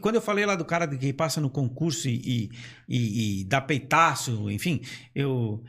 [0.00, 2.50] Quando eu falei lá do cara que passa no concurso e,
[2.88, 4.80] e, e- dá peitaço, enfim,
[5.14, 5.62] eu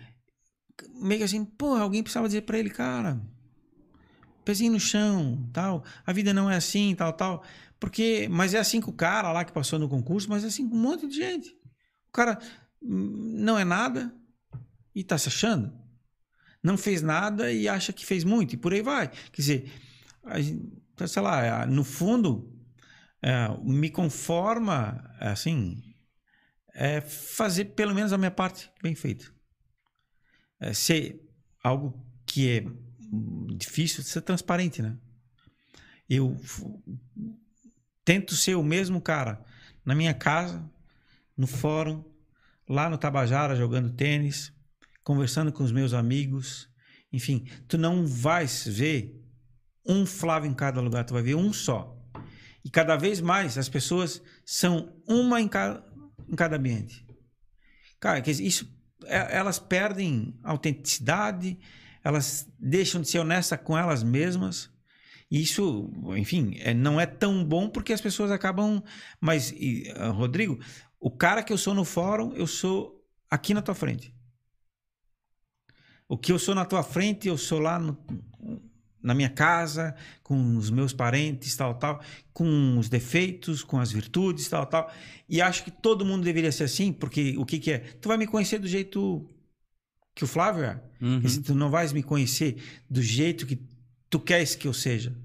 [0.95, 3.21] meio assim, pô, alguém precisava dizer pra ele, cara,
[4.45, 7.43] pezinho no chão, tal, a vida não é assim, tal, tal,
[7.79, 10.67] porque, mas é assim com o cara lá que passou no concurso, mas é assim
[10.67, 11.49] com um monte de gente.
[12.09, 12.39] O cara
[12.81, 14.13] hum, não é nada
[14.93, 15.71] e tá se achando
[16.63, 19.07] não fez nada e acha que fez muito, e por aí vai.
[19.07, 19.71] Quer dizer,
[20.37, 20.71] gente,
[21.07, 22.51] sei lá, no fundo,
[23.21, 25.83] é, me conforma, assim,
[26.73, 29.25] é fazer pelo menos a minha parte bem feita.
[30.59, 31.21] É ser
[31.63, 32.65] algo que é
[33.55, 34.97] difícil, ser transparente, né?
[36.09, 36.39] Eu
[38.03, 39.43] tento ser o mesmo cara
[39.85, 40.69] na minha casa,
[41.35, 42.03] no fórum,
[42.67, 44.53] lá no Tabajara jogando tênis,
[45.03, 46.69] conversando com os meus amigos.
[47.11, 49.19] Enfim, tu não vais ver
[49.85, 51.98] um Flávio em cada lugar, tu vai ver um só.
[52.63, 55.83] E cada vez mais as pessoas são uma em cada,
[56.27, 57.05] em cada ambiente.
[57.99, 58.69] Cara, isso,
[59.05, 61.57] é- elas perdem autenticidade,
[62.03, 64.69] elas deixam de ser honestas com elas mesmas.
[65.31, 68.83] E isso, enfim, é- não é tão bom porque as pessoas acabam.
[69.21, 70.59] Mas, e, ah, Rodrigo,
[70.99, 74.13] o cara que eu sou no fórum, eu sou aqui na tua frente.
[76.07, 77.97] O que eu sou na tua frente, eu sou lá no-
[79.01, 82.01] na minha casa, com os meus parentes, tal, tal,
[82.33, 84.91] com os defeitos, com as virtudes, tal, tal.
[85.27, 87.79] E acho que todo mundo deveria ser assim, porque o que, que é?
[87.79, 89.27] Tu vai me conhecer do jeito
[90.13, 90.81] que o Flávio é.
[91.01, 91.19] Uhum.
[91.19, 93.61] Dizer, tu não vais me conhecer do jeito que
[94.09, 95.15] tu queres que eu seja.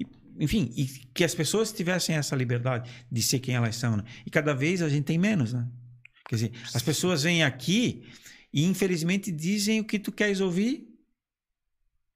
[0.00, 0.06] E,
[0.38, 3.98] enfim, e que as pessoas tivessem essa liberdade de ser quem elas são.
[3.98, 4.04] Né?
[4.24, 5.68] E cada vez a gente tem menos, né?
[6.26, 8.04] Quer dizer, as pessoas vêm aqui
[8.52, 10.87] e infelizmente dizem o que tu queres ouvir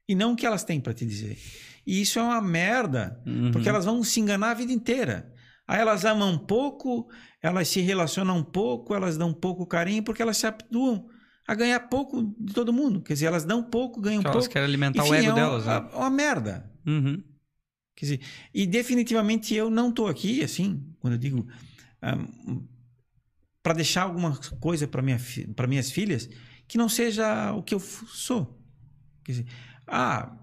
[0.08, 1.38] e não o que elas têm para te dizer.
[1.86, 3.50] E isso é uma merda, Uhum.
[3.50, 5.32] porque elas vão se enganar a vida inteira.
[5.66, 7.08] Aí elas amam um pouco,
[7.40, 11.08] elas se relacionam um pouco, elas dão pouco carinho, porque elas se habituam
[11.46, 13.00] a ganhar pouco de todo mundo.
[13.00, 14.52] Quer dizer, elas dão pouco, ganham Que elas pouco.
[14.52, 15.78] querem alimentar o Enfim, ego é uma, delas, né?
[15.94, 16.70] uma merda.
[16.86, 17.22] Uhum.
[17.96, 18.20] Quer dizer,
[18.54, 21.46] e definitivamente eu não estou aqui, assim, quando eu digo
[23.62, 25.18] para deixar alguma coisa para minha,
[25.54, 26.28] pra minhas filhas
[26.66, 28.58] que não seja o que eu sou.
[29.24, 29.46] Quer dizer,
[29.92, 30.34] ah,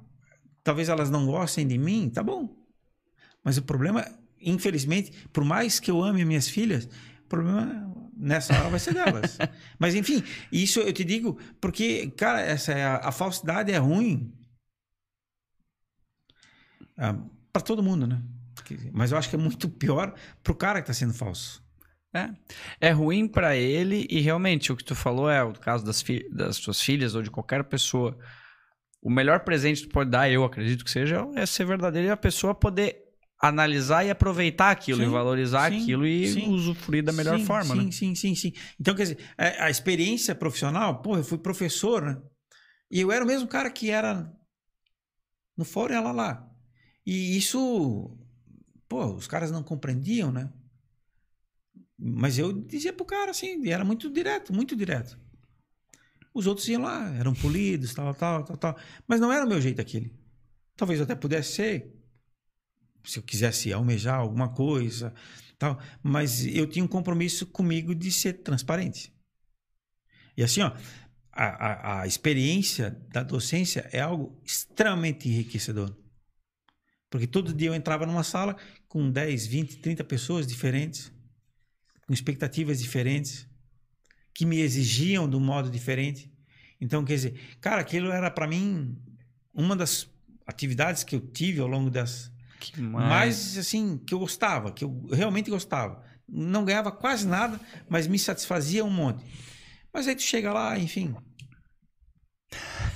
[0.63, 2.55] talvez elas não gostem de mim, tá bom.
[3.43, 4.05] Mas o problema,
[4.39, 9.37] infelizmente, por mais que eu ame minhas filhas, o problema nessa hora vai ser delas.
[9.79, 14.31] Mas enfim, isso eu te digo porque, cara, essa é a, a falsidade é ruim
[17.51, 18.21] para todo mundo, né?
[18.91, 20.13] Mas eu acho que é muito pior
[20.43, 21.63] pro cara que tá sendo falso.
[22.13, 22.29] É.
[22.81, 26.57] É ruim pra ele e realmente o que tu falou é o caso das, das
[26.57, 28.17] suas filhas ou de qualquer pessoa.
[29.01, 32.11] O melhor presente que tu pode dar, eu acredito que seja, é ser verdadeiro e
[32.11, 33.09] a pessoa poder
[33.41, 36.49] analisar e aproveitar aquilo Sim, e valorizar sim, aquilo e sim.
[36.49, 37.91] usufruir da melhor forma, sim, né?
[37.91, 38.53] Sim, sim, sim.
[38.79, 42.21] Então, quer dizer, a, a experiência profissional, pô, eu fui professor, né?
[42.91, 44.29] E eu era o mesmo cara que era
[45.55, 46.49] no fórum e ela lá.
[47.05, 48.17] E isso,
[48.89, 50.51] pô, os caras não compreendiam, né?
[51.97, 55.17] Mas eu dizia pro cara assim, era muito direto, muito direto.
[56.33, 58.77] Os outros iam lá, eram polidos, tal, tal, tal, tal.
[59.07, 60.13] Mas não era o meu jeito aquele.
[60.75, 61.93] Talvez até pudesse ser,
[63.03, 65.13] se eu quisesse almejar alguma coisa,
[65.57, 65.79] tal.
[66.01, 69.13] Mas eu tinha um compromisso comigo de ser transparente.
[70.37, 70.71] E assim, ó,
[71.31, 75.95] a, a, a experiência da docência é algo extremamente enriquecedor.
[77.09, 78.55] Porque todo dia eu entrava numa sala
[78.87, 81.11] com 10, 20, 30 pessoas diferentes,
[82.05, 83.48] com expectativas diferentes,
[84.39, 86.31] que me exigiam de um modo diferente.
[86.79, 88.97] Então, quer dizer, cara, aquilo era para mim
[89.53, 90.07] uma das
[90.47, 95.07] atividades que eu tive ao longo das, Que mais assim que eu gostava, que eu
[95.11, 96.01] realmente gostava.
[96.25, 97.59] Não ganhava quase nada,
[97.89, 99.25] mas me satisfazia um monte.
[99.93, 101.13] Mas aí tu chega lá, enfim.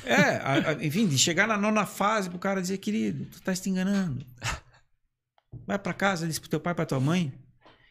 [0.06, 3.54] É, a- a- enfim, de chegar na nona fase pro cara dizer, querido, tu tá
[3.54, 4.26] te enganando.
[5.68, 7.34] Vai para casa, diz pro teu pai, pra tua mãe,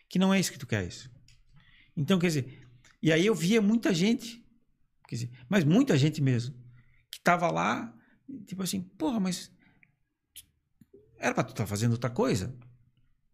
[0.08, 1.10] que não é isso que tu queres.
[1.94, 2.61] Então, quer dizer,
[3.02, 4.44] e aí eu via muita gente,
[5.08, 6.54] quer dizer, mas muita gente mesmo,
[7.10, 7.92] que tava lá,
[8.46, 9.50] tipo assim, porra, mas
[11.18, 12.54] era pra tu estar fazendo outra coisa?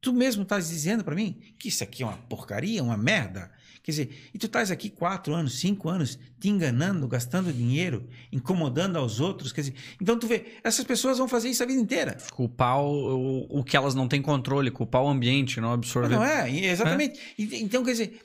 [0.00, 3.50] Tu mesmo estás dizendo para mim que isso aqui é uma porcaria, uma merda.
[3.82, 8.96] Quer dizer, e tu estás aqui quatro anos, cinco anos, te enganando, gastando dinheiro, incomodando
[8.96, 9.50] aos outros.
[9.52, 12.16] Quer dizer, então tu vê, essas pessoas vão fazer isso a vida inteira.
[12.32, 16.14] Culpar o, o, o que elas não têm controle, culpar o ambiente, não absorver.
[16.14, 16.48] Não é?
[16.48, 17.18] E- Exatamente.
[17.36, 18.20] E- Então, quer dizer,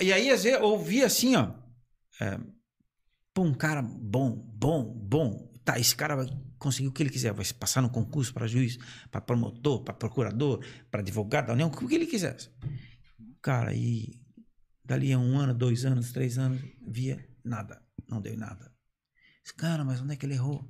[0.00, 1.52] e aí às vezes eu ouvi assim, ó.
[2.20, 2.38] é,
[3.34, 5.52] pô, um cara bom, bom, bom.
[5.64, 6.26] Tá, esse cara vai
[6.58, 7.32] conseguir o que ele quiser.
[7.32, 8.78] Vai passar no concurso para juiz,
[9.10, 12.36] para promotor, para procurador, para advogado o que ele quiser.
[13.42, 14.20] Cara, e
[14.84, 17.82] dali a um ano, dois anos, três anos, via nada.
[18.08, 18.72] Não deu nada.
[19.56, 20.68] Cara, mas onde é que ele errou?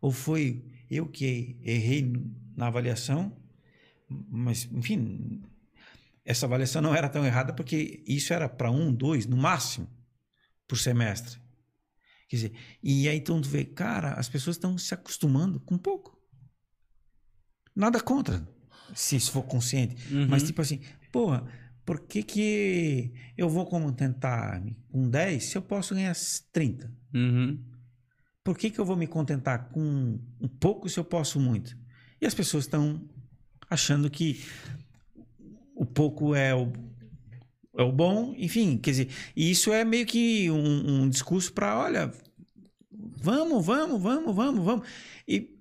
[0.00, 2.12] Ou foi eu que errei
[2.56, 3.36] na avaliação,
[4.08, 5.42] mas, enfim,
[6.24, 9.88] essa avaliação não era tão errada porque isso era para um, dois, no máximo,
[10.66, 11.38] por semestre.
[12.28, 12.52] Quer dizer,
[12.82, 16.18] e aí então tu vê, cara, as pessoas estão se acostumando com pouco.
[17.76, 18.46] Nada contra,
[18.94, 20.12] se isso for consciente.
[20.12, 20.28] Uhum.
[20.28, 20.80] Mas tipo assim,
[21.12, 21.46] porra,
[21.84, 26.14] por que que eu vou contentar-me com 10 se eu posso ganhar
[26.52, 26.90] 30?
[27.12, 27.62] Uhum.
[28.42, 31.74] Por que, que eu vou me contentar com um pouco se eu posso muito?
[32.20, 33.02] E as pessoas estão
[33.70, 34.44] achando que
[35.84, 36.72] o pouco é o,
[37.76, 42.12] é o bom, enfim, quer dizer, isso é meio que um, um discurso para, olha,
[42.90, 44.88] vamos, vamos, vamos, vamos, vamos.
[45.28, 45.53] E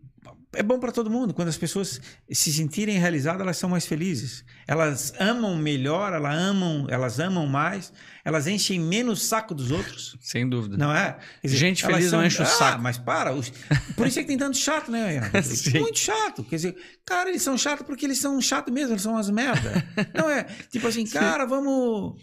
[0.55, 1.33] é bom para todo mundo.
[1.33, 1.99] Quando as pessoas
[2.31, 4.43] se sentirem realizadas, elas são mais felizes.
[4.67, 7.91] Elas amam melhor, elas amam, elas amam mais,
[8.23, 10.17] elas enchem menos o saco dos outros.
[10.21, 10.77] Sem dúvida.
[10.77, 11.17] Não é?
[11.41, 12.81] Quer Gente feliz não enche o ah, saco.
[12.81, 13.33] mas para.
[13.33, 13.51] os-
[13.95, 15.19] Por isso é que tem tanto chato, né?
[15.79, 16.43] Muito chato.
[16.43, 16.75] Quer dizer,
[17.05, 19.83] cara, eles são chatos porque eles são chatos mesmo, eles são umas merda.
[20.13, 20.43] Não é?
[20.71, 22.21] Tipo assim, cara, vamos.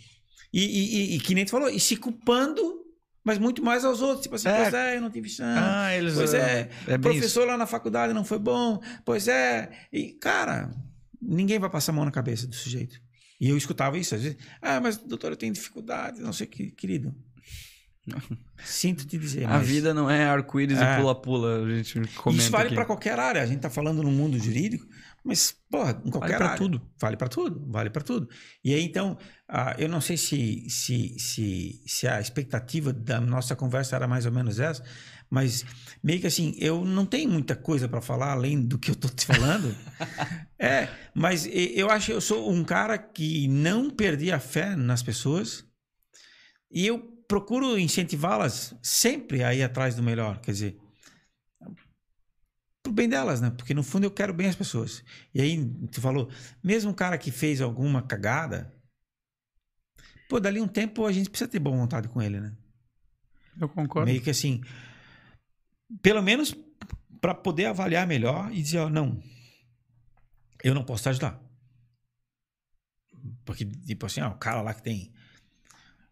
[0.52, 2.79] E, e, e- e que nem tu falou, e se culpando,
[3.24, 4.22] mas muito mais aos outros.
[4.22, 4.62] Tipo assim, É.
[4.62, 5.58] pois é, eu não tive chance.
[5.62, 6.14] Ah, eles.
[6.14, 8.80] Pois é, é bem professor lá na faculdade não foi bom.
[9.04, 9.70] Pois é.
[9.92, 10.70] E, cara,
[11.20, 13.00] ninguém vai passar a mão na cabeça do sujeito.
[13.40, 14.36] E eu escutava isso às vezes.
[14.60, 17.14] Ah, mas doutor, eu tenho dificuldade, não sei o que, querido.
[18.64, 19.44] Sinto te dizer.
[19.44, 20.94] A mas vida não é arco-íris É.
[20.94, 23.42] e pula-pula, a gente comenta Isso vale para qualquer área.
[23.42, 24.86] A gente tá falando no mundo jurídico,
[25.24, 26.58] mas, porra, em qualquer pra área.
[26.58, 26.82] tudo.
[26.98, 27.64] Vale para tudo.
[27.68, 28.28] Vale para tudo.
[28.64, 29.18] E aí, então,
[29.48, 34.24] ah, eu não sei se, se, se, se a expectativa da nossa conversa era mais
[34.24, 34.82] ou menos essa,
[35.30, 35.64] mas
[36.02, 39.08] meio que assim, eu não tenho muita coisa para falar além do que eu tô
[39.08, 39.76] te falando.
[40.58, 45.02] é, mas eu acho que eu sou um cara que não perdi a fé nas
[45.02, 45.64] pessoas
[46.70, 46.98] e eu
[47.28, 50.40] procuro incentivá-las sempre a ir atrás do melhor.
[50.40, 50.78] Quer dizer,
[52.90, 53.50] pro bem delas, né?
[53.50, 55.02] Porque no fundo eu quero bem as pessoas.
[55.34, 56.28] E aí, tu falou,
[56.62, 58.74] mesmo um cara que fez alguma cagada,
[60.28, 62.56] pô, dali um tempo a gente precisa ter boa vontade com ele, né?
[63.58, 64.10] Eu concordo.
[64.10, 64.60] Meio que assim,
[66.02, 66.54] pelo menos
[67.20, 69.22] para poder avaliar melhor e dizer, ó, não,
[70.62, 71.40] eu não posso te ajudar.
[73.44, 75.12] Porque, tipo assim, ó, o cara lá que tem.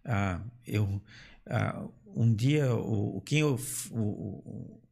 [0.04, 1.00] ah, eu.
[1.46, 3.56] ah, um dia, o, o- quem, eu,
[3.92, 4.82] o, o-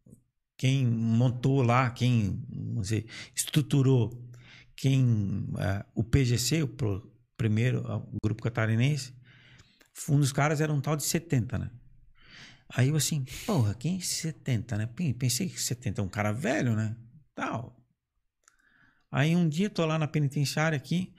[0.56, 2.42] quem montou lá, quem
[2.80, 4.22] dizer, estruturou,
[4.74, 7.80] quem ah, o PGC, o pro- primeiro
[8.12, 9.14] o grupo catarinense,
[10.08, 11.70] um dos caras era um tal de 70, né?
[12.68, 14.86] Aí eu assim, porra, quem é 70, né?
[14.86, 16.96] Pen- Pensei que 70 é um cara velho, né?
[17.34, 17.76] Tal.
[19.10, 21.14] Aí um dia tô lá na penitenciária aqui,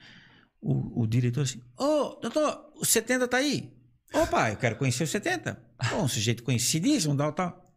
[0.60, 3.72] o, o diretor assim, ô, doutor, o 70 tá aí.
[4.12, 5.54] Opa, eu quero conhecer o 70.
[5.90, 7.67] Pô, um sujeito conhecidíssimo, tal, tal.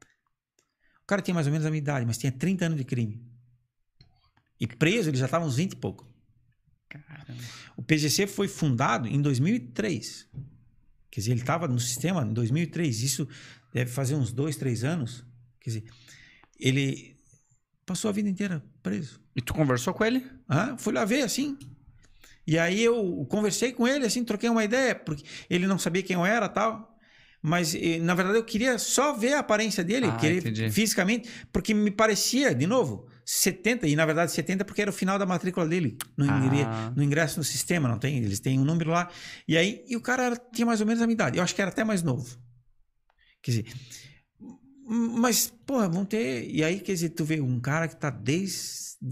[1.11, 3.21] O cara tinha mais ou menos a minha idade, mas tinha 30 anos de crime.
[4.57, 6.07] E preso, ele já estava uns 20 e pouco.
[7.75, 10.29] O PGC foi fundado em 2003.
[11.09, 13.03] Quer dizer, ele estava no sistema em 2003.
[13.03, 13.27] Isso
[13.73, 15.25] deve fazer uns dois, três anos.
[15.59, 15.83] Quer dizer,
[16.57, 17.17] ele
[17.85, 19.19] passou a vida inteira preso.
[19.35, 20.25] E tu conversou com ele?
[20.47, 21.59] Ah, fui lá ver, assim.
[22.47, 26.15] E aí eu conversei com ele, assim, troquei uma ideia, porque ele não sabia quem
[26.15, 26.90] eu era tal.
[27.43, 30.19] Mas, na verdade, eu queria só ver a aparência dele, Ah,
[30.71, 35.17] fisicamente, porque me parecia, de novo, 70, e na verdade 70 porque era o final
[35.17, 36.93] da matrícula dele, no, Ah.
[36.95, 38.17] no ingresso no sistema, não tem?
[38.17, 39.09] Eles têm um número lá.
[39.47, 41.37] E aí, e o cara era- tinha mais ou menos a minha idade.
[41.37, 42.37] Eu acho que era até mais novo.
[43.41, 43.65] Quer dizer,
[44.87, 46.47] mas, porra, vão ter.
[46.49, 48.59] E aí, quer dizer, tu vê um cara que tá desde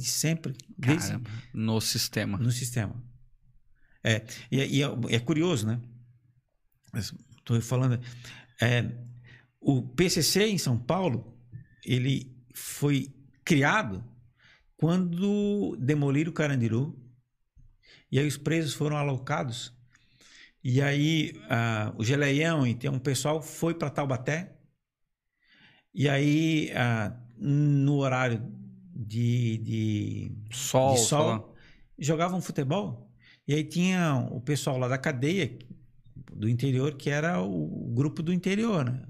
[0.02, 2.38] sempre, desde, Caramba, no sistema.
[2.38, 3.02] no sistema.
[4.04, 5.80] É, e, é- e é, é curioso, né?
[7.58, 8.00] Estou falando.
[8.62, 8.92] é,
[9.60, 11.38] o PCC em São Paulo,
[11.86, 13.14] ele foi
[13.44, 14.04] criado
[14.78, 16.98] quando demoliram o Carandiru
[18.12, 19.74] e aí os presos foram alocados
[20.64, 24.56] e aí ah, o Geleião e tem um pessoal foi para Taubaté
[25.94, 28.42] e aí ah, no horário
[28.94, 31.56] de, de Sol, de sol,
[31.98, 33.10] jogavam futebol.
[33.48, 35.58] E aí tinha o pessoal lá da cadeia
[36.34, 39.04] do interior, que era o grupo do interior, né?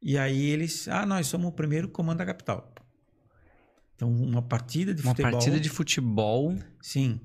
[0.00, 2.72] E aí eles, ah, nós somos o primeiro comando da capital.
[3.94, 5.32] Então, uma partida de Uma futebol.
[5.32, 6.56] partida de futebol.
[6.80, 7.20] Sim.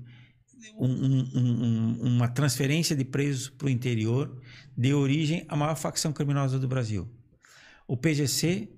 [0.76, 4.40] Um- um- um- uma transferência de presos para o interior
[4.76, 7.08] deu origem à maior facção criminosa do Brasil.
[7.86, 8.72] O PGC,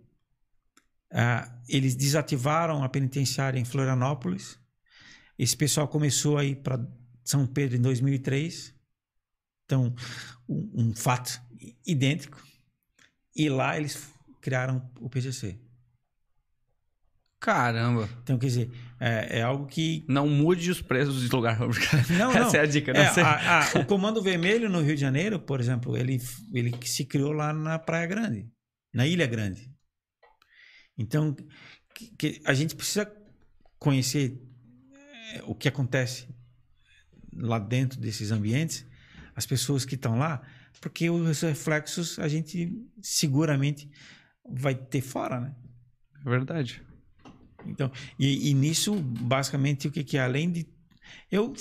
[1.12, 4.58] ah, eles desativaram a penitenciária em Florianópolis.
[5.38, 6.86] Esse pessoal começou a ir para
[7.24, 8.74] São Pedro em 2003.
[9.66, 9.94] Então,
[10.48, 11.38] um, um fato
[11.86, 12.42] idêntico.
[13.34, 14.08] E lá eles
[14.40, 15.58] criaram o PGC.
[17.38, 18.08] Caramba.
[18.22, 21.58] Então, quer dizer, é, é algo que Não mude os presos de lugar.
[22.10, 22.54] Não, Essa não.
[22.54, 23.22] é a dica, não É, sei.
[23.22, 26.18] a- a- o Comando Vermelho no Rio de Janeiro, por exemplo, ele,
[26.52, 28.48] ele se criou lá na Praia Grande,
[28.92, 29.70] na Ilha Grande.
[30.96, 31.36] Então,
[31.94, 33.10] que- que a gente precisa
[33.78, 34.40] conhecer
[35.34, 36.26] é, o que acontece
[37.34, 38.86] lá dentro desses ambientes,
[39.36, 40.42] as pessoas que estão lá,
[40.80, 42.72] porque os reflexos a gente
[43.02, 43.88] seguramente
[44.48, 45.54] vai ter fora, né?
[46.24, 46.82] É verdade.
[47.66, 50.22] Então, e, e nisso, basicamente, o que, que é?
[50.22, 50.66] Além de
[51.30, 51.52] eu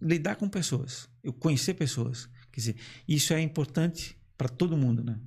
[0.00, 2.76] lidar com pessoas, eu conhecer pessoas, quer dizer,
[3.06, 5.18] isso é importante para todo mundo, né?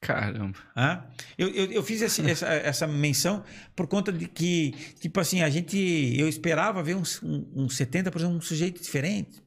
[0.00, 0.58] Caramba.
[0.76, 1.06] Hã?
[1.38, 3.42] Eu, eu, eu fiz esse- essa, essa menção
[3.74, 5.78] por conta de que, tipo assim, a gente.
[6.18, 9.42] Eu esperava ver uns, um, um 70%, um sujeito diferente.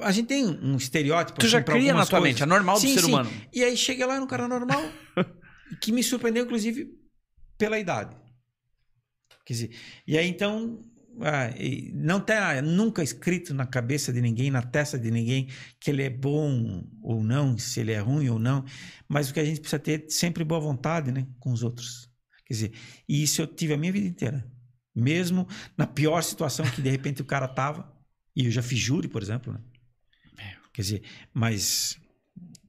[0.00, 1.38] A gente tem um estereótipo.
[1.38, 2.22] Tu já assim, pra cria na tua coisas.
[2.22, 3.08] mente, é normal do Sim, ser sim.
[3.08, 3.30] humano.
[3.52, 4.82] E aí chega lá no cara normal,
[5.80, 6.90] que me surpreendeu, inclusive,
[7.56, 8.16] pela idade.
[9.44, 9.70] Quer dizer,
[10.06, 10.80] e aí então.
[11.22, 11.50] ah,
[11.94, 15.48] não está nunca escrito na cabeça de ninguém, na testa de ninguém,
[15.80, 18.64] que ele é bom ou não, se ele é ruim ou não.
[19.08, 22.08] Mas o que a gente precisa ter é sempre boa vontade né, com os outros.
[22.46, 22.72] Quer dizer,
[23.08, 24.46] e isso eu tive a minha vida inteira.
[24.94, 27.90] Mesmo na pior situação que de repente o cara tava,
[28.36, 29.60] e eu já fiz júri, por exemplo, né?
[30.80, 31.02] Quer dizer,
[31.34, 32.00] mas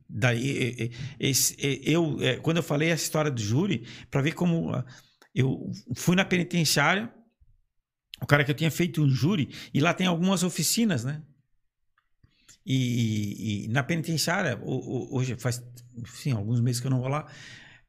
[0.09, 4.85] daí esse- eu é, quando eu falei essa história do júri para ver como ah,
[5.33, 7.09] eu fui na penitenciária
[8.21, 11.23] o cara que eu tinha feito um júri e lá tem algumas oficinas né?
[12.65, 15.63] E, e na penitenciária hoje faz
[15.97, 17.31] enfim, alguns meses que eu não vou lá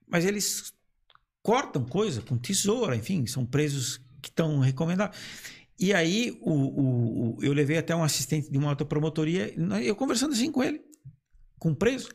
[0.07, 0.73] mas eles
[1.43, 5.19] cortam coisa com tesoura enfim são presos que estão recomendados
[5.83, 9.53] e aí o, o- o- eu levei até um assistente de uma outra promotoria
[9.85, 10.81] eu conversando assim com ele
[11.59, 12.09] com o preso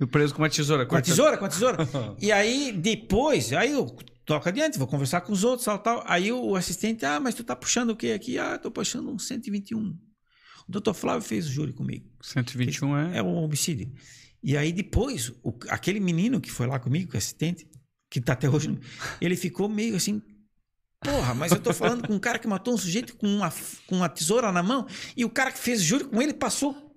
[0.00, 0.86] E o preso com uma tesoura.
[0.86, 1.78] com a tesoura, com a tesoura.
[2.20, 3.84] E aí, depois, aí eu
[4.24, 6.04] toco adiante, vou conversar com os outros, tal, tal.
[6.06, 8.38] Aí o assistente, ah, mas tu tá puxando o quê aqui?
[8.38, 9.78] Ah, tô puxando um 121.
[9.80, 9.96] O
[10.70, 12.06] doutor Flávio fez o júri comigo.
[12.22, 13.18] 121 é.
[13.18, 13.92] É um homicídio.
[14.42, 17.68] E aí depois, o- aquele menino que foi lá comigo, que é assistente,
[18.10, 18.78] que tá até hoje,
[19.20, 20.22] ele ficou meio assim,
[21.00, 23.52] porra, mas eu tô falando com um cara que matou um sujeito com uma,
[23.86, 26.88] com uma tesoura na mão, e o cara que fez o júri com ele passou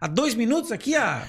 [0.00, 1.26] a dois minutos aqui a,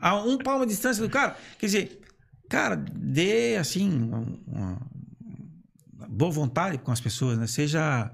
[0.00, 1.36] a um palmo de distância do cara.
[1.58, 2.00] Quer dizer,
[2.48, 4.88] cara, dê assim uma, uma
[6.08, 7.46] boa vontade com as pessoas, né?
[7.46, 8.10] Seja,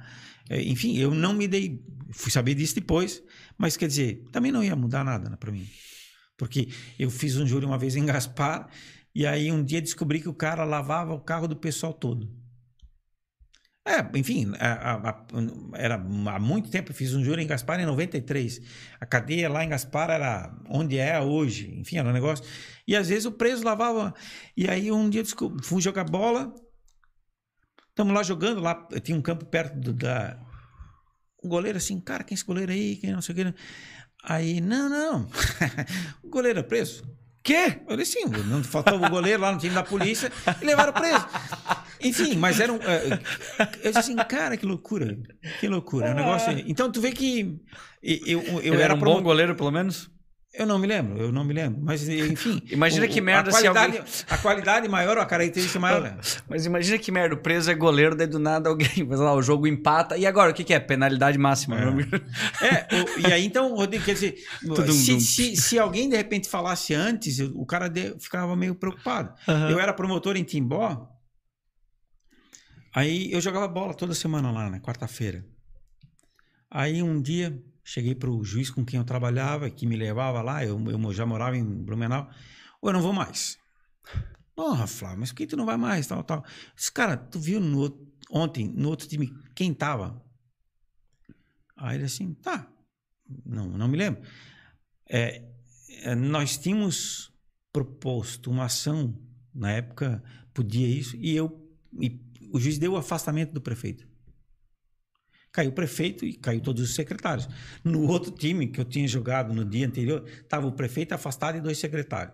[0.49, 1.83] é, enfim, eu não me dei,
[2.13, 3.23] fui saber disso depois,
[3.57, 5.67] mas quer dizer, também não ia mudar nada né, para mim,
[6.37, 6.69] porque
[6.99, 8.69] eu fiz um júri uma vez em Gaspar
[9.15, 12.31] e aí um dia descobri que o cara lavava o carro do pessoal todo.
[13.89, 15.27] É, enfim, a- a- a-
[15.75, 18.61] era há muito tempo, eu fiz um júri em Gaspar em 93.
[19.01, 22.45] A cadeia lá em Gaspar era onde é hoje, enfim, era um negócio.
[22.87, 24.13] E às vezes o preso lavava.
[24.55, 26.55] E aí um dia eu fui jogar bola,
[27.89, 30.39] estamos lá jogando, lá tinha um campo perto do- da.
[31.43, 32.97] O goleiro assim, cara, quem é esse goleiro aí?
[32.97, 33.55] Quem não sei o que.
[34.23, 35.31] Aí, não, não.
[36.23, 37.05] o goleiro é preso.
[37.43, 37.81] Quê?
[37.89, 41.27] Eu disse, sim, não faltava o goleiro lá no time da polícia e levaram preso.
[42.01, 42.77] Enfim, mas era um.
[42.77, 43.19] eh,
[43.83, 45.17] Eu disse assim, cara, que loucura.
[45.61, 46.07] Que loucura.
[46.09, 46.53] É um negócio.
[46.67, 47.59] Então, tu vê que.
[48.03, 50.11] Eu, eu, eu Ele era era um bom promotor- goleiro, pelo menos?
[50.59, 51.81] Eu não me lembro, eu não me lembro.
[51.81, 52.61] Mas, enfim.
[52.71, 56.01] Imagina o- que merda a se qualidade, alguém- A qualidade maior, ou a característica maior.
[56.03, 56.19] né?
[56.51, 59.41] Mas imagina que merda, o preso é goleiro, daí do nada alguém, mas lá, o
[59.41, 60.17] jogo empata.
[60.19, 60.81] E agora, o que, que é?
[60.81, 61.77] Penalidade máxima.
[62.61, 64.35] É, o- e aí então, Rodrigo, quer dizer,
[64.93, 69.33] se, se, se alguém de repente falasse antes, o cara de- ficava meio preocupado.
[69.47, 69.71] Aham.
[69.71, 71.07] Eu era promotor em Timbó,
[72.95, 75.45] aí eu jogava bola toda semana lá, na quarta-feira.
[76.71, 77.57] Aí um dia
[77.89, 81.57] cheguei pro juiz com quem eu trabalhava, que me levava lá, eu, eu já morava
[81.57, 82.29] em Blumenau,
[82.83, 83.59] ou eu não vou mais.
[84.55, 86.45] Porra, Flávio, mas por que tu não vai mais, tal, tal?
[86.77, 90.23] Esse cara, tu viu no, ontem, no outro time, quem tava?
[91.79, 92.71] Aí ele assim, tá,
[93.47, 94.21] não, não me lembro.
[95.09, 95.49] É,
[96.03, 97.33] é, nós tínhamos
[97.73, 99.19] proposto uma ação,
[99.55, 101.67] na época podia isso, e eu
[101.99, 102.21] e
[102.53, 104.07] o juiz deu o afastamento do prefeito.
[105.59, 107.49] Caiu o prefeito e caiu todos os secretários.
[107.83, 111.61] No outro time que eu tinha jogado no dia anterior, estava o prefeito afastado e
[111.61, 112.33] dois secretários.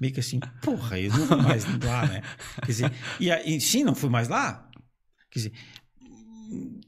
[0.00, 2.22] Meio que assim, porra, eu não vou mais lá, né?
[2.60, 4.66] Quer dizer, e, e sim, não fui mais lá.
[5.30, 5.52] Quer dizer,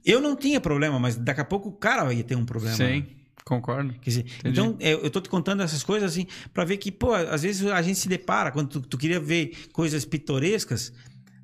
[0.02, 2.78] eu não tinha problema, mas daqui a pouco o cara ia ter um problema.
[2.78, 2.94] né?
[3.02, 3.06] Sim,
[3.44, 3.92] concordo.
[4.00, 7.12] Quer dizer, então é, eu tô te contando essas coisas assim para ver que, pô,
[7.12, 10.90] às vezes a gente se depara quando tu, tu queria ver coisas pitorescas.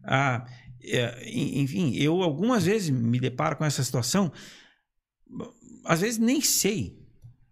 [0.02, 0.46] Ah,
[0.84, 4.32] é, en- enfim, eu algumas vezes me deparo com essa situação.
[5.84, 6.98] Às vezes nem sei,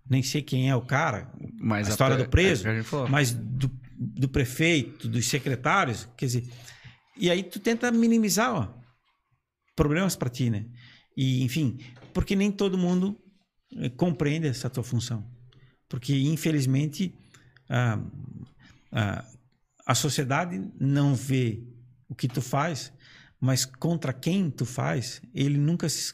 [0.08, 3.08] nem sei quem é o cara, Mas A história do preso, a gente falou.
[3.08, 6.48] mas do, do prefeito, dos secretários, quer dizer,
[7.16, 8.68] e aí tu tenta minimizar ó,
[9.74, 10.66] problemas para ti, né?
[11.16, 11.78] E enfim,
[12.12, 13.18] porque nem todo mundo
[13.76, 15.28] eh, compreende essa tua função,
[15.88, 17.14] porque infelizmente
[17.68, 17.98] a,
[18.92, 19.24] a,
[19.86, 21.62] a sociedade não vê
[22.08, 22.92] o que tu faz,
[23.40, 26.12] mas contra quem tu faz, ele nunca se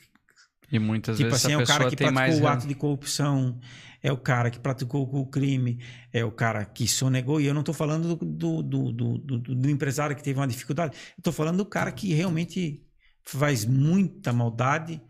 [0.70, 2.40] E muitas Tipo vezes assim, é o cara que praticou mais...
[2.40, 3.58] o ato de corrupção,
[4.02, 5.82] é o cara que praticou o crime,
[6.12, 7.40] é o cara que sonegou.
[7.40, 10.94] E eu não estou falando do, do, do, do, empresário que teve uma dificuldade.
[11.16, 12.86] Estou falando do cara que realmente
[13.24, 15.00] faz muita maldade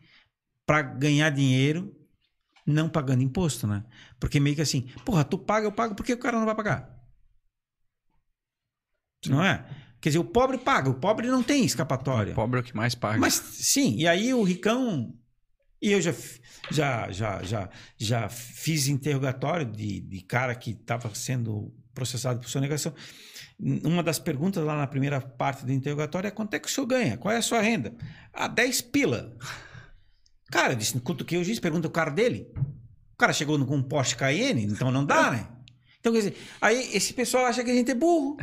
[0.64, 1.92] para ganhar dinheiro,
[2.64, 3.84] não pagando imposto, né?
[4.20, 6.54] Porque meio que assim, porra, tu paga, eu pago, por que o cara não vai
[6.54, 6.94] pagar?
[9.26, 9.66] Não é?
[10.04, 12.32] Quer dizer, o pobre paga, o pobre não tem escapatória.
[12.32, 13.18] O pobre é o que mais paga.
[13.18, 15.14] Mas sim, e aí o ricão.
[15.80, 16.14] E eu já,
[16.70, 22.92] já, já, já, já fiz interrogatório de, de cara que estava sendo processado por sonegação.
[23.58, 26.86] Uma das perguntas lá na primeira parte do interrogatório é quanto é que o senhor
[26.86, 27.16] ganha?
[27.16, 27.94] Qual é a sua renda?
[28.30, 29.34] Ah, 10 pila.
[30.50, 32.52] Cara, eu disse, cutuquei o juiz, pergunta o cara dele.
[33.14, 35.48] O cara chegou com um Porsche Cayenne, então não dá, né?
[35.98, 38.36] Então, quer dizer, aí esse pessoal acha que a gente é burro.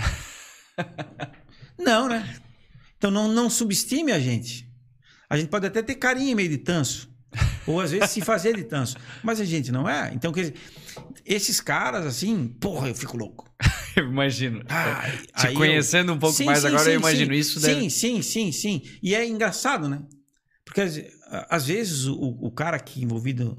[1.78, 2.38] Não, né?
[2.98, 4.70] Então não, não subestime a gente.
[5.30, 7.10] A gente pode até ter carinho meio de tanso.
[7.66, 8.98] Ou às vezes se fazer de tanso.
[9.24, 10.12] Mas a gente não é.
[10.14, 10.56] Então, quer dizer,
[11.26, 13.50] esses caras, assim, porra, eu fico louco.
[13.96, 14.62] eu imagino.
[14.68, 17.40] Ai, Te aí eu- conhecendo um pouco Sim, mais sim, agora, sim, eu imagino sim.
[17.40, 17.60] isso.
[17.62, 18.82] Sim, deve- sim, sim, sim.
[19.02, 20.02] E é engraçado, né?
[20.66, 20.82] Porque
[21.50, 23.58] às, vezes o, o cara aqui envolvido,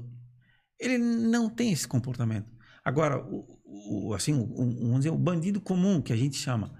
[0.79, 2.51] ele não tem esse comportamento.
[2.85, 3.59] Agora, o,
[4.09, 6.71] o- assim, o- vamos dizer, o bandido comum que a gente chama.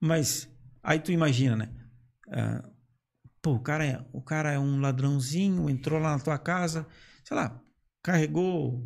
[0.00, 0.48] Mas
[0.82, 1.68] aí tu imagina, né?
[2.28, 2.68] Ah,
[3.42, 6.86] pô, o cara, é, o cara é um ladrãozinho, entrou lá na tua casa,
[7.24, 7.62] sei lá,
[8.02, 8.82] carregou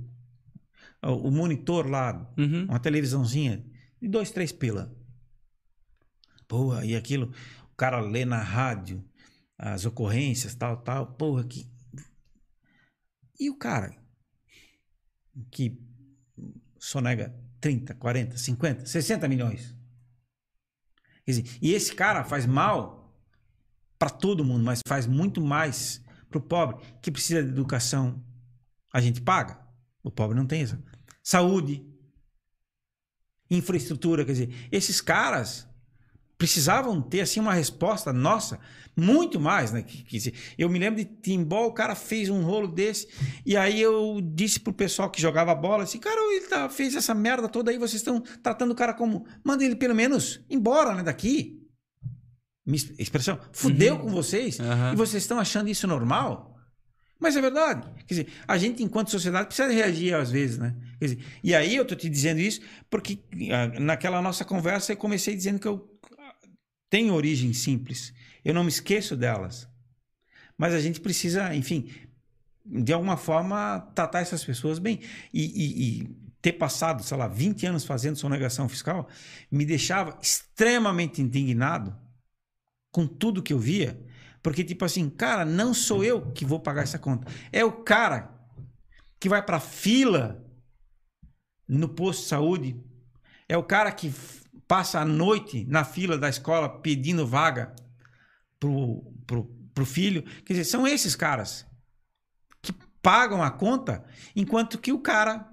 [1.02, 2.64] o, monitor lá Uhum.
[2.64, 3.64] uma televisãozinha
[4.00, 4.94] de dois, três pila.
[6.48, 7.32] Porra, e aquilo,
[7.72, 9.04] o cara lê na rádio
[9.58, 11.70] as ocorrências, tal, tal, porra, que.
[13.38, 13.96] E o cara
[15.50, 15.80] que
[16.78, 19.73] sonega 30, 40, 50, 60 milhões.
[21.26, 23.14] E esse cara faz mal
[23.98, 28.22] para todo mundo, mas faz muito mais para o pobre que precisa de educação.
[28.92, 29.58] A gente paga,
[30.02, 30.78] o pobre não tem isso.
[31.22, 31.84] Saúde,
[33.50, 35.66] infraestrutura, quer dizer, esses caras
[36.44, 38.58] precisavam ter assim uma resposta nossa
[38.96, 39.82] muito mais, né?
[39.82, 43.08] Que- dizer, eu me lembro de Timbó, o cara fez um rolo desse
[43.44, 47.14] e aí eu disse pro pessoal que jogava bola assim, cara, ele tá, fez essa
[47.14, 51.02] merda toda aí, vocês estão tratando o cara como, manda ele pelo menos embora, né,
[51.02, 51.60] daqui.
[52.66, 54.92] Minha es- expressão, fudeu com vocês Aham.
[54.92, 56.54] e vocês estão achando isso normal?
[57.20, 57.88] Mas é verdade.
[58.06, 60.74] Quer dizer, a gente, enquanto sociedade, precisa reagir às vezes, né?
[60.98, 62.60] Quer dizer, e aí eu tô te dizendo isso
[62.90, 63.18] porque
[63.50, 65.90] ah, naquela nossa conversa eu comecei dizendo que eu
[66.94, 68.14] tenho origem simples.
[68.44, 69.68] Eu não me esqueço delas.
[70.56, 71.90] Mas a gente precisa, enfim,
[72.64, 75.00] de alguma forma, tratar essas pessoas bem.
[75.32, 76.08] E, e- e
[76.40, 79.08] ter passado, sei lá, 20 anos fazendo sonegação fiscal
[79.50, 81.98] me deixava extremamente indignado
[82.92, 84.00] com tudo que eu via.
[84.40, 87.26] Porque, tipo assim, cara, não sou eu que vou pagar essa conta.
[87.50, 88.32] É o cara
[89.18, 90.40] que vai pra fila
[91.66, 92.80] no posto de saúde.
[93.48, 94.12] É o cara que
[94.66, 97.74] passa a noite na fila da escola pedindo vaga
[98.58, 100.22] pro, pro, pro filho.
[100.44, 101.66] Quer dizer, são esses caras
[102.62, 102.72] que
[103.02, 104.04] pagam a conta,
[104.34, 105.50] enquanto que o cara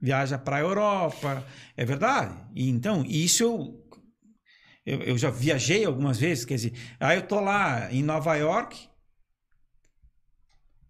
[0.00, 1.44] viaja para a Europa.
[1.76, 2.36] É verdade.
[2.54, 3.80] E então, isso eu
[4.84, 8.88] eu, eu já viajei algumas vezes, quer dizer, aí eu tô lá em Nova York,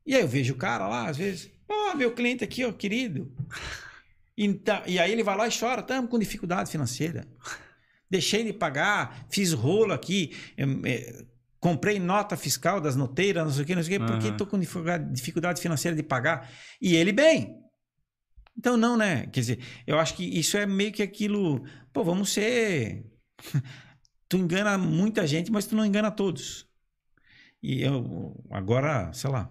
[0.07, 3.33] e aí eu vejo o cara lá, às vezes, ó, meu cliente aqui, ó, querido.
[4.43, 7.29] Então, e aí ele vai lá e chora, estamos com dificuldade financeira.
[8.09, 11.27] Deixei de pagar, fiz rolo aqui, em- eh,
[11.59, 14.33] comprei nota fiscal das noteiras, não sei o que, não sei o que, porque Aham.
[14.33, 16.51] estou com dificuldade, financeira de pagar.
[16.81, 17.55] E ele bem.
[18.57, 19.27] Então, não, né?
[19.27, 21.63] Quer dizer, eu acho que isso é meio que aquilo.
[21.93, 23.05] Pô, vamos ser.
[24.27, 26.67] tu engana muita gente, mas tu não engana todos.
[27.63, 29.51] E eu, agora, sei lá.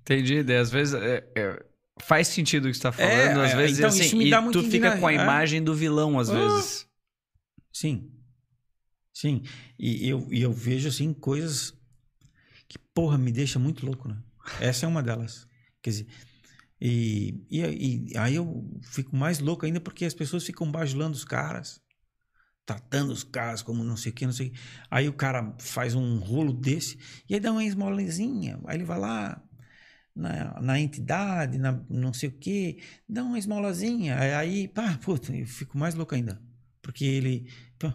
[0.00, 0.42] Entendi.
[0.42, 1.64] Daí, às vezes é- é,
[2.00, 3.40] faz sentido o que você tá falando.
[3.40, 5.12] É, às é, vezes então assim, isso me e dá muita tu fica com a
[5.12, 5.16] é.
[5.16, 6.34] imagem do vilão, às Ah.
[6.34, 6.86] vezes.
[7.72, 8.10] Sim.
[9.12, 9.42] Sim.
[9.78, 11.74] E eu, e eu vejo, assim, coisas
[12.68, 14.16] que, porra, me deixa muito louco, né?
[14.60, 15.46] Essa é uma delas.
[15.82, 16.06] Quer dizer,
[16.80, 21.24] e, e, e aí eu fico mais louco ainda porque as pessoas ficam bajulando os
[21.24, 21.80] caras,
[22.64, 24.58] tratando os caras como não sei o que, não sei o que.
[24.90, 26.98] Aí o cara faz um rolo desse
[27.28, 28.58] e aí dá uma esmolezinha.
[28.64, 29.42] Aí ele vai lá
[30.20, 32.78] na, na entidade, na não sei o que,
[33.08, 34.18] dá uma esmolazinha.
[34.38, 36.40] Aí, pá, puta, eu fico mais louco ainda.
[36.82, 37.48] Porque ele.
[37.78, 37.94] pá,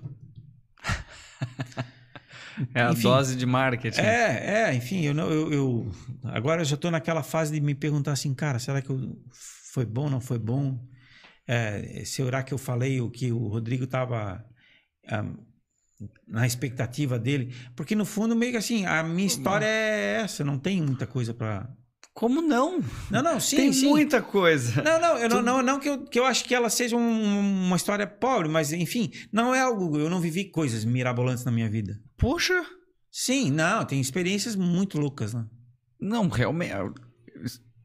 [2.74, 3.02] É a Enfim.
[3.02, 4.00] dose de marketing.
[4.00, 5.92] É, é, enfim, eu, não- eu, eu-
[6.24, 9.22] agora eu já estou naquela fase de me perguntar assim, cara, será que eu,
[9.74, 10.80] foi bom, não foi bom?
[11.48, 14.44] É, será que eu falei o que o Rodrigo estava
[16.28, 17.54] na expectativa dele?
[17.76, 21.34] Porque no fundo meio que assim, a minha história é essa, não tem muita coisa
[21.34, 21.70] para.
[22.16, 22.82] Como não?
[23.12, 23.90] Não, não, sim, Tem sim.
[23.90, 24.82] muita coisa.
[24.82, 26.96] Não, não, eu não, Tu- não, não que, eu, que eu acho que ela seja
[26.96, 29.98] um- uma história pobre, mas enfim, não é algo.
[30.00, 32.02] Eu não vivi coisas mirabolantes na minha vida.
[32.18, 32.66] Poxa.
[33.12, 35.46] Sim, não, tem experiências muito loucas, né?
[36.00, 36.74] Não, realmente.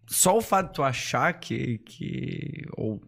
[0.07, 1.79] Só o fato de tu achar que.
[1.79, 3.01] que ou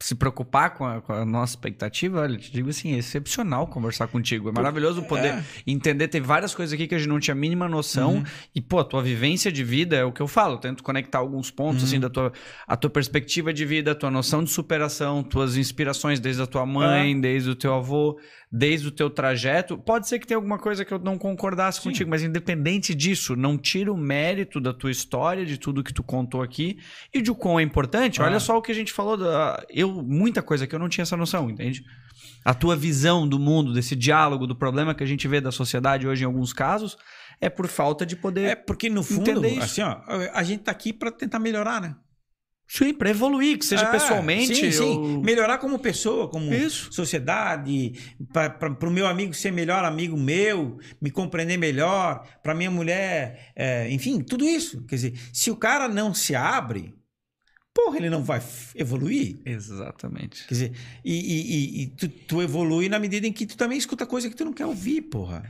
[0.00, 4.06] se preocupar com a, com a nossa expectativa, olha, te digo assim, é excepcional conversar
[4.06, 4.48] contigo.
[4.48, 5.44] É maravilhoso poder É.
[5.66, 6.06] entender.
[6.06, 8.14] Tem várias coisas aqui que a gente não tinha a mínima noção.
[8.16, 8.24] Uhum.
[8.54, 10.54] E, pô, a tua vivência de vida é o que eu falo.
[10.54, 11.88] Eu tento conectar alguns pontos, Uhum.
[11.88, 12.32] assim, da tua,
[12.66, 16.64] a tua perspectiva de vida, a tua noção de superação, tuas inspirações desde a tua
[16.64, 17.20] mãe, É.
[17.20, 18.18] desde o teu avô,
[18.50, 19.76] desde o teu trajeto.
[19.76, 21.90] Pode ser que tenha alguma coisa que eu não concordasse Sim.
[21.90, 26.02] contigo, mas independente disso, não tira o mérito da tua história, de tudo que tu
[26.02, 26.78] contou aqui
[27.12, 28.20] e de o quão é importante.
[28.20, 28.24] Ah.
[28.24, 29.16] Olha só o que a gente falou.
[29.16, 31.84] Da, eu, muita coisa que eu não tinha essa noção, entende?
[32.44, 36.06] A tua visão do mundo, desse diálogo, do problema que a gente vê da sociedade
[36.06, 36.96] hoje em alguns casos,
[37.40, 38.44] é por falta de poder.
[38.44, 40.00] É porque, no fundo, assim, ó,
[40.32, 41.94] a gente tá aqui para tentar melhorar, né?
[42.70, 44.54] Sim, pra evoluir, que seja Ah, pessoalmente.
[44.54, 44.82] Sim, sim.
[44.82, 46.92] ou- Melhorar como pessoa, como Isso.
[46.92, 47.92] sociedade,
[48.32, 53.90] para o meu amigo ser melhor amigo meu, me compreender melhor, para minha mulher, é,
[53.90, 54.84] enfim, tudo isso.
[54.84, 56.94] Quer dizer, se o cara não se abre,
[57.74, 58.42] porra, ele não vai
[58.74, 59.40] evoluir.
[59.46, 60.46] Exatamente.
[60.46, 60.72] Quer dizer,
[61.02, 64.28] e, e- e- e tu, tu evolui na medida em que tu também escuta coisa
[64.28, 65.42] que tu não quer ouvir, porra.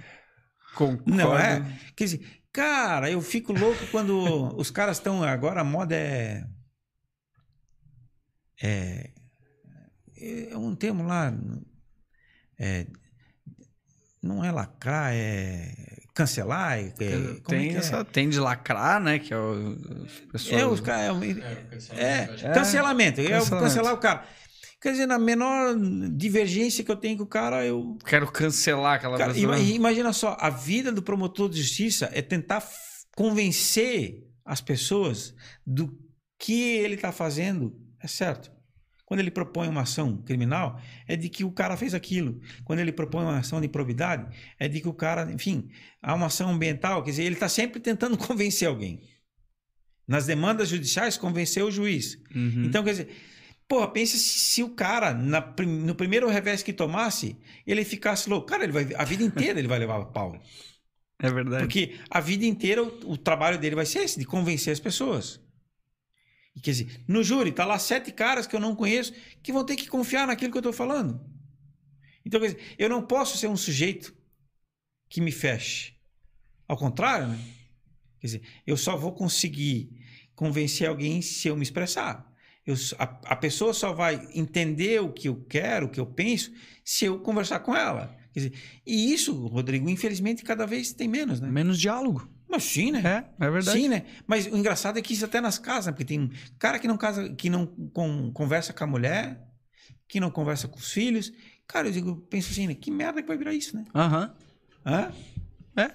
[0.74, 1.02] Concordo.
[1.16, 1.64] Não é?
[1.96, 2.20] Quer dizer,
[2.52, 5.24] cara, eu fico louco quando os caras estão.
[5.24, 6.44] Agora a moda é.
[8.62, 9.10] É.
[10.50, 11.32] É um termo lá.
[12.58, 12.86] É,
[14.22, 15.72] não é lacrar, é
[16.14, 16.76] cancelar.
[16.78, 18.04] É, como tem, é que essa, é?
[18.04, 19.20] tem de lacrar, né?
[19.20, 19.76] Que é o,
[20.32, 20.60] pessoas...
[20.60, 21.16] É, os caras.
[21.92, 22.40] É, É, cancelamento.
[22.40, 22.54] É.
[22.54, 23.20] cancelamento.
[23.20, 23.64] Eu cancelamento.
[23.64, 24.26] cancelar o cara.
[24.80, 25.76] Quer dizer, na menor
[26.16, 29.58] divergência que eu tenho com o cara, eu Quero cancelar aquela Cara, pessoa.
[29.58, 32.64] ima- imagina só, a vida do promotor de justiça é tentar
[33.16, 35.34] convencer as pessoas
[35.66, 35.96] do
[36.38, 37.76] que ele está fazendo
[38.08, 38.50] é certo.
[39.08, 42.40] Quando ele propõe uma ação criminal, é de que o cara fez aquilo.
[42.64, 45.70] Quando ele propõe uma ação de improbidade, é de que o cara, enfim,
[46.02, 49.00] há uma ação ambiental, quer dizer, ele está sempre tentando convencer alguém.
[50.06, 52.18] Nas demandas judiciais, convencer o juiz.
[52.34, 52.64] Uhum.
[52.64, 53.08] Então, quer dizer,
[53.66, 58.46] porra, pensa se, se o cara, na no primeiro revés que tomasse, ele ficasse louco.
[58.46, 60.38] Cara, ele vai, a vida inteira ele vai levar pau.
[61.18, 61.62] é verdade.
[61.62, 65.40] Porque a vida inteira o, o trabalho dele vai ser esse, de convencer as pessoas.
[66.60, 69.12] Quer dizer, no júri, tá lá sete caras que eu não conheço
[69.42, 71.20] que vão ter que confiar naquilo que eu estou falando.
[72.24, 74.14] Então, quer dizer, eu não posso ser um sujeito
[75.08, 75.94] que me feche.
[76.66, 77.38] Ao contrário, né?
[78.20, 79.90] Quer dizer, eu só vou conseguir
[80.34, 82.30] convencer alguém se eu me expressar.
[82.66, 86.52] Eu, a, a pessoa só vai entender o que eu quero, o que eu penso,
[86.84, 88.14] se eu conversar com ela.
[88.34, 88.52] Dizer,
[88.86, 91.50] e isso, Rodrigo, infelizmente, cada vez tem menos, né?
[91.50, 92.28] Menos diálogo.
[92.48, 93.26] Mas sim, né?
[93.38, 93.78] É, é verdade.
[93.78, 94.04] Sim, né?
[94.26, 95.92] Mas o engraçado é que isso até nas casas, né?
[95.92, 99.38] porque tem cara que não casa, que não com- conversa com a mulher,
[100.08, 101.30] que não conversa com os filhos.
[101.66, 102.74] Cara, eu digo, penso assim, né?
[102.74, 103.84] Que merda que vai virar isso, né?
[103.94, 104.34] Aham.
[104.86, 105.12] Hã?
[105.76, 105.90] É.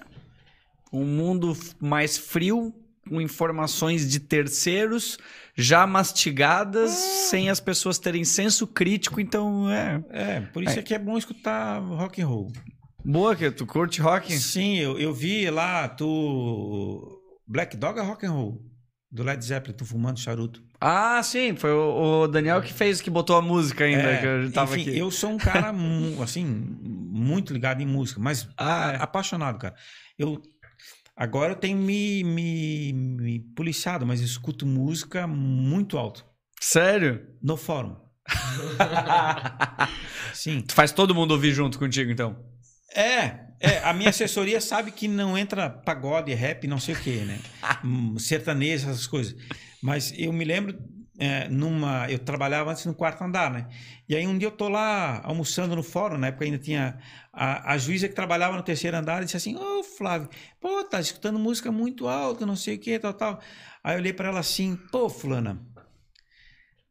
[0.92, 2.72] Um mundo mais frio,
[3.08, 5.18] com informações de terceiros
[5.56, 7.28] já mastigadas, Ah.
[7.30, 9.20] sem as pessoas terem senso crítico.
[9.20, 10.04] Então, é.
[10.10, 10.82] É, por isso é.
[10.82, 12.52] que é bom escutar rock and roll.
[13.04, 14.32] Boa, que tu curte rock?
[14.38, 17.20] Sim, eu, eu vi lá, tu.
[17.46, 18.62] Black Dog é rock and roll.
[19.10, 20.62] Do Led Zeppelin, tu fumando charuto.
[20.80, 24.42] Ah, sim, foi o, o Daniel que fez, que botou a música ainda, É, que
[24.44, 24.98] gente tava enfim, aqui.
[24.98, 25.72] eu sou um cara,
[26.22, 28.96] assim, muito ligado em música, mas Ah, é.
[29.02, 29.74] apaixonado, cara.
[30.18, 30.42] Eu
[31.16, 36.24] agora eu tenho me, me, me policiado, mas eu escuto música muito alto
[36.60, 37.24] Sério?
[37.40, 37.96] no fórum.
[40.34, 40.60] Sim.
[40.62, 42.36] Tu faz todo mundo ouvir junto contigo, então?
[42.94, 47.24] É, é, a minha assessoria sabe que não entra pagode, rap, não sei o quê,
[47.26, 47.38] né?
[47.84, 49.34] Hum, Sertanejo, essas coisas.
[49.82, 50.78] Mas eu me lembro
[51.18, 52.10] é, numa.
[52.10, 53.66] Eu trabalhava antes no quarto andar, né?
[54.08, 56.98] E aí um dia eu tô lá almoçando no fórum, na época ainda tinha
[57.32, 60.28] a, a juíza que trabalhava no terceiro andar e disse assim: Ô Flávio,
[60.60, 63.40] pô, tá escutando música muito alta, não sei o que, tal, tal.
[63.82, 65.60] Aí eu olhei para ela assim: pô, Fulana,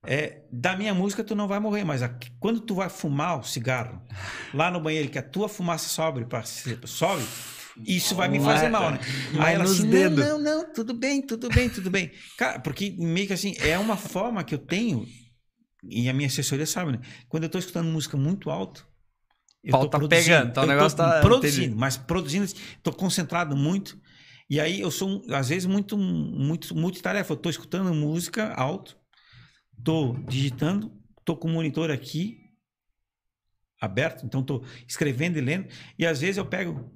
[0.06, 3.44] é, da minha música tu não vai morrer, mas aqui- quando tu vai fumar o
[3.44, 4.02] cigarro
[4.54, 7.24] lá no banheiro, que a tua fumaça sobe, pra, sobe,
[7.86, 9.00] isso vai me fazer mal, né?
[9.34, 10.20] Vai Aí ela assim, dedos.
[10.20, 12.12] não, não, não, tudo bem, tudo bem, tudo bem.
[12.38, 15.08] Cara, porque meio que assim, é uma forma que eu tenho,
[15.84, 17.00] e a minha assessoria sabe, né?
[17.28, 18.86] Quando eu tô escutando música muito alto,
[19.64, 21.80] eu Pau tô tá produzindo, pegando, tá, o negócio tá- produzindo, entendi.
[21.80, 22.46] mas produzindo,
[22.84, 23.98] tô concentrado muito.
[24.50, 27.32] E aí eu sou, às vezes, muito, muito multitarefa.
[27.32, 28.98] Eu tô escutando música alto,
[29.84, 30.92] tô digitando,
[31.26, 32.40] tô com o monitor aqui
[33.80, 35.68] aberto, então tô escrevendo e lendo.
[36.00, 36.90] E às vezes eu pego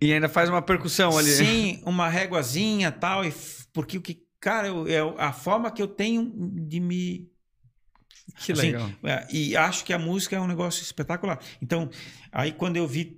[0.00, 1.30] E ainda faz uma percussão ali.
[1.30, 3.32] Sim, uma réguazinha tal, e
[3.72, 6.32] porque o que, cara, eu, é a forma que eu tenho
[6.66, 7.28] de me.
[8.44, 8.90] Que assim, legal.
[9.04, 11.38] é, e acho que a música é um negócio espetacular.
[11.62, 11.88] Então,
[12.32, 13.16] aí quando eu vi.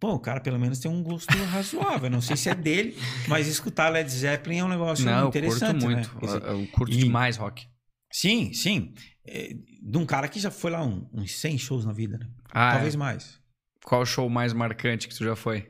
[0.00, 2.10] Pô, o cara pelo menos tem um gosto razoável.
[2.10, 2.98] Não sei se é dele,
[3.28, 5.80] mas escutar Led Zeppelin é um negócio Não, eu interessante.
[5.80, 5.94] curto né?
[5.94, 6.18] muito.
[6.18, 7.68] Dizer, Eu curto e- demais rock.
[8.12, 8.94] Sim, sim.
[9.24, 12.28] É, de um cara que já foi lá um- uns 100 shows na vida, né?
[12.50, 12.98] Ah, Talvez é.
[12.98, 13.40] mais.
[13.84, 15.68] Qual o show mais marcante que tu já foi?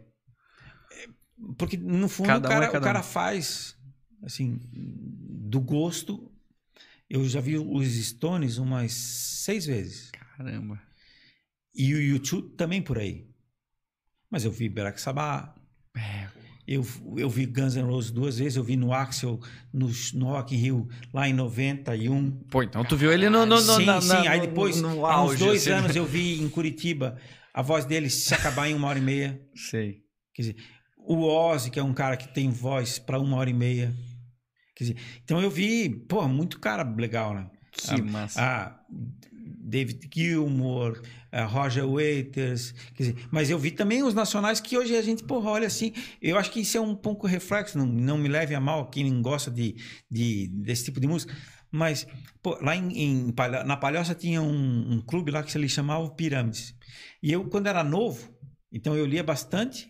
[1.58, 3.02] Porque, no fundo, Cada o um é cara, o cara um.
[3.02, 3.76] faz,
[4.22, 6.30] assim, do gosto.
[7.08, 10.10] Eu já vi os Stones umas seis vezes.
[10.12, 10.80] Caramba.
[11.74, 13.28] E o YouTube também por aí.
[14.30, 15.54] Mas eu vi Black Sabbath.
[15.96, 16.28] É.
[16.66, 16.86] Eu,
[17.16, 18.56] eu vi Guns N' Roses duas vezes.
[18.56, 19.40] Eu vi no Axel,
[19.72, 22.30] no, no Rock in Rio, lá em 91.
[22.50, 24.26] Pô, então tu viu ele no, no, no sim, na- sim.
[24.28, 25.70] Aí no- depois, no há uns auge, dois assim.
[25.70, 27.18] anos, eu vi em Curitiba
[27.52, 29.40] a voz dele se acabar em uma hora e meia.
[29.54, 29.98] Sei.
[30.34, 30.56] Quer dizer,
[30.96, 33.92] o Ozzy, que é um cara que tem voz para uma hora e meia.
[34.76, 37.50] Quer dizer, então eu vi, pô, muito cara legal, né?
[37.72, 38.40] Que massa.
[38.40, 38.80] Ah,
[39.72, 41.00] David Gilmour,
[41.32, 45.50] ah, Roger Waiters, dizer, mas eu vi também os nacionais que hoje a gente, porra,
[45.50, 48.60] olha assim, eu acho que isso é um pouco reflexo, não, não me leve a
[48.60, 49.74] mal quem gosta de,
[50.10, 51.34] de, desse tipo de música,
[51.70, 52.06] mas
[52.42, 53.34] pô, lá em, em
[53.64, 56.74] na Palhoça tinha um, um clube lá que se chamava Pirâmides,
[57.22, 58.30] e eu quando era novo,
[58.70, 59.88] então eu lia bastante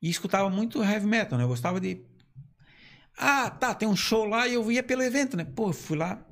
[0.00, 1.44] e escutava muito heavy metal, né?
[1.44, 2.04] eu gostava de...
[3.18, 5.44] Ah, tá, tem um show lá e eu ia pelo evento, né?
[5.44, 6.24] Pô, fui lá,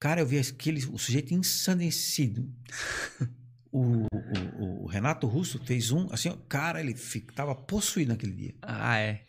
[0.00, 2.48] Cara, eu vi aquele, o sujeito ensandecido.
[3.70, 8.54] O, o- o Renato Russo fez um, assim, cara, ele fi- tava possuído naquele dia.
[8.62, 9.26] Ah, é.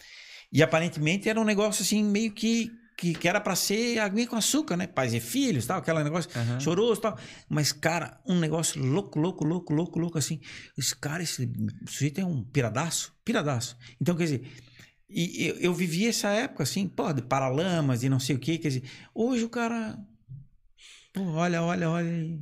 [0.49, 4.37] E aparentemente era um negócio assim, meio que, que, que era pra ser aguinha com
[4.37, 4.87] açúcar, né?
[4.87, 6.57] Pais e filhos, tal, aquele negócio Aham.
[6.57, 7.19] choroso tal.
[7.49, 10.39] Mas, cara, um negócio louco, louco, louco, louco, louco, assim.
[10.77, 11.51] Esse cara, esse
[11.85, 13.75] sujeito é um piradaço, piradaço.
[13.99, 14.47] Então, quer dizer,
[15.09, 18.57] e eu, eu vivi essa época, assim, pô, de paralamas e não sei o quê,
[18.57, 18.83] quer dizer,
[19.13, 19.99] hoje o cara.
[21.13, 22.09] Pô, olha, olha, olha.
[22.09, 22.39] aí.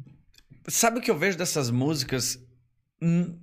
[0.68, 2.39] Sabe o que eu vejo dessas músicas?
[3.02, 3.38] Hum,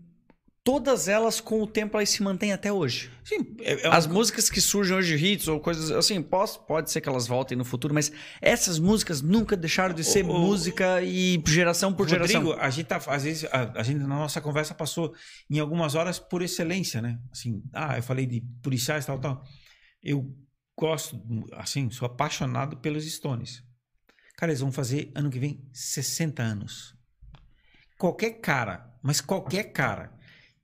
[0.67, 3.11] Todas elas, com o tempo, elas se mantêm até hoje.
[3.23, 6.91] Sim, é, é um- As músicas que surgem hoje, hits ou coisas assim, pode, pode
[6.91, 8.11] ser que elas voltem no futuro, mas
[8.41, 12.41] essas músicas nunca deixaram de ser O- o- música e geração por geração.
[12.43, 15.15] Rodrigo, a gente tá, às vezes, a, a gente na nossa conversa passou
[15.51, 17.19] em algumas horas por excelência, né?
[17.31, 19.45] Assim, ah, eu falei de policiais, tal, tal.
[20.03, 20.35] Eu
[20.75, 21.21] gosto,
[21.53, 23.63] assim, sou apaixonado pelos Stones.
[24.37, 26.95] Cara, eles vão fazer ano que vem 60 anos.
[27.99, 30.13] Qualquer cara, mas qualquer cara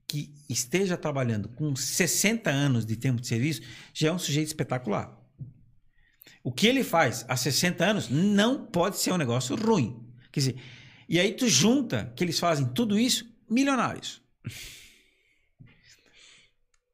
[0.07, 3.61] que esteja trabalhando com 60 anos de tempo de serviço
[3.93, 5.17] já é um sujeito espetacular.
[6.43, 10.05] O que ele faz há 60 anos não pode ser um negócio ruim.
[10.31, 10.61] Quer dizer,
[11.07, 14.21] e aí tu junta que eles fazem tudo isso milionários.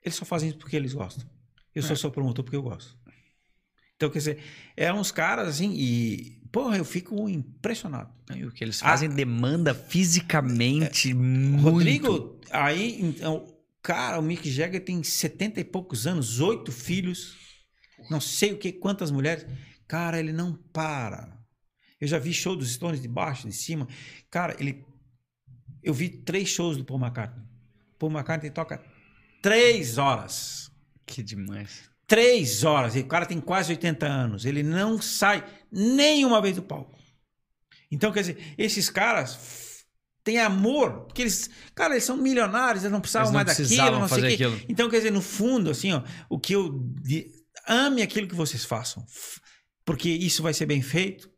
[0.04, 1.28] Eles só fazem isso porque eles gostam.
[1.74, 2.98] Eu sou seu promotor porque eu gosto.
[3.98, 4.40] Então, quer dizer,
[4.78, 8.10] é uns caras assim e, porra, eu fico impressionado.
[8.34, 8.86] E o que eles Ah.
[8.90, 11.64] fazem demanda fisicamente muito.
[11.64, 13.46] Rodrigo, aí, então,
[13.82, 17.36] cara, o Mick Jagger tem 70 e poucos anos, oito filhos,
[18.10, 19.46] não sei o que, quantas mulheres.
[19.88, 21.36] Cara, ele não para.
[22.00, 23.88] Eu já vi show dos Stones de baixo, de cima.
[24.30, 24.86] Cara, ele.
[25.82, 27.44] Eu vi três shows do Paul McCartney.
[27.98, 28.84] Paul McCartney toca
[29.42, 30.70] três horas.
[31.06, 31.90] Que demais.
[32.08, 32.96] Três horas.
[32.96, 34.46] E o cara tem quase 80 anos.
[34.46, 36.98] Ele não sai nenhuma vez do palco.
[37.92, 39.84] Então, quer dizer, esses caras
[40.24, 41.02] têm amor.
[41.06, 44.08] Porque eles, cara, eles são milionários, eles não precisavam Eles não mais daquilo, precisavam não
[44.08, 44.44] sei fazer quê.
[44.46, 44.62] aquilo.
[44.70, 46.80] Então, quer dizer, no fundo, assim, ó, o que eu.
[47.02, 47.28] di-
[47.70, 49.06] Ame aquilo que vocês façam.
[49.84, 51.30] Porque isso vai ser bem feito,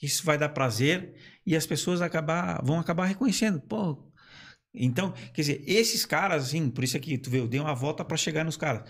[0.00, 3.60] isso vai dar prazer e as pessoas acabar, vão acabar reconhecendo.
[3.60, 4.11] Pô.
[4.74, 8.04] Então, quer dizer, esses caras, assim, por isso aqui, tu vê, eu dei uma volta
[8.04, 8.82] para chegar nos caras.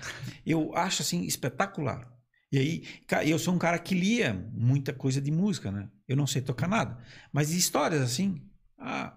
[0.47, 2.09] Eu acho, assim, espetacular.
[2.53, 2.85] E aí,
[3.29, 5.89] eu sou um cara que lia muita coisa de música, né?
[6.07, 6.99] Eu não sei tocar nada,
[7.33, 8.43] mas histórias, assim.
[8.79, 9.17] Ah,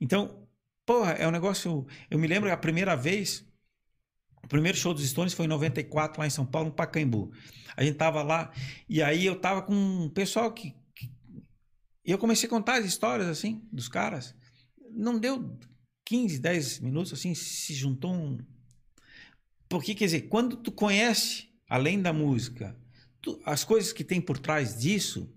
[0.00, 0.46] então,
[0.84, 1.86] porra, é um negócio.
[2.10, 3.46] Eu me lembro a primeira vez,
[4.44, 7.32] o primeiro show dos Stones foi em 94, lá em São Paulo, no Pacaembu.
[7.76, 8.52] A gente tava lá,
[8.88, 10.74] e aí eu tava com um pessoal que.
[10.94, 11.10] que-
[12.04, 14.34] eu comecei a contar as histórias, assim, dos caras.
[14.90, 15.56] Não deu
[16.12, 18.36] 15, 10 minutos, assim, se juntou um.
[19.66, 22.76] Porque, quer dizer, quando tu conhece, além da música,
[23.22, 25.34] tu- as coisas que tem por trás disso,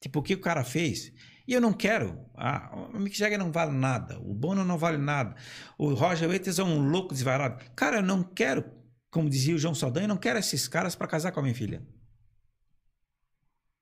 [0.00, 1.12] tipo, o que o cara fez.
[1.46, 2.18] E eu não quero.
[2.34, 4.18] Ah, o Mick Jagger não vale nada.
[4.18, 5.36] O Bono não vale nada.
[5.78, 7.64] O Roger Waters é um louco desvairado.
[7.76, 8.64] Cara, eu não quero,
[9.12, 11.54] como dizia o João Saldanha, eu não quero esses caras para casar com a minha
[11.54, 11.86] filha.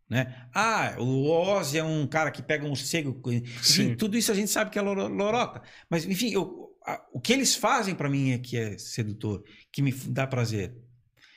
[0.08, 0.48] Né?
[0.54, 3.20] Ah, o Ozzy é um cara que pega um morcego.
[3.30, 5.62] Enfim, tudo isso a gente sabe que é loro- lorota.
[5.88, 9.80] Mas, enfim, eu- a- o que eles fazem para mim é que é sedutor, que
[9.80, 10.76] me dá prazer.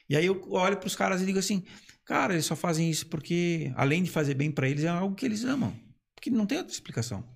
[0.09, 1.63] E aí eu olho para os caras e digo assim,
[2.05, 5.25] cara, eles só fazem isso porque, além de fazer bem para eles, é algo que
[5.25, 5.73] eles amam.
[6.15, 7.27] Porque não tem outra explicação.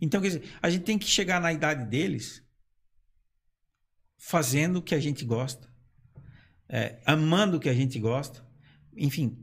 [0.00, 2.42] Então, quer dizer, a gente tem que chegar na idade deles
[4.16, 5.68] fazendo o que a gente gosta,
[6.68, 8.46] é, amando o que a gente gosta,
[8.96, 9.36] enfim,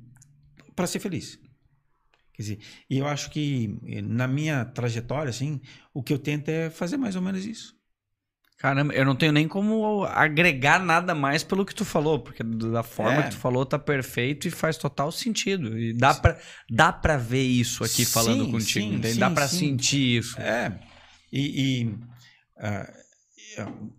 [0.77, 1.37] para ser feliz.
[2.33, 5.59] Quer dizer, e eu acho que eh, na minha trajetória, assim,
[5.91, 7.75] o que eu tento é fazer mais ou menos isso.
[8.59, 12.81] Caramba, eu não tenho nem como agregar nada mais pelo que tu falou, porque da
[12.83, 13.23] forma É.
[13.23, 15.77] que tu falou tá perfeito e faz total sentido.
[15.77, 16.39] E dá pra,
[16.69, 19.13] dá pra ver isso aqui falando Sim, contigo, sim, entende?
[19.15, 19.57] sim, dá pra sim.
[19.57, 20.39] sentir isso.
[20.39, 20.79] É.
[21.31, 21.99] E, e,
[23.57, 23.93] eu-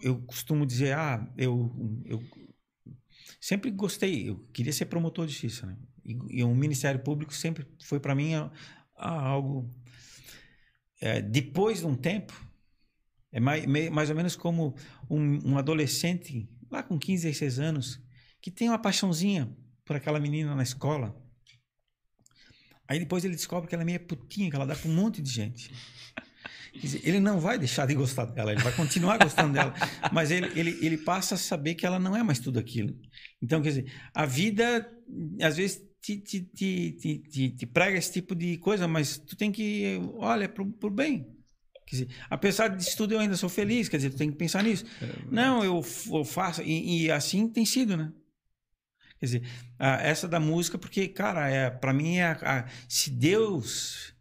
[0.00, 1.72] eu costumo dizer, ah, eu,
[2.04, 2.22] eu
[3.40, 5.76] sempre gostei, eu queria ser promotor de justiça, né?
[6.04, 8.50] E, e o Ministério Público sempre foi para mim ah,
[8.96, 9.70] ah, algo.
[11.00, 12.32] é, depois de um tempo,
[13.32, 14.74] é mais, mais ou menos como
[15.10, 18.00] um, um adolescente, lá com 15, 16 anos,
[18.40, 21.20] que tem uma paixãozinha por aquela menina na escola.
[22.86, 25.22] Aí depois ele descobre que ela é meio putinha, que ela dá pra um monte
[25.22, 25.72] de gente.
[26.80, 29.72] Dizer, ele não vai deixar de gostar dela, ele vai continuar gostando dela,
[30.12, 32.94] mas ele, ele, ele passa a saber que ela não é mais tudo aquilo.
[33.40, 34.90] Então, quer dizer, a vida
[35.40, 39.50] às vezes te, te, te, te, te, prega esse tipo de coisa, mas tu tem
[39.50, 41.26] que, olha, pro, pro bem.
[41.86, 44.62] Quer dizer, apesar disso tudo, eu ainda sou feliz, quer dizer, tu tem que pensar
[44.62, 44.84] nisso.
[45.30, 45.82] Não, eu,
[46.12, 48.12] eu faço, e, e assim tem sido, né?
[49.18, 49.42] Quer dizer,
[49.78, 54.14] ah, essa da música, porque, cara, é, para mim, é a- a- se Deus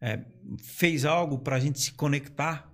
[0.00, 0.24] é,
[0.58, 2.70] fez algo para a gente se conectar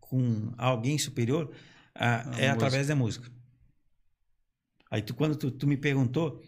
[0.00, 1.54] com alguém superior,
[1.94, 2.50] A é música.
[2.50, 3.30] através da música.
[4.90, 6.42] Aí, tu, quando tu, tu me perguntou,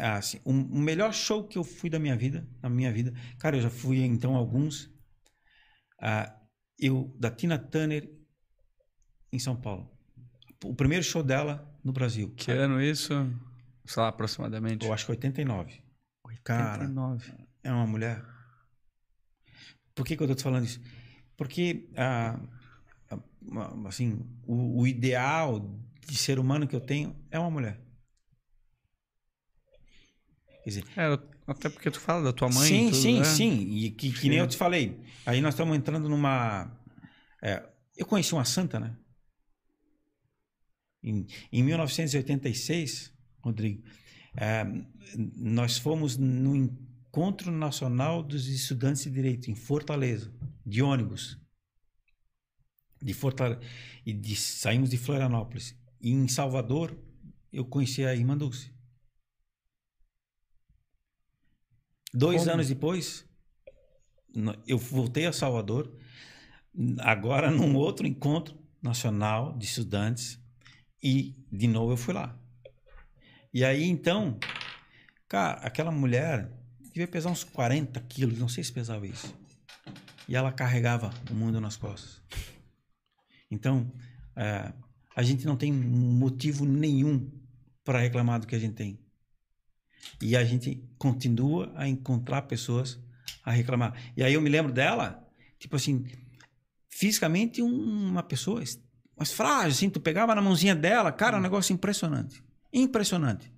[0.00, 3.12] ah, assim, o, o melhor show que eu fui da minha vida, na minha vida,
[3.38, 4.90] cara, eu já fui então alguns.
[6.00, 6.38] Ah,
[6.78, 8.08] eu da Tina Turner
[9.32, 9.90] em São Paulo.
[10.64, 12.32] O primeiro show dela no Brasil.
[12.36, 13.12] Que ano isso?
[13.84, 14.86] Sei lá, aproximadamente.
[14.86, 15.82] Eu acho que 89.
[16.44, 17.32] Cara, 89.
[17.64, 18.24] é uma mulher.
[19.94, 20.80] Por que, que eu tô te falando isso?
[21.36, 22.38] Porque, ah,
[23.10, 23.20] ah,
[23.86, 25.76] assim, o, o ideal
[26.06, 27.80] de ser humano que eu tenho é uma mulher.
[30.62, 32.68] Quer dizer, É, até porque tu fala da tua mãe.
[32.68, 33.24] sim, tudo, sim, né?
[33.24, 33.60] sim.
[33.70, 35.00] E que, que nem eu te falei.
[35.26, 36.70] Aí nós estamos entrando numa.
[37.42, 38.96] é, eu conheci uma santa, né?
[41.02, 43.82] Em, em 1986, Rodrigo,
[44.36, 44.64] é,
[45.36, 50.32] nós fomos no Encontro Nacional dos Estudantes de Direito, em Fortaleza,
[50.64, 51.38] de ônibus.
[53.02, 53.60] De Fortaleza.
[54.06, 55.76] E de, saímos de Florianópolis.
[56.00, 56.96] E em Salvador,
[57.52, 58.72] eu conheci a irmã Dulce.
[62.14, 62.52] Dois Como?
[62.52, 63.24] anos depois,
[64.66, 65.96] eu voltei a Salvador,
[66.98, 70.38] agora num outro encontro nacional de estudantes,
[71.02, 72.38] e de novo eu fui lá.
[73.52, 74.38] E aí então,
[75.28, 79.34] cara, aquela mulher devia pesar uns 40 quilos, não sei se pesava isso.
[80.28, 82.22] E ela carregava o mundo nas costas.
[83.50, 83.92] Então,
[84.36, 84.72] é,
[85.14, 87.30] a gente não tem motivo nenhum
[87.84, 89.01] para reclamar do que a gente tem.
[90.20, 92.98] E a gente continua a encontrar pessoas
[93.44, 93.94] a reclamar.
[94.16, 95.26] E aí eu me lembro dela,
[95.58, 96.04] tipo assim,
[96.88, 98.80] fisicamente um- uma pessoa es-
[99.16, 102.42] mas frágil, assim, tu pegava na mãozinha dela, cara, um negócio impressionante.
[102.72, 103.52] Impressionante.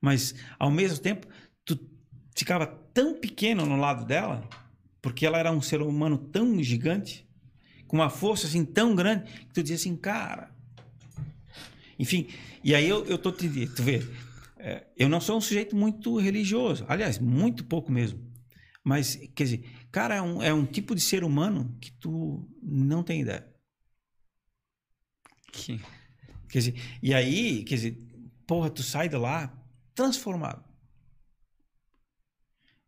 [0.00, 1.26] Mas, ao mesmo tempo,
[1.64, 1.78] tu
[2.36, 4.48] ficava tão pequeno no lado dela,
[5.00, 7.26] porque ela era um ser humano tão gigante,
[7.86, 10.50] com uma força assim tão grande, que tu dizia assim, cara.
[11.98, 12.26] Enfim,
[12.64, 14.02] e aí eu, eu tô te tu vê,
[14.62, 18.20] é, eu não sou um sujeito muito religioso, aliás, muito pouco mesmo.
[18.84, 23.02] Mas, quer dizer, cara, é um, é um tipo de ser humano que tu não
[23.02, 23.46] tem ideia.
[25.52, 25.80] Que-
[26.48, 27.98] Quer dizer, e aí, quer dizer,
[28.46, 29.52] porra, tu sai de lá
[29.94, 30.62] transformado.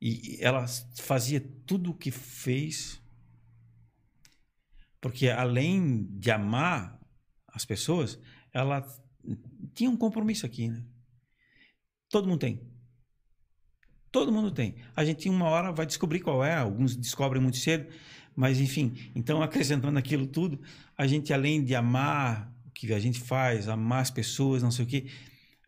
[0.01, 0.67] E ela
[0.99, 3.01] fazia tudo o que fez,
[5.01, 7.01] porque além de amar
[7.49, 8.19] as pessoas,
[8.53, 8.87] ela
[9.75, 10.85] tinha um compromisso aqui, né?
[12.15, 12.61] Todo mundo tem.
[14.13, 14.77] Todo mundo tem.
[14.95, 17.93] A gente uma hora vai descobrir qual é, alguns descobrem muito cedo,
[18.37, 20.63] mas enfim, então acrescentando aquilo tudo,
[20.97, 24.85] a gente além de amar o que a gente faz, amar as pessoas, não sei
[24.85, 25.11] o quê,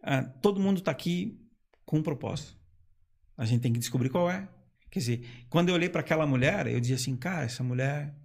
[0.05, 1.37] ah, todo mundo está aqui
[1.85, 2.57] com um propósito.
[3.37, 4.49] A gente tem que descobrir qual é.
[4.89, 8.17] Quer dizer, quando eu olhei para aquela mulher, eu dizia assim, cara, essa mulher,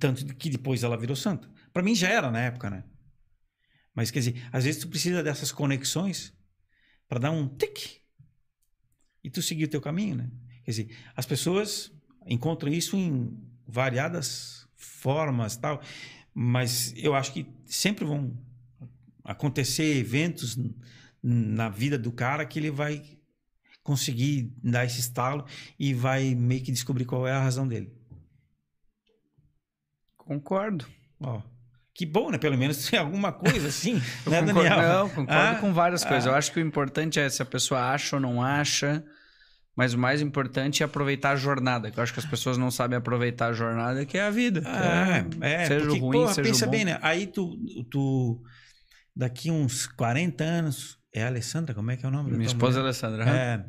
[0.00, 1.46] tanto que depois ela virou santa.
[1.74, 2.84] Para mim já era na época, né?
[3.94, 6.34] Mas quer dizer, às vezes tu precisa dessas conexões
[7.08, 8.00] para dar um tic
[9.22, 10.30] e tu seguir o teu caminho, né?
[10.64, 11.92] Quer dizer, as pessoas
[12.26, 15.80] encontram isso em variadas formas, tal,
[16.34, 18.36] mas eu acho que sempre vão
[19.24, 20.58] acontecer eventos
[21.22, 23.02] na vida do cara que ele vai
[23.82, 25.46] conseguir dar esse estalo
[25.78, 27.92] e vai meio que descobrir qual é a razão dele.
[30.16, 30.86] Concordo.
[31.20, 31.40] Ó,
[31.96, 32.36] que bom, né?
[32.36, 34.82] Pelo menos tem alguma coisa assim, né, concordo, Daniel?
[34.82, 36.08] Não, concordo Ah, com várias ah.
[36.08, 36.26] coisas.
[36.26, 39.02] Eu acho que o importante é se a pessoa acha ou não acha,
[39.74, 42.70] Mas o mais importante é aproveitar a jornada, que eu acho que as pessoas não
[42.70, 44.62] sabem aproveitar a jornada, que é a vida.
[45.40, 46.72] É, é seja porque, ruim, porra, seja pensa bom.
[46.72, 46.98] bem, né?
[47.02, 47.58] Aí tu,
[47.90, 48.42] tu,
[49.14, 52.30] daqui uns 40 anos, é a Alessandra, como é que é o nome?
[52.30, 52.84] Minha esposa mulher?
[52.84, 53.28] Alessandra.
[53.28, 53.64] É.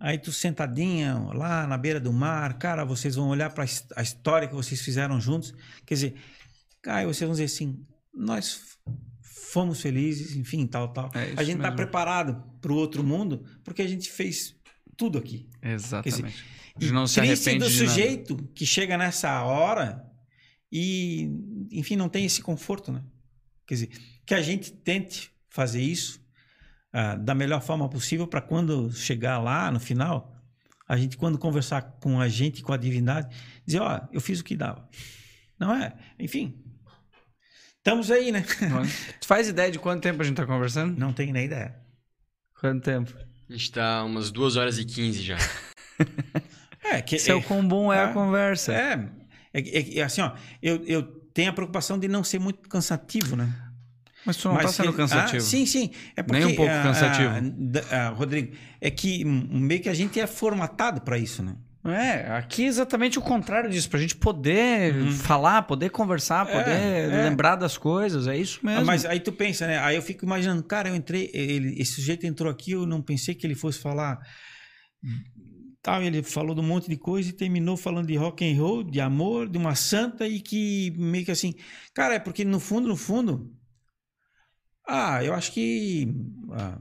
[0.00, 3.64] Aí tu sentadinha lá na beira do mar, cara, vocês vão olhar para
[3.96, 5.52] a história que vocês fizeram juntos.
[5.84, 6.14] Quer dizer,
[6.88, 8.78] cara, vocês vão dizer assim, nós
[9.52, 11.10] fomos felizes, enfim, tal, tal.
[11.14, 11.76] É a gente tá mesmo.
[11.76, 14.56] preparado para o outro mundo porque a gente fez
[14.96, 15.50] tudo aqui.
[15.62, 16.42] Exatamente.
[16.80, 17.88] E gente não se triste do de nada.
[17.90, 20.02] sujeito que chega nessa hora
[20.72, 21.30] e,
[21.70, 23.04] enfim, não tem esse conforto, né?
[23.66, 23.90] Quer dizer,
[24.24, 26.18] que a gente tente fazer isso
[26.90, 30.34] ah, da melhor forma possível para quando chegar lá no final,
[30.88, 33.36] a gente, quando conversar com a gente, com a divindade,
[33.66, 34.88] dizer, ó, eu fiz o que dava.
[35.60, 35.92] Não é?
[36.18, 36.64] Enfim.
[37.88, 38.44] Estamos aí, né?
[39.20, 40.98] Tu faz ideia de quanto tempo a gente tá conversando?
[40.98, 41.74] Não tenho nem ideia.
[42.60, 43.14] Quanto tempo?
[43.48, 45.38] A gente tá umas 2 horas e 15 já.
[46.84, 48.72] É, que, Seu quão bom é a é, conversa.
[48.72, 49.08] É,
[49.52, 50.32] é, é- é assim, ó,
[50.62, 51.02] eu, eu
[51.32, 53.52] tenho a preocupação de não ser muito cansativo, né?
[54.24, 55.36] Mas tu não tá sendo que- cansativo.
[55.38, 55.90] Ah, sim, sim.
[56.16, 57.28] É porque, Nem um pouco ah, cansativo.
[57.90, 61.56] ah, ah, Rodrigo, é que meio que a gente é formatado para isso, né?
[61.90, 65.12] É, aqui é exatamente o contrário disso, pra gente poder Uhum.
[65.12, 66.70] falar, poder conversar, É, poder
[67.14, 67.28] é.
[67.28, 68.84] lembrar das coisas, é isso mesmo.
[68.84, 69.78] Mas aí tu pensa, né?
[69.78, 73.34] Aí eu fico imaginando, cara, eu entrei, ele, esse sujeito entrou aqui, eu não pensei
[73.34, 74.18] que ele fosse falar.
[75.80, 78.82] Tal, ele falou de um monte de coisa e terminou falando de rock and roll,
[78.82, 81.54] de amor, de uma santa e que meio que assim,
[81.94, 83.50] cara, é porque no fundo, no fundo,
[84.86, 86.12] ah, eu acho que
[86.52, 86.78] ah,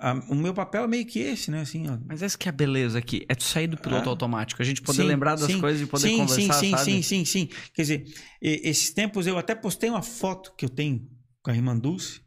[0.00, 1.60] ah, o meu papel é meio que esse, né?
[1.60, 4.12] Assim, ó, Mas essa que é a beleza aqui, é tu sair do piloto Ah.
[4.12, 6.76] automático, a gente poder Sim, lembrar das sim, coisas e poder sim, conversar, sim, sim,
[6.76, 6.90] sabe?
[6.90, 7.48] sim, sim, sim.
[7.74, 11.08] Quer dizer, esses tempos eu até postei uma foto que eu tenho
[11.42, 12.20] com a irmã Dulce.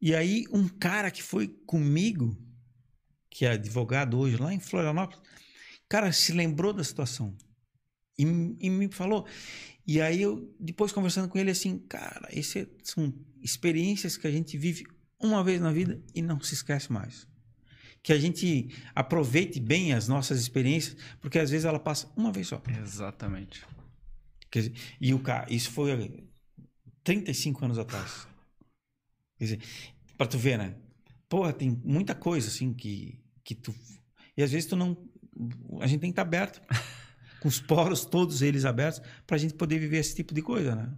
[0.00, 2.36] E aí um cara que foi comigo,
[3.28, 5.20] que é advogado hoje lá em Florianópolis,
[5.88, 7.36] cara, se lembrou da situação.
[8.18, 9.26] E, e me falou.
[9.86, 13.12] E aí eu, depois conversando com ele assim, cara, essas são
[13.42, 14.84] experiências que a gente vive
[15.20, 17.28] uma vez na vida e não se esquece mais.
[18.02, 22.48] Que a gente aproveite bem as nossas experiências, porque às vezes ela passa uma vez
[22.48, 22.62] só.
[22.82, 23.64] Exatamente.
[24.50, 26.24] Dizer, e o cara, isso foi
[27.04, 28.26] 35 anos atrás.
[29.38, 29.60] Quer dizer,
[30.16, 30.74] pra tu ver, né?
[31.28, 33.74] Porra, tem muita coisa assim que, que tu.
[34.36, 34.96] E às vezes tu não.
[35.80, 36.60] A gente tem que estar aberto.
[37.40, 40.92] com os poros, todos eles abertos, pra gente poder viver esse tipo de coisa, né?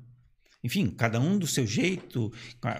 [0.64, 2.32] Enfim, cada um do seu jeito,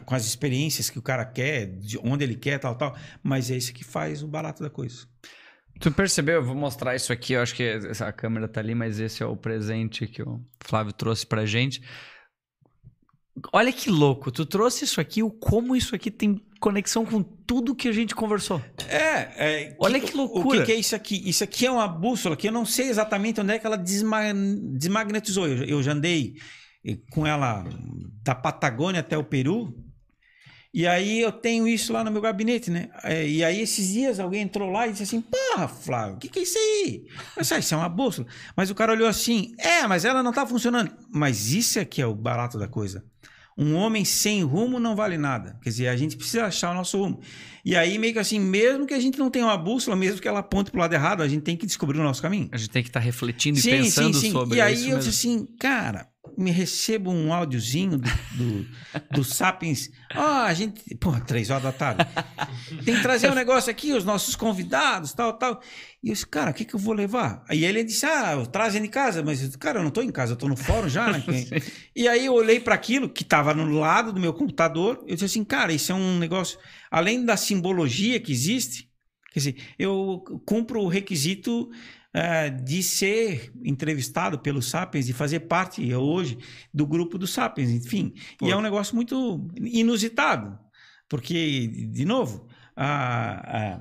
[0.06, 2.96] com as experiências que o cara quer, de onde ele quer, tal, tal.
[3.22, 5.06] Mas é isso que faz o barato da coisa.
[5.80, 6.36] Tu percebeu?
[6.36, 7.32] Eu vou mostrar isso aqui.
[7.32, 7.64] Eu acho que
[8.00, 11.82] a câmera tá ali, mas esse é o presente que o Flávio trouxe pra gente.
[13.52, 14.30] Olha que louco.
[14.30, 18.14] Tu trouxe isso aqui, o como isso aqui tem conexão com tudo que a gente
[18.14, 18.62] conversou.
[18.88, 20.60] É, é Olha que O loucura.
[20.60, 21.20] que, que é isso aqui?
[21.28, 24.32] Isso aqui é uma bússola que eu não sei exatamente onde é que ela desma-
[24.76, 25.48] desmagnetizou.
[25.48, 26.34] Eu, eu já andei
[27.10, 27.64] com ela
[28.22, 29.74] da Patagônia até o Peru.
[30.74, 32.88] E aí eu tenho isso lá no meu gabinete, né?
[33.04, 36.28] É, E aí esses dias alguém entrou lá e disse assim, porra, Flávio, o que,
[36.28, 37.04] que é isso aí?
[37.36, 38.26] Eu disse, "Ah, isso é uma bússola.
[38.56, 40.90] Mas o cara olhou assim, é, mas ela não tá funcionando.
[41.12, 43.04] Mas isso aqui é o barato da coisa.
[43.56, 45.58] Um homem sem rumo não vale nada.
[45.62, 47.20] Quer dizer, a gente precisa achar o nosso rumo.
[47.62, 50.26] E aí, meio que assim, mesmo que a gente não tenha uma bússola, mesmo que
[50.26, 52.48] ela aponte pro lado errado, a gente tem que descobrir o nosso caminho.
[52.50, 55.10] A gente tem que estar refletindo e pensando sobre E aí isso eu mesmo.
[55.10, 58.66] disse assim, cara, me recebo um áudiozinho do, do,
[59.10, 59.90] do Sapiens.
[60.10, 60.94] Ah, a gente.
[60.96, 62.06] Pô, três horas da tarde.
[62.84, 65.60] Tem que trazer um negócio aqui, os nossos convidados, tal, tal.
[66.02, 67.44] E eu disse, cara, o que, que eu vou levar?
[67.48, 69.22] Aí ele disse, ah, trazem de casa.
[69.22, 71.22] Mas, eu disse, cara, eu não tô em casa, eu tô no fórum já, né?
[71.94, 75.04] E aí eu olhei para aquilo que estava no lado do meu computador.
[75.06, 76.58] Eu disse assim, cara, isso é um negócio.
[76.90, 78.88] Além da simbologia que existe,
[79.32, 81.68] quer dizer, eu cumpro o requisito
[82.14, 86.38] eh, de ser entrevistado pelo Sapiens, de fazer parte hoje
[86.72, 88.12] do grupo do Sapiens, enfim.
[88.38, 88.46] Pô.
[88.46, 90.58] E é um negócio muito inusitado,
[91.08, 93.80] porque, de novo, ah,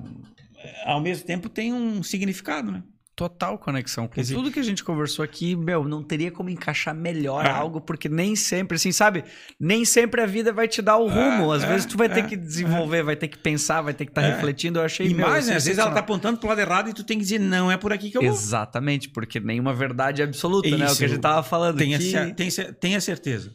[0.84, 2.82] ah, ao mesmo tempo tem um significado, né?
[3.14, 4.08] Total conexão.
[4.08, 7.54] Com dizer- tudo que a gente conversou aqui, meu, não teria como encaixar melhor Ah.
[7.54, 9.22] algo, porque nem sempre, assim, sabe?
[9.60, 11.52] Nem sempre a vida vai te dar o rumo.
[11.52, 14.06] Às é, vezes tu vai ter é, que desenvolver, vai ter que pensar, vai ter
[14.06, 14.32] que estar É.
[14.34, 14.78] refletindo.
[14.78, 15.56] Eu achei E meu, mais, né?
[15.56, 17.76] Às vezes ela tá apontando pro lado errado e tu tem que dizer, não é
[17.76, 18.30] por aqui que eu vou.
[18.30, 20.84] Exatamente, porque nenhuma verdade absoluta, né?
[20.86, 23.54] O Isso, que a gente tava falando Tenha, cer- tenha, tenha certeza.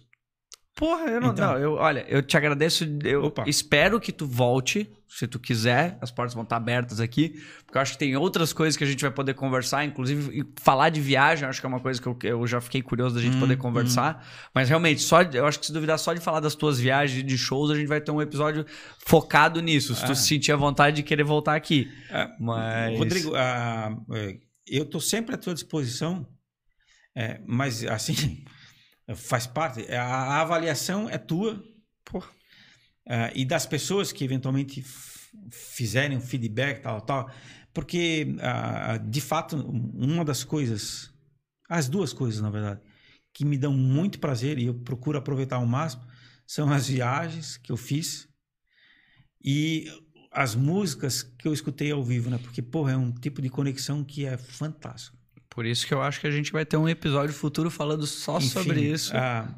[0.77, 1.53] Porra, eu não, Então.
[1.53, 3.43] não, eu, olha, eu te agradeço, eu Opa.
[3.47, 7.29] espero que tu volte, se tu quiser, as portas vão estar abertas aqui,
[7.65, 10.89] porque eu acho que tem outras coisas que a gente vai poder conversar, inclusive falar
[10.89, 13.37] de viagem, acho que é uma coisa que eu, eu já fiquei curioso da gente
[13.37, 14.23] Hum, poder conversar,
[14.53, 17.23] mas realmente, só, eu acho que se duvidar só de falar das tuas viagens e
[17.23, 18.63] de shows, a gente vai ter um episódio
[19.03, 20.15] focado nisso, se tu Ah.
[20.15, 22.99] sentir a vontade de querer voltar aqui, Ah, mas...
[22.99, 26.27] Rodrigo, ah, é, eu estou sempre à tua disposição,
[27.15, 28.43] é, mas assim,
[29.15, 29.89] faz parte.
[29.91, 31.63] A, a avaliação é tua
[32.03, 32.29] Porra.
[33.07, 34.83] ah, e das pessoas que eventualmente
[35.51, 37.31] fizerem um feedback, tal, tal.
[37.73, 41.13] Porque, ah, de fato, uma das coisas,
[41.69, 42.81] as duas coisas, na verdade,
[43.33, 46.03] que me dão muito prazer e eu procuro aproveitar ao máximo
[46.45, 48.27] são as viagens que eu fiz
[49.43, 49.85] e
[50.31, 52.37] as músicas que eu escutei ao vivo, né?
[52.37, 55.16] Porque, porra, é um tipo de conexão que é fantástico.
[55.57, 58.37] Por isso que eu acho que a gente vai ter um episódio futuro falando só
[58.37, 59.11] Enfim, sobre isso.
[59.17, 59.51] ah,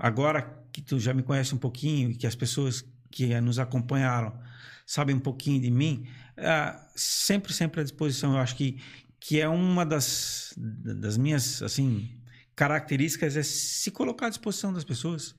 [0.00, 4.36] agora que tu já me conhece um pouquinho e que as pessoas que nos acompanharam
[4.84, 8.32] sabem um pouquinho de mim, ah, sempre, sempre à disposição.
[8.32, 8.82] Eu acho que,
[9.20, 12.10] que é uma das, das minhas, assim,
[12.56, 15.36] características é se colocar à disposição das pessoas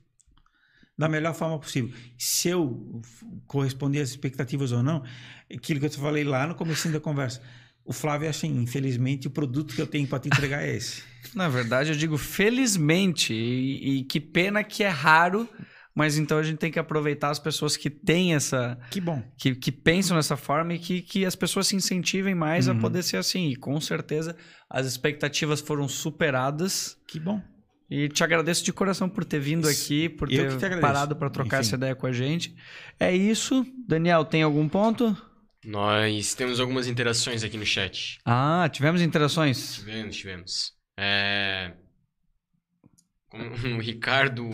[0.96, 1.94] da melhor forma possível.
[2.16, 3.02] Se eu
[3.46, 5.04] corresponder às expectativas ou não,
[5.54, 7.42] aquilo que eu te falei lá no começo da conversa.
[7.88, 11.02] O Flávio é assim, infelizmente, o produto que eu tenho para te entregar é esse.
[11.34, 13.32] Na verdade, eu digo felizmente.
[13.32, 15.48] E, e que pena que é raro,
[15.94, 18.78] mas então a gente tem que aproveitar as pessoas que têm essa.
[18.90, 19.22] Que bom.
[19.38, 22.78] que, que pensam dessa forma e que, que as pessoas se incentivem mais a Uhum.
[22.80, 23.48] poder ser assim.
[23.48, 24.36] E com certeza
[24.68, 26.96] as expectativas foram superadas.
[27.08, 27.40] Que bom.
[27.90, 31.68] E te agradeço de coração por ter vindo aqui, por ter parado para trocar Enfim.
[31.68, 32.54] essa ideia com a gente.
[33.00, 33.64] É isso.
[33.88, 35.16] Daniel, tem algum ponto?
[35.64, 38.18] Nós temos algumas interações aqui no chat.
[38.24, 39.74] Ah, tivemos interações.
[39.76, 40.72] Tivemos, tivemos.
[40.98, 41.72] É...
[43.28, 44.48] com O Ricardo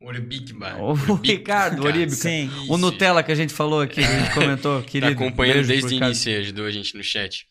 [0.00, 0.76] Orbicba.
[0.78, 2.50] O Ricardo Oribe, Sim.
[2.68, 5.12] O Nutella que a gente falou aqui, a gente comentou, Tá querido.
[5.12, 7.46] acompanhando beijo desde o início ajudou a gente no chat.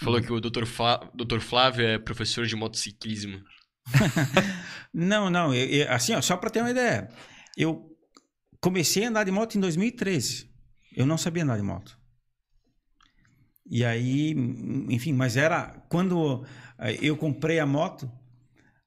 [0.00, 0.64] Falou que o Dr.
[1.14, 1.38] Dr.
[1.38, 3.40] Flávio é professor de motociclismo.
[4.92, 5.52] Não, não.
[5.54, 7.08] eu- eu- assim, ó, só para ter uma ideia.
[7.56, 7.84] Eu
[8.60, 10.48] comecei a andar de moto em 2013.
[10.96, 11.96] Eu não sabia andar de moto.
[13.66, 14.34] E aí,
[14.88, 16.44] enfim, mas era quando
[16.78, 18.10] eh, eu comprei a moto,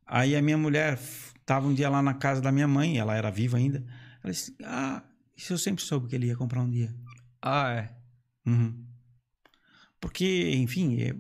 [0.06, 1.00] aí a minha mulher
[1.40, 3.84] estava um dia lá na casa da minha mãe, ela era viva ainda.
[4.24, 5.04] Ela disse: Ah,
[5.36, 6.94] isso eu sempre soube que ele ia comprar um dia.
[7.42, 7.98] Ah, é.
[8.46, 8.86] Uhum.
[10.00, 11.14] Porque, enfim, é,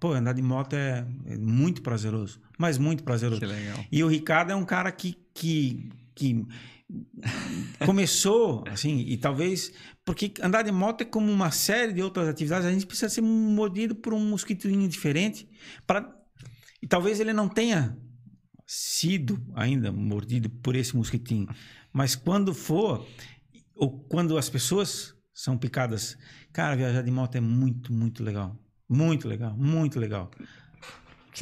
[0.00, 3.40] pô, andar de moto é, é muito prazeroso, mas muito prazeroso.
[3.40, 3.84] Que legal.
[3.90, 6.46] E o Ricardo é um cara que, que, que
[7.84, 9.72] começou, assim, e talvez.
[10.04, 13.20] Porque andar de moto é como uma série de outras atividades, a gente precisa ser
[13.20, 15.48] mordido por um mosquitinho diferente.
[15.86, 16.12] Pra,
[16.82, 17.96] e talvez ele não tenha
[18.66, 21.48] sido ainda mordido por esse mosquitinho.
[21.92, 23.06] Mas quando for,
[23.76, 26.16] ou quando as pessoas são picadas,
[26.52, 28.58] cara, viajar de moto é muito, muito legal.
[28.88, 30.30] Muito legal, muito legal.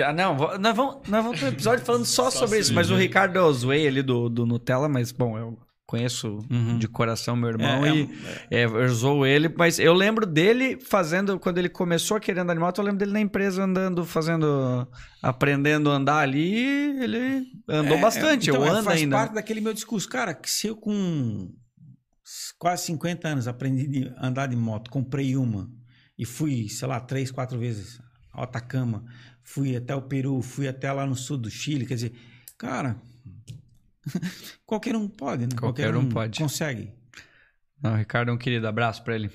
[0.05, 2.73] Ah, não, nós vamos, nós vamos ter um episódio falando só, Só sobre isso.
[2.73, 2.95] Mas o.
[2.95, 5.59] Ricardo eu zoei ali do, do Nutella, mas, bom, eu
[5.91, 6.79] conheço Uhum.
[6.79, 8.09] de coração meu irmão É, é e
[8.51, 9.49] é, eu zoo ele.
[9.59, 12.99] Mas eu lembro dele fazendo, quando ele começou a querer andar de moto, eu lembro
[13.01, 14.87] dele na empresa andando, fazendo,
[15.21, 16.55] aprendendo a andar ali.
[17.03, 19.17] Ele andou É, bastante, então, eu é, ando faz ainda.
[19.17, 20.09] parte daquele meu discurso.
[20.09, 21.51] Cara, que se eu com
[22.59, 25.69] quase 50 anos aprendi a andar de moto, comprei uma
[26.19, 28.01] e fui, sei lá, três, quatro vezes
[28.33, 29.05] ao Atacama,
[29.43, 32.13] fui até o Peru, fui até lá no sul do Chile, quer dizer,
[32.57, 32.97] cara,
[34.67, 35.53] qualquer um pode, né?
[35.59, 36.39] Qualquer um pode.
[36.39, 36.93] Consegue.
[37.83, 39.29] Não, o Ricardo é um querido, abraço pra ele.
[39.29, 39.33] O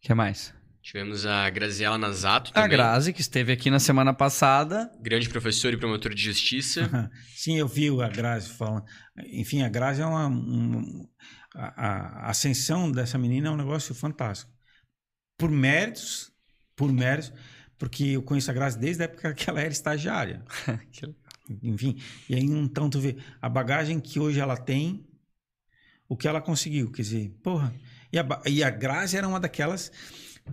[0.00, 0.52] que mais?
[0.82, 2.70] Tivemos a Graziela Nazato A também.
[2.70, 4.90] Grazi, que esteve aqui na semana passada.
[5.00, 7.10] Grande professor e promotor de justiça.
[7.36, 8.84] Sim, eu vi a Grazi falando.
[9.26, 10.26] Enfim, a Grazi é uma.
[10.28, 11.06] um-
[11.54, 14.50] a, a ascensão dessa menina é um negócio fantástico.
[15.36, 16.32] Por méritos,
[16.76, 17.32] por méritos,
[17.76, 20.42] porque eu conheço a Grazi desde a época que ela era estagiária.
[21.62, 21.96] Enfim,
[22.28, 25.06] e aí então tu vê a bagagem que hoje ela tem,
[26.08, 27.74] o que ela conseguiu, quer dizer, porra.
[28.12, 29.92] E a, e a Grazi era uma daquelas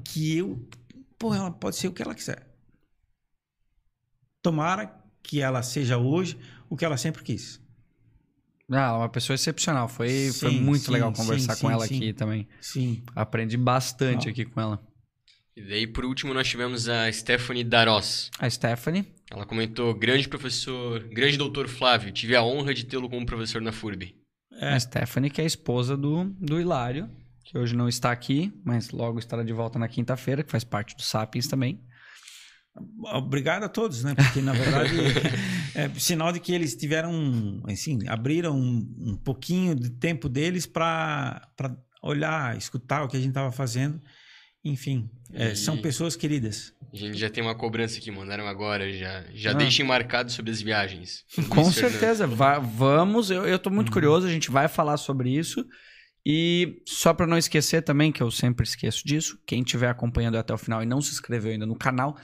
[0.04, 0.68] que eu,
[1.18, 2.48] porra, ela pode ser o que ela quiser.
[4.42, 7.62] Tomara que ela seja hoje o que ela sempre quis.
[8.70, 9.88] Ah, é uma pessoa excepcional.
[9.88, 12.48] Foi, foi Sim, muito sim, legal conversar sim, com ela aqui também.
[12.60, 13.04] Sim.
[13.16, 14.32] Aprendi bastante Ah.
[14.32, 14.87] aqui com ela.
[15.58, 18.30] E daí, por último, nós tivemos a Stephanie Darós.
[18.38, 19.08] A Stephanie.
[19.32, 23.72] Ela comentou: grande professor, grande doutor Flávio, tive a honra de tê-lo como professor na
[23.72, 24.16] FURB.
[24.52, 24.76] É.
[24.76, 27.10] A Stephanie, que é a esposa do, do Hilário,
[27.44, 30.96] que hoje não está aqui, mas logo estará de volta na quinta-feira, que faz parte
[30.96, 31.84] do Sapiens também.
[33.16, 34.14] Obrigado a todos, né?
[34.14, 34.94] Porque, na verdade,
[35.74, 41.42] é sinal de que eles tiveram, assim, abriram um, um pouquinho de tempo deles para
[42.04, 44.00] olhar, escutar o que a gente estava fazendo.
[44.64, 46.74] Enfim, é, E- são pessoas queridas.
[46.94, 49.54] A gente já tem uma cobrança que mandaram agora, já, já Ah.
[49.54, 51.26] deixem marcado sobre as viagens.
[51.50, 51.92] Com Luiz Fernando.
[51.92, 53.30] certeza, va- vamos.
[53.30, 55.66] Eu, eu tô muito curioso, a gente vai falar sobre isso.
[56.26, 60.54] E só para não esquecer também, que eu sempre esqueço disso, quem estiver acompanhando até
[60.54, 62.18] o final e não se inscreveu ainda no canal,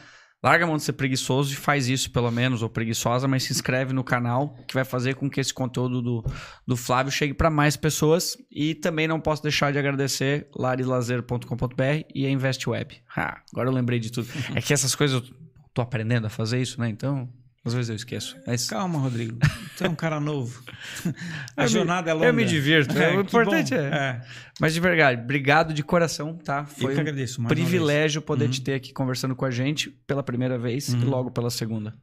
[0.43, 3.53] larga a mão de ser preguiçoso e faz isso pelo menos, ou preguiçosa, mas se
[3.53, 6.25] inscreve no canal, que vai fazer com que esse conteúdo do,
[6.67, 8.37] do Flávio chegue para mais pessoas.
[8.51, 13.01] E também não posso deixar de agradecer larilazer.com.br e a InvestWeb.
[13.15, 14.27] Ah, agora eu lembrei de tudo.
[14.53, 15.35] É que essas coisas eu
[15.73, 16.89] tô aprendendo a fazer isso, né?
[16.89, 17.29] Então,
[17.65, 18.35] às vezes eu esqueço.
[18.45, 19.37] Mas Calma, Rodrigo.
[19.77, 20.61] Tu é um cara novo.
[21.55, 22.25] A Eu me- jornada é longa.
[22.27, 23.79] eu me divirto, é, o que importante bom.
[23.81, 24.21] é-
[24.59, 26.59] Mas de verdade, obrigado de coração, tá?
[26.59, 27.41] Eu Foi que um agradeço.
[27.41, 27.47] vez.
[27.49, 28.51] privilégio poder Uhum.
[28.51, 31.09] te ter aqui conversando com a gente pela primeira vez e Uhum.
[31.09, 31.93] logo pela segunda.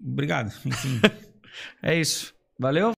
[0.00, 0.52] Obrigado.
[0.66, 1.00] Enfim.
[1.82, 2.32] É isso.
[2.58, 2.90] Valeu?